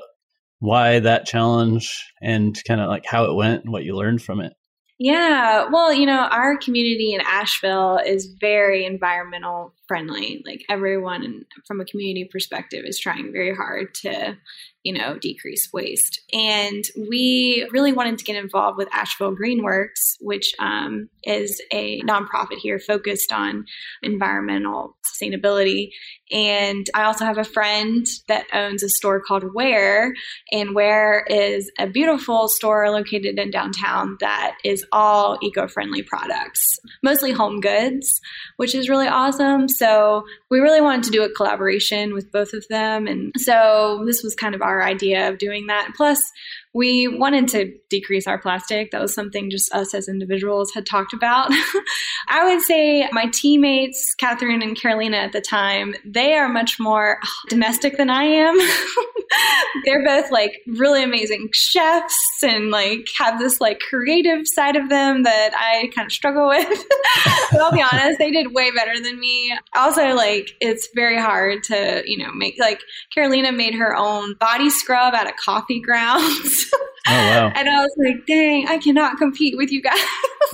why 0.59 0.99
that 0.99 1.25
challenge 1.25 1.91
and 2.21 2.55
kind 2.65 2.79
of 2.79 2.87
like 2.87 3.05
how 3.05 3.25
it 3.25 3.35
went 3.35 3.63
and 3.63 3.73
what 3.73 3.83
you 3.83 3.95
learned 3.95 4.21
from 4.21 4.39
it. 4.39 4.53
Yeah, 4.99 5.67
well, 5.71 5.93
you 5.93 6.05
know, 6.05 6.27
our 6.31 6.57
community 6.57 7.13
in 7.13 7.19
Asheville 7.19 7.99
is 8.05 8.33
very 8.39 8.85
environmental 8.85 9.73
friendly. 9.87 10.41
Like 10.45 10.61
everyone 10.69 11.43
from 11.67 11.81
a 11.81 11.85
community 11.85 12.29
perspective 12.31 12.83
is 12.85 12.99
trying 12.99 13.31
very 13.33 13.53
hard 13.53 13.93
to 14.03 14.37
you 14.83 14.93
know, 14.93 15.17
decrease 15.17 15.69
waste. 15.71 16.21
And 16.33 16.83
we 17.09 17.67
really 17.71 17.93
wanted 17.93 18.19
to 18.19 18.25
get 18.25 18.35
involved 18.35 18.77
with 18.77 18.89
Asheville 18.93 19.35
Greenworks, 19.35 20.17
which 20.19 20.53
um, 20.59 21.09
is 21.23 21.61
a 21.71 22.01
nonprofit 22.01 22.57
here 22.57 22.79
focused 22.79 23.31
on 23.31 23.65
environmental 24.01 24.97
sustainability. 25.05 25.91
And 26.33 26.87
I 26.95 27.03
also 27.03 27.25
have 27.25 27.37
a 27.37 27.43
friend 27.43 28.05
that 28.27 28.47
owns 28.53 28.81
a 28.81 28.89
store 28.89 29.21
called 29.21 29.53
Ware, 29.53 30.13
and 30.51 30.73
Ware 30.73 31.25
is 31.29 31.71
a 31.79 31.87
beautiful 31.87 32.47
store 32.47 32.89
located 32.89 33.37
in 33.37 33.51
downtown 33.51 34.17
that 34.19 34.55
is 34.63 34.83
all 34.91 35.37
eco 35.43 35.67
friendly 35.67 36.01
products, 36.01 36.59
mostly 37.03 37.31
home 37.31 37.59
goods, 37.61 38.19
which 38.57 38.73
is 38.73 38.89
really 38.89 39.07
awesome. 39.07 39.69
So 39.69 40.25
we 40.49 40.59
really 40.59 40.81
wanted 40.81 41.03
to 41.05 41.11
do 41.11 41.23
a 41.23 41.33
collaboration 41.33 42.13
with 42.13 42.31
both 42.31 42.53
of 42.53 42.65
them. 42.69 43.05
And 43.05 43.31
so 43.37 44.03
this 44.07 44.23
was 44.23 44.33
kind 44.33 44.55
of 44.55 44.61
our 44.63 44.83
idea 44.83 45.29
of 45.29 45.37
doing 45.37 45.67
that. 45.67 45.91
Plus, 45.95 46.19
we 46.73 47.07
wanted 47.07 47.47
to 47.49 47.73
decrease 47.89 48.25
our 48.25 48.39
plastic. 48.39 48.91
That 48.91 49.01
was 49.01 49.13
something 49.13 49.51
just 49.51 49.73
us 49.73 49.93
as 49.93 50.07
individuals 50.07 50.73
had 50.73 50.85
talked 50.85 51.13
about. 51.13 51.51
I 52.29 52.43
would 52.43 52.61
say 52.63 53.07
my 53.11 53.27
teammates, 53.27 54.15
Catherine 54.15 54.63
and 54.63 54.75
Carolina 54.75 55.17
at 55.17 55.33
the 55.33 55.41
time, 55.41 55.93
they 56.03 56.33
are 56.33 56.49
much 56.49 56.79
more 56.79 57.19
domestic 57.49 57.97
than 57.97 58.09
I 58.09 58.23
am. 58.23 58.57
They're 59.85 60.03
both 60.03 60.31
like 60.31 60.61
really 60.67 61.03
amazing 61.03 61.49
chefs 61.53 62.15
and 62.43 62.71
like 62.71 63.07
have 63.17 63.39
this 63.39 63.61
like 63.61 63.79
creative 63.79 64.41
side 64.45 64.75
of 64.75 64.89
them 64.89 65.23
that 65.23 65.51
I 65.53 65.91
kind 65.95 66.07
of 66.07 66.11
struggle 66.11 66.47
with. 66.47 66.67
but 67.51 67.61
I'll 67.61 67.71
be 67.71 67.83
honest, 67.83 68.19
they 68.19 68.31
did 68.31 68.53
way 68.53 68.71
better 68.71 68.99
than 68.99 69.19
me. 69.19 69.55
Also, 69.75 70.13
like 70.15 70.55
it's 70.59 70.89
very 70.95 71.19
hard 71.19 71.63
to, 71.65 72.03
you 72.05 72.17
know, 72.17 72.31
make 72.33 72.55
like 72.59 72.79
Carolina 73.13 73.51
made 73.51 73.75
her 73.75 73.95
own 73.95 74.35
body 74.39 74.69
scrub 74.69 75.13
out 75.13 75.27
of 75.27 75.35
coffee 75.35 75.79
grounds. 75.79 76.62
Oh 77.05 77.11
wow! 77.11 77.51
and 77.53 77.67
I 77.67 77.81
was 77.81 77.93
like, 77.97 78.25
"Dang, 78.25 78.69
I 78.69 78.77
cannot 78.77 79.17
compete 79.17 79.57
with 79.57 79.73
you 79.73 79.81
guys." 79.81 79.99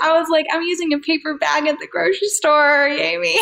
I 0.00 0.18
was 0.18 0.26
like, 0.30 0.46
"I'm 0.50 0.62
using 0.62 0.94
a 0.94 0.98
paper 0.98 1.36
bag 1.36 1.66
at 1.66 1.78
the 1.78 1.86
grocery 1.86 2.28
store, 2.28 2.88
yay 2.88 3.18
me!" 3.18 3.36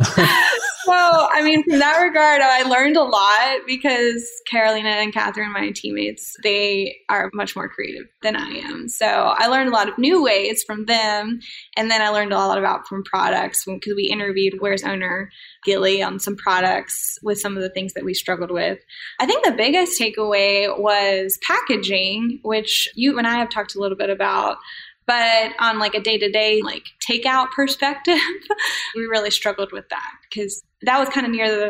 so, 0.04 0.92
I 0.94 1.42
mean, 1.44 1.62
from 1.62 1.80
that 1.80 2.00
regard, 2.00 2.40
I 2.40 2.62
learned 2.62 2.96
a 2.96 3.02
lot 3.02 3.58
because 3.66 4.26
Carolina 4.50 4.88
and 4.88 5.12
Catherine, 5.12 5.52
my 5.52 5.72
teammates, 5.74 6.34
they 6.42 6.96
are 7.10 7.30
much 7.34 7.54
more 7.54 7.68
creative 7.68 8.06
than 8.22 8.34
I 8.34 8.48
am. 8.48 8.88
So 8.88 9.06
I 9.06 9.48
learned 9.48 9.68
a 9.68 9.72
lot 9.72 9.88
of 9.90 9.98
new 9.98 10.22
ways 10.22 10.64
from 10.66 10.86
them, 10.86 11.38
and 11.76 11.90
then 11.90 12.00
I 12.00 12.08
learned 12.08 12.32
a 12.32 12.38
lot 12.38 12.56
about 12.56 12.86
from 12.86 13.04
products 13.04 13.62
because 13.66 13.92
we 13.94 14.04
interviewed 14.04 14.54
Ware's 14.58 14.84
owner 14.84 15.30
Gilly 15.64 16.02
on 16.02 16.18
some 16.18 16.36
products 16.36 17.18
with 17.22 17.40
some 17.40 17.56
of 17.56 17.62
the 17.62 17.70
things 17.70 17.94
that 17.94 18.04
we 18.04 18.14
struggled 18.14 18.50
with. 18.50 18.78
I 19.20 19.26
think 19.26 19.44
the 19.44 19.52
biggest 19.52 20.00
takeaway 20.00 20.78
was 20.78 21.38
packaging, 21.46 22.40
which 22.42 22.88
you 22.94 23.18
and 23.18 23.26
I 23.26 23.36
have 23.36 23.50
talked 23.50 23.74
a 23.74 23.80
little 23.80 23.96
bit 23.96 24.10
about 24.10 24.58
But 25.06 25.52
on 25.58 25.78
like 25.78 25.94
a 25.94 26.00
day 26.00 26.18
to 26.18 26.30
day, 26.30 26.62
like 26.62 26.84
takeout 27.08 27.50
perspective, 27.50 28.18
we 28.96 29.02
really 29.02 29.30
struggled 29.30 29.72
with 29.72 29.88
that 29.90 30.10
because 30.30 30.62
that 30.82 30.98
was 30.98 31.08
kind 31.10 31.26
of 31.26 31.32
near 31.32 31.48
the, 31.48 31.66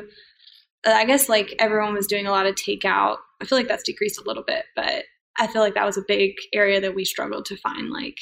uh, 0.86 0.94
I 0.94 1.04
guess 1.04 1.28
like 1.28 1.54
everyone 1.58 1.94
was 1.94 2.06
doing 2.06 2.26
a 2.26 2.30
lot 2.30 2.46
of 2.46 2.54
takeout. 2.54 3.16
I 3.40 3.44
feel 3.44 3.58
like 3.58 3.68
that's 3.68 3.82
decreased 3.82 4.20
a 4.20 4.24
little 4.24 4.44
bit, 4.44 4.64
but 4.76 5.04
I 5.38 5.48
feel 5.48 5.62
like 5.62 5.74
that 5.74 5.86
was 5.86 5.98
a 5.98 6.04
big 6.06 6.34
area 6.52 6.80
that 6.80 6.94
we 6.94 7.04
struggled 7.04 7.46
to 7.46 7.56
find 7.56 7.90
like 7.90 8.18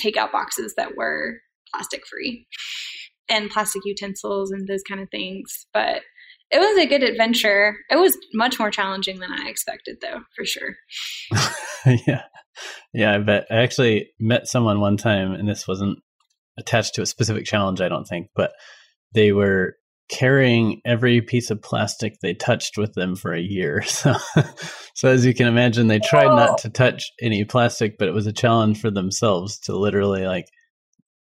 takeout 0.00 0.32
boxes 0.32 0.74
that 0.76 0.96
were 0.96 1.40
plastic 1.74 2.06
free 2.06 2.46
and 3.28 3.50
plastic 3.50 3.82
utensils 3.84 4.50
and 4.50 4.66
those 4.66 4.82
kind 4.82 5.00
of 5.00 5.10
things. 5.10 5.66
But 5.72 6.02
it 6.50 6.58
was 6.58 6.78
a 6.78 6.88
good 6.88 7.02
adventure. 7.02 7.76
It 7.90 7.96
was 7.96 8.16
much 8.34 8.58
more 8.58 8.70
challenging 8.70 9.18
than 9.20 9.32
I 9.32 9.48
expected, 9.48 9.98
though, 10.00 10.20
for 10.34 10.44
sure. 10.44 10.76
yeah. 12.06 12.22
Yeah, 12.92 13.14
I 13.14 13.18
bet. 13.18 13.46
I 13.50 13.56
actually 13.56 14.10
met 14.18 14.48
someone 14.48 14.80
one 14.80 14.96
time, 14.96 15.32
and 15.32 15.48
this 15.48 15.68
wasn't 15.68 15.98
attached 16.58 16.94
to 16.94 17.02
a 17.02 17.06
specific 17.06 17.44
challenge, 17.44 17.80
I 17.80 17.88
don't 17.88 18.06
think, 18.06 18.28
but 18.34 18.52
they 19.14 19.32
were 19.32 19.76
carrying 20.08 20.80
every 20.86 21.20
piece 21.20 21.50
of 21.50 21.60
plastic 21.60 22.14
they 22.20 22.34
touched 22.34 22.78
with 22.78 22.94
them 22.94 23.14
for 23.14 23.32
a 23.32 23.40
year. 23.40 23.84
So, 23.98 24.14
so 24.94 25.08
as 25.08 25.24
you 25.24 25.34
can 25.34 25.46
imagine, 25.46 25.86
they 25.86 26.00
tried 26.00 26.34
not 26.34 26.58
to 26.58 26.70
touch 26.70 27.12
any 27.20 27.44
plastic, 27.44 27.98
but 27.98 28.08
it 28.08 28.14
was 28.14 28.26
a 28.26 28.32
challenge 28.32 28.80
for 28.80 28.90
themselves 28.90 29.58
to 29.60 29.76
literally 29.76 30.26
like 30.26 30.46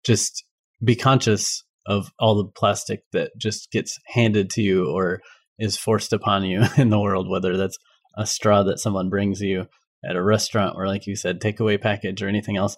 just 0.05 0.44
be 0.84 0.96
conscious 0.96 1.64
of 1.87 2.12
all 2.18 2.37
the 2.37 2.51
plastic 2.57 3.01
that 3.12 3.33
just 3.39 3.70
gets 3.70 3.99
handed 4.07 4.51
to 4.51 4.62
you 4.62 4.87
or 4.87 5.20
is 5.59 5.76
forced 5.76 6.12
upon 6.12 6.45
you 6.45 6.62
in 6.76 6.91
the 6.91 7.01
world, 7.01 7.28
whether 7.28 7.57
that's 7.57 7.78
a 8.16 8.26
straw 8.26 8.62
that 8.62 8.78
someone 8.78 9.09
brings 9.09 9.41
you 9.41 9.66
at 10.05 10.16
a 10.16 10.22
restaurant 10.22 10.74
or, 10.76 10.87
like 10.87 11.07
you 11.07 11.16
said, 11.16 11.41
takeaway 11.41 11.80
package 11.80 12.22
or 12.22 12.28
anything 12.28 12.57
else. 12.57 12.76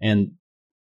And 0.00 0.32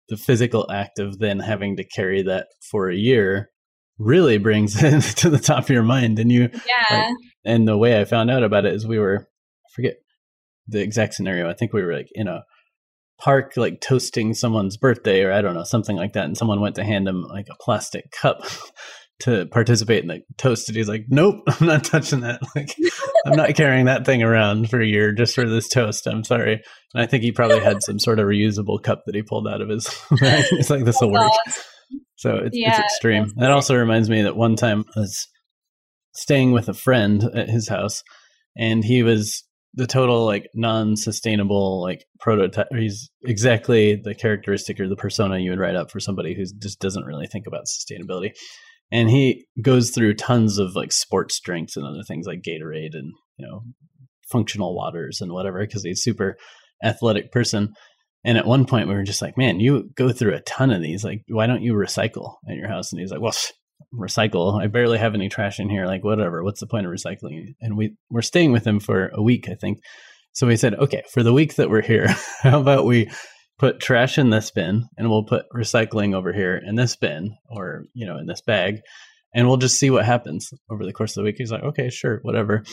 the 0.08 0.16
physical 0.16 0.70
act 0.70 0.98
of 0.98 1.18
then 1.18 1.38
having 1.38 1.76
to 1.76 1.84
carry 1.84 2.22
that 2.22 2.48
for 2.70 2.90
a 2.90 2.96
year 2.96 3.50
really 3.98 4.38
brings 4.38 4.74
it 4.82 5.02
to 5.18 5.30
the 5.30 5.38
top 5.38 5.64
of 5.64 5.70
your 5.70 5.82
mind. 5.82 6.18
And 6.18 6.30
you, 6.30 6.50
yeah. 6.52 6.98
Like, 6.98 7.16
and 7.44 7.68
the 7.68 7.78
way 7.78 8.00
I 8.00 8.04
found 8.04 8.30
out 8.30 8.42
about 8.42 8.66
it 8.66 8.74
is 8.74 8.86
we 8.86 8.98
were, 8.98 9.28
I 9.28 9.68
forget 9.74 9.94
the 10.66 10.80
exact 10.80 11.14
scenario. 11.14 11.48
I 11.48 11.54
think 11.54 11.72
we 11.72 11.82
were 11.82 11.94
like 11.94 12.08
in 12.14 12.26
a 12.26 12.44
park 13.18 13.52
like 13.56 13.80
toasting 13.80 14.34
someone's 14.34 14.76
birthday 14.76 15.22
or 15.22 15.32
I 15.32 15.42
don't 15.42 15.54
know, 15.54 15.64
something 15.64 15.96
like 15.96 16.12
that. 16.14 16.24
And 16.24 16.36
someone 16.36 16.60
went 16.60 16.74
to 16.76 16.84
hand 16.84 17.08
him 17.08 17.22
like 17.22 17.46
a 17.50 17.56
plastic 17.60 18.10
cup 18.10 18.42
to 19.20 19.46
participate 19.46 20.02
in 20.02 20.08
the 20.08 20.20
toast. 20.36 20.68
And 20.68 20.76
he's 20.76 20.88
like, 20.88 21.06
Nope, 21.08 21.42
I'm 21.46 21.66
not 21.66 21.84
touching 21.84 22.20
that. 22.20 22.40
Like 22.54 22.74
I'm 23.26 23.36
not 23.36 23.54
carrying 23.54 23.86
that 23.86 24.04
thing 24.04 24.22
around 24.22 24.68
for 24.68 24.80
a 24.80 24.86
year 24.86 25.12
just 25.12 25.34
for 25.34 25.48
this 25.48 25.68
toast. 25.68 26.06
I'm 26.06 26.24
sorry. 26.24 26.62
And 26.92 27.02
I 27.02 27.06
think 27.06 27.22
he 27.22 27.32
probably 27.32 27.60
had 27.60 27.82
some 27.82 27.98
sort 27.98 28.18
of 28.18 28.26
reusable 28.26 28.82
cup 28.82 29.02
that 29.06 29.14
he 29.14 29.22
pulled 29.22 29.48
out 29.48 29.62
of 29.62 29.68
his 29.68 29.86
bag. 30.20 30.44
It's 30.52 30.68
like 30.68 30.84
this 30.84 31.00
will 31.00 31.10
work. 31.10 31.32
So 32.16 32.36
it's, 32.36 32.56
yeah, 32.56 32.70
it's 32.70 32.80
extreme. 32.80 33.32
That 33.36 33.50
also 33.50 33.76
reminds 33.76 34.10
me 34.10 34.22
that 34.22 34.36
one 34.36 34.56
time 34.56 34.84
I 34.94 35.00
was 35.00 35.26
staying 36.14 36.52
with 36.52 36.68
a 36.68 36.74
friend 36.74 37.24
at 37.34 37.48
his 37.48 37.68
house 37.68 38.02
and 38.56 38.84
he 38.84 39.02
was 39.02 39.42
the 39.76 39.86
total 39.86 40.24
like 40.24 40.48
non-sustainable 40.54 41.82
like 41.82 42.04
prototype 42.20 42.68
he's 42.76 43.10
exactly 43.24 43.96
the 43.96 44.14
characteristic 44.14 44.78
or 44.78 44.88
the 44.88 44.96
persona 44.96 45.38
you 45.38 45.50
would 45.50 45.58
write 45.58 45.76
up 45.76 45.90
for 45.90 46.00
somebody 46.00 46.34
who 46.34 46.44
just 46.62 46.80
doesn't 46.80 47.04
really 47.04 47.26
think 47.26 47.46
about 47.46 47.66
sustainability. 47.66 48.30
And 48.92 49.10
he 49.10 49.46
goes 49.60 49.90
through 49.90 50.14
tons 50.14 50.58
of 50.58 50.76
like 50.76 50.92
sports 50.92 51.40
drinks 51.40 51.76
and 51.76 51.84
other 51.84 52.02
things 52.06 52.26
like 52.26 52.42
gatorade 52.42 52.94
and 52.94 53.12
you 53.36 53.46
know 53.46 53.62
functional 54.30 54.76
waters 54.76 55.20
and 55.20 55.32
whatever 55.32 55.60
because 55.60 55.82
he's 55.82 56.02
super 56.02 56.36
athletic 56.82 57.32
person. 57.32 57.74
And 58.24 58.38
at 58.38 58.46
one 58.46 58.66
point 58.66 58.88
we 58.88 58.94
were 58.94 59.02
just 59.02 59.22
like 59.22 59.36
man 59.36 59.58
you 59.58 59.90
go 59.96 60.12
through 60.12 60.34
a 60.34 60.40
ton 60.40 60.70
of 60.70 60.82
these 60.82 61.04
like 61.04 61.22
why 61.28 61.46
don't 61.46 61.62
you 61.62 61.74
recycle 61.74 62.36
at 62.48 62.56
your 62.56 62.68
house? 62.68 62.92
And 62.92 63.00
he's 63.00 63.10
like 63.10 63.20
well 63.20 63.34
recycle. 63.92 64.60
I 64.60 64.66
barely 64.66 64.98
have 64.98 65.14
any 65.14 65.28
trash 65.28 65.58
in 65.58 65.68
here. 65.68 65.86
Like, 65.86 66.04
whatever. 66.04 66.42
What's 66.42 66.60
the 66.60 66.66
point 66.66 66.86
of 66.86 66.92
recycling? 66.92 67.54
And 67.60 67.76
we 67.76 67.96
we're 68.10 68.22
staying 68.22 68.52
with 68.52 68.66
him 68.66 68.80
for 68.80 69.08
a 69.14 69.22
week, 69.22 69.48
I 69.48 69.54
think. 69.54 69.78
So 70.32 70.46
we 70.46 70.56
said, 70.56 70.74
okay, 70.74 71.02
for 71.12 71.22
the 71.22 71.32
week 71.32 71.54
that 71.54 71.70
we're 71.70 71.82
here, 71.82 72.08
how 72.42 72.60
about 72.60 72.86
we 72.86 73.10
put 73.58 73.80
trash 73.80 74.18
in 74.18 74.30
this 74.30 74.50
bin 74.50 74.84
and 74.98 75.08
we'll 75.08 75.24
put 75.24 75.46
recycling 75.54 76.14
over 76.14 76.32
here 76.32 76.60
in 76.64 76.74
this 76.74 76.96
bin 76.96 77.36
or, 77.48 77.84
you 77.94 78.04
know, 78.04 78.18
in 78.18 78.26
this 78.26 78.40
bag. 78.40 78.80
And 79.32 79.46
we'll 79.46 79.56
just 79.56 79.78
see 79.78 79.90
what 79.90 80.04
happens 80.04 80.52
over 80.70 80.84
the 80.84 80.92
course 80.92 81.12
of 81.12 81.22
the 81.22 81.24
week. 81.24 81.36
He's 81.38 81.52
like, 81.52 81.62
okay, 81.62 81.88
sure, 81.88 82.18
whatever. 82.22 82.64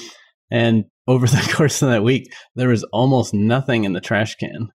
And 0.50 0.86
over 1.08 1.28
the 1.28 1.54
course 1.54 1.82
of 1.82 1.90
that 1.90 2.04
week, 2.04 2.34
there 2.56 2.70
was 2.70 2.84
almost 2.86 3.34
nothing 3.34 3.84
in 3.84 3.94
the 3.94 4.02
trash 4.02 4.36
can. 4.36 4.70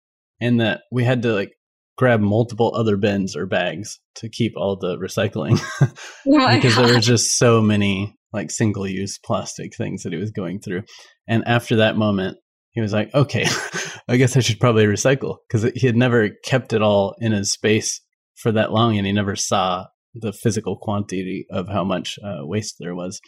And 0.41 0.61
that 0.61 0.83
we 0.91 1.05
had 1.05 1.23
to 1.23 1.33
like 1.33 1.53
grab 1.97 2.21
multiple 2.21 2.73
other 2.75 2.97
bins 2.97 3.37
or 3.37 3.47
bags 3.47 4.01
to 4.17 4.29
keep 4.29 4.55
all 4.57 4.77
the 4.77 4.97
recycling 4.97 5.61
because 6.25 6.77
there 6.77 6.95
were 6.95 7.01
just 7.01 7.37
so 7.37 7.61
many 7.61 8.17
like 8.33 8.51
single 8.51 8.87
use 8.87 9.19
plastic 9.19 9.77
things 9.77 10.03
that 10.03 10.13
he 10.13 10.19
was 10.19 10.31
going 10.31 10.61
through. 10.61 10.83
And 11.29 11.45
after 11.47 11.77
that 11.77 11.97
moment, 11.97 12.39
he 12.71 12.81
was 12.81 12.93
like, 12.93 13.15
okay, 13.15 13.47
I 14.09 14.17
guess 14.17 14.37
I 14.37 14.41
should 14.41 14.61
probably 14.61 14.87
recycle 14.87 15.37
because 15.47 15.71
he 15.75 15.87
had 15.87 15.97
never 15.97 16.31
kept 16.45 16.73
it 16.73 16.83
all 16.83 17.15
in 17.19 17.33
his 17.33 17.53
space 17.53 18.01
for 18.35 18.53
that 18.53 18.73
long 18.73 18.97
and 18.97 19.07
he 19.07 19.13
never 19.13 19.37
saw 19.37 19.87
the 20.15 20.33
physical 20.33 20.77
quantity 20.77 21.47
of 21.51 21.69
how 21.69 21.85
much 21.85 22.19
uh, 22.25 22.47
waste 22.47 22.77
there 22.79 22.95
was. 22.95 23.21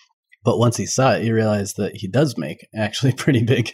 But 0.42 0.58
once 0.58 0.76
he 0.76 0.86
saw 0.86 1.12
it, 1.12 1.22
he 1.22 1.32
realized 1.32 1.76
that 1.76 1.96
he 1.96 2.08
does 2.08 2.36
make 2.36 2.66
actually 2.74 3.12
pretty 3.16 3.42
big 3.42 3.72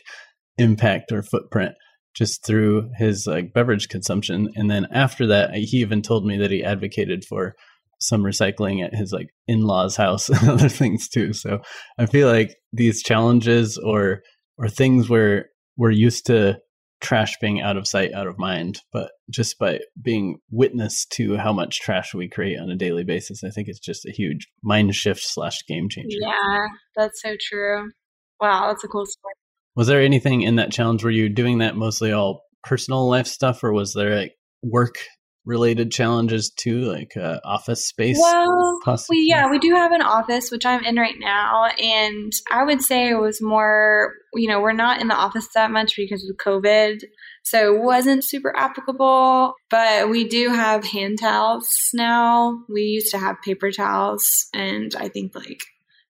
impact 0.58 1.12
or 1.12 1.22
footprint 1.22 1.74
just 2.14 2.44
through 2.44 2.90
his 2.96 3.26
like 3.26 3.52
beverage 3.52 3.88
consumption. 3.88 4.50
And 4.56 4.70
then 4.70 4.86
after 4.92 5.26
that, 5.28 5.54
he 5.54 5.78
even 5.78 6.02
told 6.02 6.26
me 6.26 6.38
that 6.38 6.50
he 6.50 6.64
advocated 6.64 7.24
for 7.24 7.54
some 8.00 8.22
recycling 8.22 8.84
at 8.84 8.94
his 8.94 9.12
like 9.12 9.28
in-laws 9.46 9.96
house 9.96 10.28
and 10.28 10.48
other 10.48 10.68
things 10.68 11.08
too. 11.08 11.32
So 11.32 11.60
I 11.98 12.06
feel 12.06 12.28
like 12.28 12.56
these 12.72 13.02
challenges 13.02 13.78
or 13.78 14.22
or 14.58 14.68
things 14.68 15.08
where 15.08 15.46
we're 15.76 15.90
used 15.90 16.26
to 16.26 16.58
trash 17.00 17.38
being 17.40 17.62
out 17.62 17.78
of 17.78 17.86
sight, 17.86 18.12
out 18.12 18.26
of 18.26 18.38
mind, 18.38 18.80
but 18.92 19.10
just 19.30 19.58
by 19.58 19.80
being 20.00 20.38
witness 20.50 21.06
to 21.06 21.36
how 21.36 21.52
much 21.52 21.80
trash 21.80 22.12
we 22.12 22.28
create 22.28 22.58
on 22.58 22.68
a 22.70 22.76
daily 22.76 23.04
basis, 23.04 23.42
I 23.42 23.48
think 23.48 23.68
it's 23.68 23.80
just 23.80 24.06
a 24.06 24.12
huge 24.12 24.46
mind 24.62 24.94
shift 24.94 25.22
slash 25.22 25.64
game 25.66 25.88
changer. 25.88 26.18
Yeah, 26.20 26.66
that's 26.94 27.22
so 27.22 27.36
true. 27.40 27.90
Wow, 28.40 28.68
that's 28.68 28.84
a 28.84 28.88
cool 28.88 29.06
story. 29.06 29.34
Was 29.80 29.86
there 29.86 30.02
anything 30.02 30.42
in 30.42 30.56
that 30.56 30.70
challenge? 30.70 31.02
Were 31.02 31.10
you 31.10 31.30
doing 31.30 31.60
that 31.60 31.74
mostly 31.74 32.12
all 32.12 32.42
personal 32.62 33.08
life 33.08 33.26
stuff, 33.26 33.64
or 33.64 33.72
was 33.72 33.94
there 33.94 34.14
like 34.14 34.34
work 34.62 34.96
related 35.46 35.90
challenges 35.90 36.50
too, 36.50 36.82
like 36.82 37.16
uh, 37.16 37.40
office 37.46 37.86
space? 37.86 38.18
Well, 38.20 38.78
we, 39.08 39.24
yeah, 39.26 39.48
we 39.48 39.58
do 39.58 39.74
have 39.74 39.92
an 39.92 40.02
office, 40.02 40.50
which 40.50 40.66
I'm 40.66 40.84
in 40.84 40.96
right 40.96 41.14
now. 41.18 41.70
And 41.82 42.30
I 42.52 42.62
would 42.62 42.82
say 42.82 43.08
it 43.08 43.18
was 43.18 43.40
more, 43.40 44.12
you 44.34 44.48
know, 44.48 44.60
we're 44.60 44.74
not 44.74 45.00
in 45.00 45.08
the 45.08 45.14
office 45.14 45.48
that 45.54 45.70
much 45.70 45.96
because 45.96 46.28
of 46.28 46.36
COVID. 46.36 47.00
So 47.44 47.74
it 47.74 47.80
wasn't 47.82 48.22
super 48.22 48.54
applicable, 48.54 49.54
but 49.70 50.10
we 50.10 50.28
do 50.28 50.50
have 50.50 50.84
hand 50.84 51.20
towels 51.20 51.70
now. 51.94 52.52
We 52.68 52.82
used 52.82 53.12
to 53.12 53.18
have 53.18 53.40
paper 53.42 53.72
towels, 53.72 54.46
and 54.52 54.94
I 54.94 55.08
think 55.08 55.34
like 55.34 55.62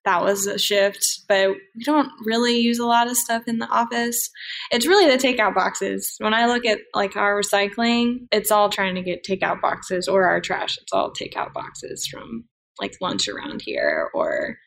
that 0.09 0.23
was 0.23 0.47
a 0.47 0.57
shift, 0.57 1.05
but 1.27 1.49
we 1.75 1.83
don't 1.83 2.09
really 2.25 2.57
use 2.57 2.79
a 2.79 2.85
lot 2.85 3.07
of 3.07 3.15
stuff 3.15 3.43
in 3.45 3.59
the 3.59 3.67
office. 3.67 4.31
It's 4.71 4.87
really 4.87 5.05
the 5.05 5.21
takeout 5.21 5.53
boxes. 5.53 6.15
When 6.17 6.33
I 6.33 6.47
look 6.47 6.65
at 6.65 6.79
like 6.95 7.15
our 7.15 7.39
recycling, 7.39 8.27
it's 8.31 8.49
all 8.49 8.69
trying 8.69 8.95
to 8.95 9.03
get 9.03 9.23
takeout 9.23 9.61
boxes 9.61 10.07
or 10.07 10.25
our 10.25 10.41
trash. 10.41 10.79
It's 10.81 10.91
all 10.91 11.13
takeout 11.13 11.53
boxes 11.53 12.07
from 12.11 12.45
like 12.81 12.95
lunch 13.01 13.27
around 13.27 13.61
here 13.61 14.09
or 14.15 14.57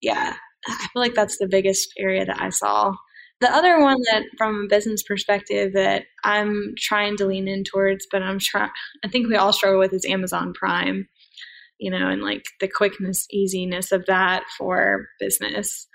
yeah, 0.00 0.36
I 0.66 0.86
feel 0.90 1.02
like 1.02 1.14
that's 1.14 1.36
the 1.36 1.48
biggest 1.48 1.92
area 1.98 2.24
that 2.24 2.40
I 2.40 2.48
saw. 2.48 2.94
The 3.42 3.54
other 3.54 3.78
one 3.78 3.98
that 4.12 4.22
from 4.38 4.64
a 4.64 4.68
business 4.68 5.02
perspective 5.02 5.74
that 5.74 6.04
I'm 6.24 6.72
trying 6.78 7.18
to 7.18 7.26
lean 7.26 7.46
in 7.46 7.64
towards, 7.64 8.06
but 8.10 8.22
I'm 8.22 8.38
trying 8.38 8.70
I 9.04 9.08
think 9.08 9.28
we 9.28 9.36
all 9.36 9.52
struggle 9.52 9.80
with 9.80 9.92
is 9.92 10.06
Amazon 10.08 10.54
Prime 10.54 11.08
you 11.82 11.90
know, 11.90 12.08
and 12.08 12.22
like 12.22 12.44
the 12.60 12.68
quickness, 12.68 13.26
easiness 13.30 13.90
of 13.90 14.06
that 14.06 14.44
for 14.56 15.08
business. 15.18 15.88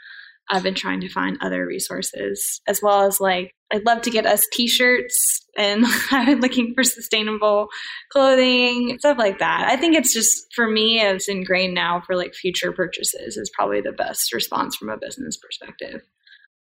I've 0.49 0.63
been 0.63 0.75
trying 0.75 1.01
to 1.01 1.09
find 1.09 1.37
other 1.41 1.65
resources 1.65 2.61
as 2.67 2.81
well 2.81 3.03
as 3.03 3.19
like 3.19 3.51
I'd 3.71 3.85
love 3.85 4.01
to 4.03 4.09
get 4.09 4.25
us 4.25 4.45
t-shirts 4.53 5.45
and 5.57 5.85
I've 6.11 6.25
been 6.25 6.39
looking 6.39 6.73
for 6.73 6.83
sustainable 6.83 7.67
clothing, 8.11 8.97
stuff 8.99 9.17
like 9.17 9.39
that. 9.39 9.67
I 9.69 9.75
think 9.77 9.95
it's 9.95 10.13
just 10.13 10.45
for 10.53 10.69
me 10.69 11.01
it's 11.01 11.29
ingrained 11.29 11.73
now 11.73 12.01
for 12.05 12.15
like 12.15 12.33
future 12.33 12.71
purchases 12.71 13.37
is 13.37 13.51
probably 13.53 13.81
the 13.81 13.91
best 13.91 14.33
response 14.33 14.75
from 14.75 14.89
a 14.89 14.97
business 14.97 15.37
perspective. 15.37 16.01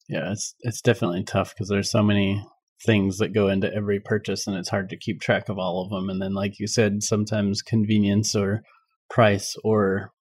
Yeah, 0.08 0.32
it's 0.32 0.54
it's 0.60 0.82
definitely 0.82 1.24
tough 1.24 1.54
because 1.54 1.68
there's 1.68 1.90
so 1.90 2.02
many 2.02 2.42
things 2.84 3.18
that 3.18 3.34
go 3.34 3.48
into 3.48 3.72
every 3.74 4.00
purchase 4.00 4.46
and 4.46 4.56
it's 4.56 4.68
hard 4.68 4.90
to 4.90 4.96
keep 4.96 5.20
track 5.20 5.48
of 5.48 5.58
all 5.58 5.82
of 5.82 5.90
them 5.90 6.08
and 6.08 6.22
then 6.22 6.32
like 6.32 6.60
you 6.60 6.66
said 6.68 7.02
sometimes 7.02 7.60
convenience 7.60 8.36
or 8.36 8.62
price 9.10 9.56
or 9.64 10.12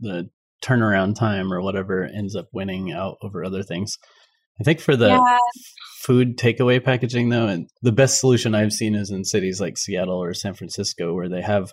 the 0.00 0.30
turnaround 0.62 1.14
time 1.16 1.52
or 1.52 1.60
whatever 1.60 2.04
ends 2.04 2.36
up 2.36 2.48
winning 2.52 2.92
out 2.92 3.16
over 3.22 3.44
other 3.44 3.62
things. 3.62 3.98
I 4.60 4.64
think 4.64 4.80
for 4.80 4.96
the 4.96 5.08
yeah. 5.08 5.38
food 6.02 6.36
takeaway 6.36 6.82
packaging, 6.82 7.30
though, 7.30 7.46
and 7.46 7.68
the 7.82 7.92
best 7.92 8.20
solution 8.20 8.54
I've 8.54 8.72
seen 8.72 8.94
is 8.94 9.10
in 9.10 9.24
cities 9.24 9.60
like 9.60 9.78
Seattle 9.78 10.22
or 10.22 10.34
San 10.34 10.54
Francisco, 10.54 11.14
where 11.14 11.30
they 11.30 11.40
have 11.40 11.72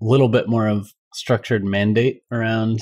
a 0.00 0.04
little 0.04 0.28
bit 0.28 0.48
more 0.48 0.66
of 0.66 0.88
structured 1.14 1.64
mandate 1.64 2.20
around 2.30 2.80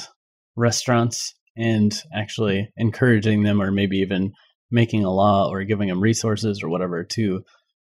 restaurants 0.57 1.35
and 1.57 1.95
actually 2.13 2.71
encouraging 2.77 3.43
them 3.43 3.61
or 3.61 3.71
maybe 3.71 3.99
even 3.99 4.33
making 4.71 5.05
a 5.05 5.13
law 5.13 5.49
or 5.49 5.65
giving 5.65 5.89
them 5.89 6.01
resources 6.01 6.63
or 6.63 6.69
whatever 6.69 7.05
to 7.05 7.43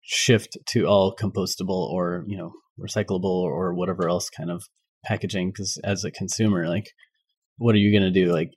shift 0.01 0.57
to 0.65 0.85
all 0.85 1.15
compostable 1.15 1.89
or 1.91 2.23
you 2.27 2.37
know 2.37 2.51
recyclable 2.79 3.25
or 3.25 3.73
whatever 3.73 4.07
else 4.07 4.29
kind 4.29 4.49
of 4.49 4.63
packaging 5.05 5.49
because 5.51 5.79
as 5.83 6.03
a 6.03 6.11
consumer 6.11 6.67
like 6.67 6.91
what 7.59 7.75
are 7.75 7.79
you 7.79 7.91
going 7.91 8.11
to 8.11 8.25
do? 8.25 8.31
Like 8.31 8.51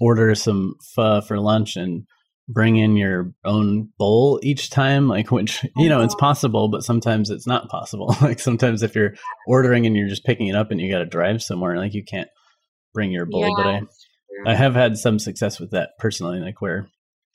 order 0.00 0.34
some 0.34 0.74
pho 0.94 1.20
for 1.20 1.38
lunch 1.38 1.76
and 1.76 2.06
bring 2.48 2.76
in 2.76 2.96
your 2.96 3.32
own 3.44 3.90
bowl 3.98 4.40
each 4.42 4.70
time? 4.70 5.08
Like 5.08 5.30
which 5.30 5.64
you 5.76 5.88
know 5.88 6.02
it's 6.02 6.14
possible 6.16 6.68
but 6.68 6.82
sometimes 6.82 7.30
it's 7.30 7.46
not 7.46 7.68
possible. 7.68 8.16
Like 8.22 8.40
sometimes 8.40 8.82
if 8.82 8.96
you're 8.96 9.14
ordering 9.46 9.86
and 9.86 9.96
you're 9.96 10.08
just 10.08 10.24
picking 10.24 10.48
it 10.48 10.56
up 10.56 10.70
and 10.70 10.80
you 10.80 10.90
got 10.90 10.98
to 10.98 11.06
drive 11.06 11.42
somewhere 11.42 11.76
like 11.76 11.94
you 11.94 12.02
can't 12.02 12.28
bring 12.92 13.12
your 13.12 13.26
bowl 13.26 13.42
yeah, 13.42 13.50
but 13.56 13.66
i 13.66 14.52
i 14.52 14.54
have 14.54 14.74
had 14.74 14.96
some 14.96 15.18
success 15.18 15.60
with 15.60 15.70
that 15.72 15.90
personally 15.98 16.40
like 16.40 16.62
where 16.62 16.88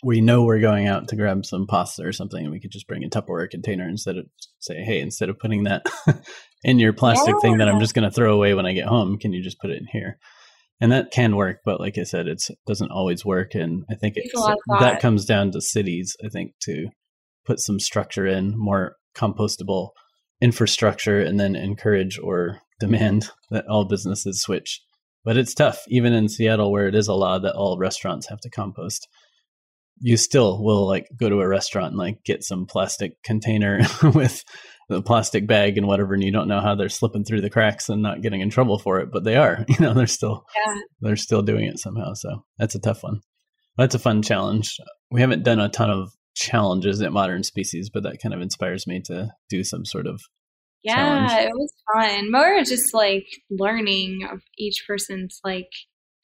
we 0.03 0.21
know 0.21 0.43
we're 0.43 0.59
going 0.59 0.87
out 0.87 1.07
to 1.07 1.15
grab 1.15 1.45
some 1.45 1.67
pasta 1.67 2.03
or 2.03 2.11
something 2.11 2.43
and 2.43 2.51
we 2.51 2.59
could 2.59 2.71
just 2.71 2.87
bring 2.87 3.03
a 3.03 3.09
tupperware 3.09 3.49
container 3.49 3.87
instead 3.87 4.17
of 4.17 4.25
say 4.59 4.81
hey 4.83 4.99
instead 4.99 5.29
of 5.29 5.37
putting 5.39 5.63
that 5.63 5.85
in 6.63 6.79
your 6.79 6.93
plastic 6.93 7.35
yeah. 7.35 7.39
thing 7.41 7.57
that 7.57 7.69
i'm 7.69 7.79
just 7.79 7.93
going 7.93 8.09
to 8.09 8.13
throw 8.13 8.33
away 8.33 8.53
when 8.53 8.65
i 8.65 8.73
get 8.73 8.87
home 8.87 9.17
can 9.17 9.33
you 9.33 9.43
just 9.43 9.59
put 9.59 9.69
it 9.69 9.79
in 9.79 9.87
here? 9.91 10.17
And 10.79 10.91
that 10.91 11.11
can 11.11 11.35
work 11.35 11.59
but 11.63 11.79
like 11.79 11.99
i 11.99 12.03
said 12.03 12.27
it 12.27 12.41
doesn't 12.65 12.91
always 12.91 13.23
work 13.23 13.53
and 13.53 13.83
i 13.91 13.95
think 13.95 14.15
it's, 14.17 14.33
that 14.79 14.99
comes 14.99 15.25
down 15.25 15.51
to 15.51 15.61
cities 15.61 16.17
i 16.25 16.29
think 16.29 16.53
to 16.63 16.87
put 17.45 17.59
some 17.59 17.79
structure 17.79 18.25
in 18.25 18.57
more 18.57 18.95
compostable 19.15 19.89
infrastructure 20.41 21.21
and 21.21 21.39
then 21.39 21.55
encourage 21.55 22.19
or 22.19 22.59
demand 22.79 23.29
that 23.51 23.67
all 23.67 23.85
businesses 23.85 24.41
switch. 24.41 24.81
But 25.23 25.37
it's 25.37 25.53
tough 25.53 25.83
even 25.87 26.13
in 26.13 26.29
seattle 26.29 26.71
where 26.71 26.87
it 26.87 26.95
is 26.95 27.07
a 27.07 27.13
law 27.13 27.37
that 27.39 27.55
all 27.55 27.77
restaurants 27.77 28.27
have 28.29 28.41
to 28.41 28.49
compost 28.49 29.07
you 30.01 30.17
still 30.17 30.61
will 30.61 30.87
like 30.87 31.07
go 31.15 31.29
to 31.29 31.39
a 31.41 31.47
restaurant 31.47 31.89
and 31.89 31.97
like 31.97 32.23
get 32.25 32.43
some 32.43 32.65
plastic 32.65 33.21
container 33.23 33.81
with 34.13 34.43
the 34.89 35.01
plastic 35.01 35.47
bag 35.47 35.77
and 35.77 35.87
whatever 35.87 36.13
and 36.13 36.23
you 36.23 36.31
don't 36.31 36.47
know 36.47 36.59
how 36.59 36.75
they're 36.75 36.89
slipping 36.89 37.23
through 37.23 37.39
the 37.39 37.49
cracks 37.49 37.87
and 37.87 38.01
not 38.01 38.21
getting 38.21 38.41
in 38.41 38.49
trouble 38.49 38.77
for 38.77 38.99
it 38.99 39.09
but 39.11 39.23
they 39.23 39.37
are 39.37 39.63
you 39.69 39.77
know 39.79 39.93
they're 39.93 40.07
still 40.07 40.43
yeah. 40.65 40.75
they're 40.99 41.15
still 41.15 41.41
doing 41.41 41.65
it 41.65 41.79
somehow 41.79 42.13
so 42.13 42.43
that's 42.57 42.75
a 42.75 42.79
tough 42.79 43.03
one 43.03 43.21
that's 43.77 43.95
a 43.95 43.99
fun 43.99 44.21
challenge 44.21 44.75
we 45.11 45.21
haven't 45.21 45.43
done 45.43 45.59
a 45.59 45.69
ton 45.69 45.89
of 45.89 46.11
challenges 46.35 47.01
at 47.01 47.13
modern 47.13 47.43
species 47.43 47.89
but 47.93 48.03
that 48.03 48.17
kind 48.21 48.33
of 48.33 48.41
inspires 48.41 48.87
me 48.87 49.01
to 49.05 49.29
do 49.49 49.63
some 49.63 49.85
sort 49.85 50.07
of 50.07 50.19
yeah 50.83 51.27
challenge. 51.27 51.47
it 51.47 51.51
was 51.53 51.73
fun 51.93 52.31
more 52.31 52.63
just 52.63 52.93
like 52.93 53.25
learning 53.49 54.27
of 54.31 54.41
each 54.57 54.83
person's 54.87 55.39
like 55.43 55.69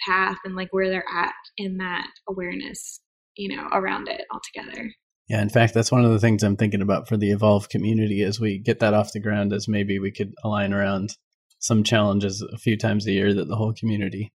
path 0.06 0.38
and 0.46 0.56
like 0.56 0.70
where 0.72 0.90
they're 0.90 1.04
at 1.16 1.34
in 1.58 1.78
that 1.78 2.08
awareness 2.30 3.02
you 3.38 3.56
know 3.56 3.68
around 3.72 4.08
it 4.08 4.26
altogether 4.32 4.90
yeah, 5.28 5.42
in 5.42 5.50
fact, 5.50 5.74
that's 5.74 5.92
one 5.92 6.06
of 6.06 6.12
the 6.12 6.20
things 6.20 6.42
I'm 6.42 6.56
thinking 6.56 6.82
about 6.82 7.08
for 7.08 7.18
the 7.18 7.32
Evolve 7.32 7.68
community 7.68 8.24
as 8.24 8.40
we 8.40 8.60
get 8.60 8.80
that 8.80 8.94
off 8.94 9.12
the 9.12 9.20
ground, 9.20 9.52
as 9.52 9.68
maybe 9.68 10.00
we 10.00 10.10
could 10.10 10.34
align 10.44 10.74
around 10.74 11.18
some 11.60 11.84
challenges 11.84 12.42
a 12.42 12.58
few 12.58 12.78
times 12.78 13.06
a 13.06 13.12
year 13.12 13.34
that 13.34 13.48
the 13.48 13.58
whole 13.58 13.74
community. 13.74 14.32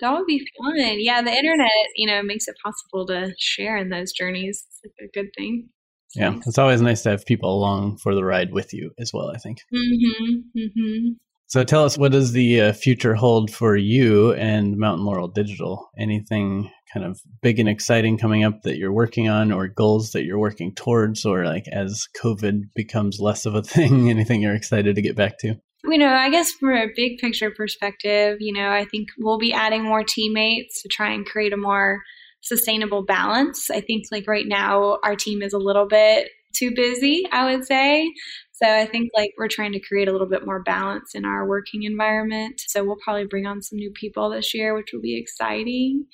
That 0.00 0.12
would 0.12 0.26
be 0.26 0.44
fun. 0.60 0.74
Yeah, 0.98 1.22
the 1.22 1.30
internet, 1.30 1.70
you 1.94 2.06
know, 2.06 2.22
makes 2.22 2.48
it 2.48 2.56
possible 2.64 3.06
to 3.06 3.32
share 3.38 3.76
in 3.76 3.90
those 3.90 4.12
journeys. 4.12 4.64
It's 4.68 4.80
like 4.84 5.08
a 5.08 5.12
good 5.12 5.30
thing. 5.36 5.68
It's 6.06 6.16
yeah, 6.16 6.30
nice. 6.30 6.46
it's 6.46 6.58
always 6.58 6.80
nice 6.80 7.02
to 7.02 7.10
have 7.10 7.26
people 7.26 7.52
along 7.52 7.98
for 7.98 8.14
the 8.14 8.24
ride 8.24 8.52
with 8.52 8.72
you 8.72 8.92
as 8.98 9.12
well. 9.12 9.30
I 9.30 9.38
think. 9.38 9.58
Mm-hmm, 9.72 10.58
mm-hmm. 10.58 11.08
So 11.48 11.64
tell 11.64 11.84
us, 11.84 11.96
what 11.96 12.12
does 12.12 12.32
the 12.32 12.60
uh, 12.60 12.72
future 12.74 13.14
hold 13.14 13.50
for 13.50 13.74
you 13.74 14.34
and 14.34 14.76
Mountain 14.76 15.06
Laurel 15.06 15.28
Digital? 15.28 15.88
Anything 15.98 16.70
kind 16.92 17.06
of 17.06 17.22
big 17.40 17.58
and 17.58 17.68
exciting 17.68 18.18
coming 18.18 18.44
up 18.44 18.60
that 18.62 18.76
you're 18.76 18.92
working 18.92 19.30
on, 19.30 19.50
or 19.50 19.66
goals 19.66 20.12
that 20.12 20.24
you're 20.24 20.38
working 20.38 20.74
towards, 20.74 21.24
or 21.24 21.46
like 21.46 21.64
as 21.72 22.06
COVID 22.22 22.64
becomes 22.74 23.18
less 23.18 23.46
of 23.46 23.54
a 23.54 23.62
thing, 23.74 24.10
anything 24.10 24.42
you're 24.42 24.54
excited 24.54 24.94
to 24.96 25.02
get 25.02 25.16
back 25.16 25.38
to? 25.38 25.54
You 25.84 25.96
know, 25.96 26.12
I 26.12 26.28
guess 26.28 26.52
from 26.52 26.76
a 26.76 26.88
big 26.94 27.16
picture 27.16 27.50
perspective, 27.50 28.36
you 28.40 28.52
know, 28.52 28.68
I 28.68 28.84
think 28.84 29.08
we'll 29.18 29.38
be 29.38 29.54
adding 29.54 29.84
more 29.84 30.04
teammates 30.04 30.82
to 30.82 30.88
try 30.88 31.12
and 31.12 31.24
create 31.24 31.54
a 31.54 31.56
more 31.56 32.02
sustainable 32.42 33.04
balance. 33.06 33.70
I 33.70 33.80
think 33.80 34.04
like 34.12 34.26
right 34.28 34.46
now 34.46 34.98
our 35.02 35.16
team 35.16 35.40
is 35.40 35.54
a 35.54 35.58
little 35.58 35.86
bit 35.88 36.28
too 36.54 36.72
busy, 36.74 37.24
I 37.32 37.52
would 37.52 37.64
say. 37.64 38.12
So 38.60 38.68
I 38.68 38.86
think 38.86 39.10
like 39.16 39.30
we're 39.38 39.48
trying 39.48 39.72
to 39.72 39.80
create 39.80 40.08
a 40.08 40.12
little 40.12 40.28
bit 40.28 40.44
more 40.44 40.62
balance 40.62 41.14
in 41.14 41.24
our 41.24 41.46
working 41.46 41.84
environment. 41.84 42.60
So 42.66 42.84
we'll 42.84 42.98
probably 43.04 43.26
bring 43.26 43.46
on 43.46 43.62
some 43.62 43.78
new 43.78 43.92
people 43.92 44.30
this 44.30 44.52
year, 44.52 44.74
which 44.74 44.90
will 44.92 45.00
be 45.00 45.16
exciting. 45.16 46.06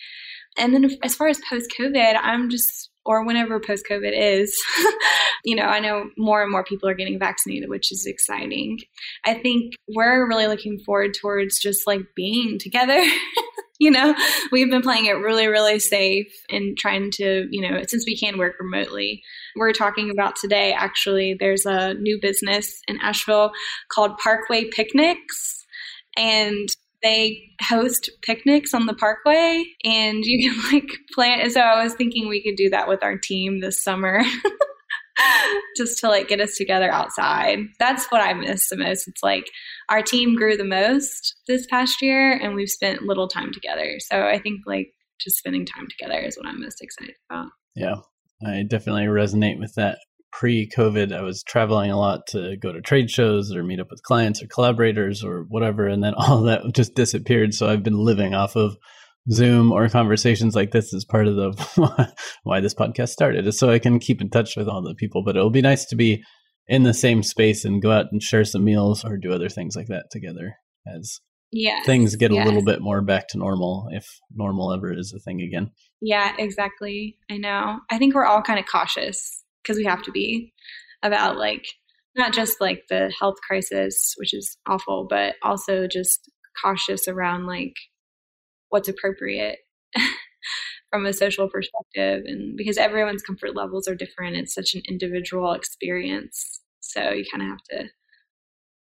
And 0.58 0.74
then 0.74 0.90
as 1.02 1.14
far 1.14 1.28
as 1.28 1.40
post 1.48 1.72
COVID, 1.78 2.18
I'm 2.20 2.50
just 2.50 2.90
or 3.06 3.24
whenever 3.24 3.60
post 3.60 3.84
COVID 3.90 4.12
is, 4.14 4.56
you 5.44 5.54
know, 5.56 5.64
I 5.64 5.80
know 5.80 6.10
more 6.16 6.42
and 6.42 6.50
more 6.50 6.64
people 6.64 6.88
are 6.88 6.94
getting 6.94 7.18
vaccinated, 7.18 7.68
which 7.68 7.92
is 7.92 8.06
exciting. 8.06 8.78
I 9.26 9.34
think 9.34 9.74
we're 9.94 10.26
really 10.26 10.46
looking 10.46 10.78
forward 10.78 11.12
towards 11.20 11.58
just 11.58 11.86
like 11.86 12.00
being 12.16 12.58
together 12.58 13.02
you 13.78 13.90
know, 13.90 14.14
we've 14.52 14.70
been 14.70 14.82
playing 14.82 15.06
it 15.06 15.12
really, 15.12 15.46
really 15.46 15.78
safe 15.78 16.32
and 16.50 16.76
trying 16.76 17.10
to, 17.12 17.46
you 17.50 17.60
know, 17.60 17.82
since 17.86 18.04
we 18.06 18.16
can 18.16 18.38
work 18.38 18.54
remotely. 18.60 19.22
We're 19.56 19.72
talking 19.72 20.10
about 20.10 20.36
today, 20.36 20.72
actually, 20.72 21.36
there's 21.38 21.66
a 21.66 21.94
new 21.94 22.18
business 22.20 22.80
in 22.88 22.98
Asheville 23.00 23.52
called 23.92 24.18
Parkway 24.18 24.70
Picnics. 24.70 25.64
And 26.16 26.68
they 27.02 27.50
host 27.60 28.10
picnics 28.22 28.72
on 28.72 28.86
the 28.86 28.94
parkway 28.94 29.62
and 29.84 30.24
you 30.24 30.50
can 30.50 30.62
like 30.72 30.88
plan 31.12 31.48
so 31.50 31.60
i 31.60 31.84
was 31.84 31.92
thinking 31.94 32.26
we 32.26 32.42
could 32.42 32.56
do 32.56 32.70
that 32.70 32.88
with 32.88 33.04
our 33.04 33.18
team 33.18 33.60
this 33.60 33.82
summer 33.82 34.22
just 35.76 35.98
to 36.00 36.08
like 36.08 36.28
get 36.28 36.40
us 36.40 36.56
together 36.56 36.90
outside. 36.90 37.58
That's 37.78 38.06
what 38.06 38.20
I 38.20 38.34
miss 38.34 38.68
the 38.68 38.76
most. 38.76 39.08
It's 39.08 39.22
like 39.22 39.44
our 39.88 40.02
team 40.02 40.36
grew 40.36 40.56
the 40.56 40.64
most 40.64 41.36
this 41.46 41.66
past 41.66 42.02
year 42.02 42.32
and 42.32 42.54
we've 42.54 42.68
spent 42.68 43.02
little 43.02 43.28
time 43.28 43.52
together. 43.52 43.96
So 44.00 44.26
I 44.26 44.38
think 44.38 44.60
like 44.66 44.88
just 45.20 45.36
spending 45.36 45.66
time 45.66 45.86
together 45.88 46.18
is 46.20 46.36
what 46.36 46.46
I'm 46.46 46.60
most 46.60 46.82
excited 46.82 47.14
about. 47.30 47.48
Yeah. 47.74 47.96
I 48.44 48.62
definitely 48.68 49.04
resonate 49.04 49.58
with 49.58 49.74
that. 49.76 49.98
Pre 50.32 50.68
COVID, 50.68 51.16
I 51.16 51.22
was 51.22 51.44
traveling 51.44 51.92
a 51.92 51.98
lot 51.98 52.26
to 52.28 52.56
go 52.56 52.72
to 52.72 52.80
trade 52.80 53.08
shows 53.08 53.54
or 53.54 53.62
meet 53.62 53.78
up 53.78 53.86
with 53.90 54.02
clients 54.02 54.42
or 54.42 54.48
collaborators 54.48 55.22
or 55.22 55.44
whatever. 55.48 55.86
And 55.86 56.02
then 56.02 56.14
all 56.18 56.42
that 56.42 56.62
just 56.74 56.94
disappeared. 56.94 57.54
So 57.54 57.68
I've 57.68 57.84
been 57.84 57.98
living 57.98 58.34
off 58.34 58.56
of 58.56 58.76
Zoom 59.30 59.72
or 59.72 59.88
conversations 59.88 60.54
like 60.54 60.70
this 60.70 60.92
is 60.92 61.04
part 61.04 61.26
of 61.26 61.36
the 61.36 62.12
why 62.42 62.60
this 62.60 62.74
podcast 62.74 63.08
started, 63.10 63.46
is 63.46 63.58
so 63.58 63.70
I 63.70 63.78
can 63.78 63.98
keep 63.98 64.20
in 64.20 64.30
touch 64.30 64.56
with 64.56 64.68
all 64.68 64.82
the 64.82 64.94
people. 64.94 65.22
But 65.24 65.36
it'll 65.36 65.50
be 65.50 65.62
nice 65.62 65.84
to 65.86 65.96
be 65.96 66.22
in 66.66 66.82
the 66.82 66.94
same 66.94 67.22
space 67.22 67.64
and 67.64 67.82
go 67.82 67.90
out 67.90 68.06
and 68.10 68.22
share 68.22 68.44
some 68.44 68.64
meals 68.64 69.04
or 69.04 69.16
do 69.16 69.32
other 69.32 69.48
things 69.48 69.76
like 69.76 69.88
that 69.88 70.06
together 70.10 70.56
as 70.94 71.20
yeah 71.52 71.82
things 71.84 72.16
get 72.16 72.30
a 72.30 72.34
little 72.34 72.64
bit 72.64 72.80
more 72.80 73.00
back 73.00 73.28
to 73.28 73.38
normal 73.38 73.86
if 73.92 74.06
normal 74.34 74.72
ever 74.72 74.92
is 74.92 75.14
a 75.16 75.20
thing 75.20 75.40
again. 75.40 75.70
Yeah, 76.00 76.34
exactly. 76.38 77.16
I 77.30 77.38
know. 77.38 77.78
I 77.90 77.98
think 77.98 78.14
we're 78.14 78.26
all 78.26 78.42
kind 78.42 78.58
of 78.58 78.66
cautious 78.66 79.42
because 79.62 79.78
we 79.78 79.84
have 79.84 80.02
to 80.02 80.12
be 80.12 80.52
about 81.02 81.38
like 81.38 81.64
not 82.16 82.32
just 82.32 82.60
like 82.60 82.82
the 82.88 83.12
health 83.18 83.36
crisis, 83.46 84.14
which 84.18 84.34
is 84.34 84.56
awful, 84.66 85.06
but 85.08 85.34
also 85.42 85.86
just 85.86 86.30
cautious 86.62 87.08
around 87.08 87.46
like 87.46 87.74
what's 88.68 88.88
appropriate 88.88 89.58
from 90.90 91.06
a 91.06 91.12
social 91.12 91.48
perspective 91.48 92.22
and 92.26 92.56
because 92.56 92.78
everyone's 92.78 93.22
comfort 93.22 93.54
levels 93.54 93.88
are 93.88 93.94
different 93.94 94.36
it's 94.36 94.54
such 94.54 94.74
an 94.74 94.82
individual 94.88 95.52
experience 95.52 96.60
so 96.80 97.10
you 97.10 97.24
kind 97.30 97.42
of 97.42 97.48
have 97.48 97.62
to 97.70 97.88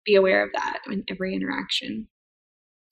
be 0.06 0.16
aware 0.16 0.44
of 0.44 0.50
that 0.54 0.80
in 0.88 1.04
every 1.10 1.36
interaction. 1.36 2.08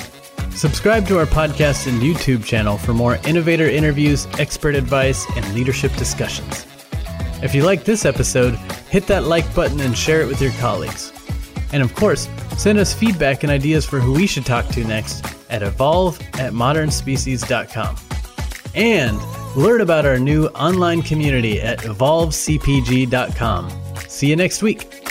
Subscribe 0.58 1.06
to 1.06 1.20
our 1.20 1.28
podcast 1.28 1.86
and 1.86 2.02
YouTube 2.02 2.44
channel 2.44 2.80
for 2.80 2.92
more 2.92 3.18
innovator 3.28 3.70
interviews, 3.70 4.26
expert 4.40 4.74
advice, 4.74 5.24
and 5.36 5.54
leadership 5.54 5.94
discussions. 5.98 6.66
If 7.44 7.54
you 7.54 7.64
like 7.64 7.84
this 7.84 8.06
episode, 8.06 8.56
hit 8.90 9.06
that 9.06 9.26
like 9.26 9.54
button 9.54 9.80
and 9.82 9.96
share 9.96 10.20
it 10.22 10.28
with 10.28 10.42
your 10.42 10.54
colleagues. 10.54 11.14
And 11.72 11.84
of 11.84 11.94
course, 11.94 12.28
send 12.58 12.80
us 12.80 12.92
feedback 12.92 13.44
and 13.44 13.52
ideas 13.52 13.86
for 13.86 14.00
who 14.00 14.14
we 14.14 14.26
should 14.26 14.48
talk 14.48 14.68
to 14.70 14.84
next 14.84 15.24
at 15.52 15.62
evolve 15.62 16.20
at 16.40 16.54
modernspecies.com. 16.54 17.96
And 18.74 19.20
learn 19.56 19.82
about 19.82 20.08
our 20.08 20.18
new 20.18 20.48
online 20.48 21.04
community 21.04 21.62
at 21.62 21.82
evolvecpg.com. 21.82 23.72
See 24.08 24.28
you 24.28 24.36
next 24.36 24.64
week. 24.64 25.07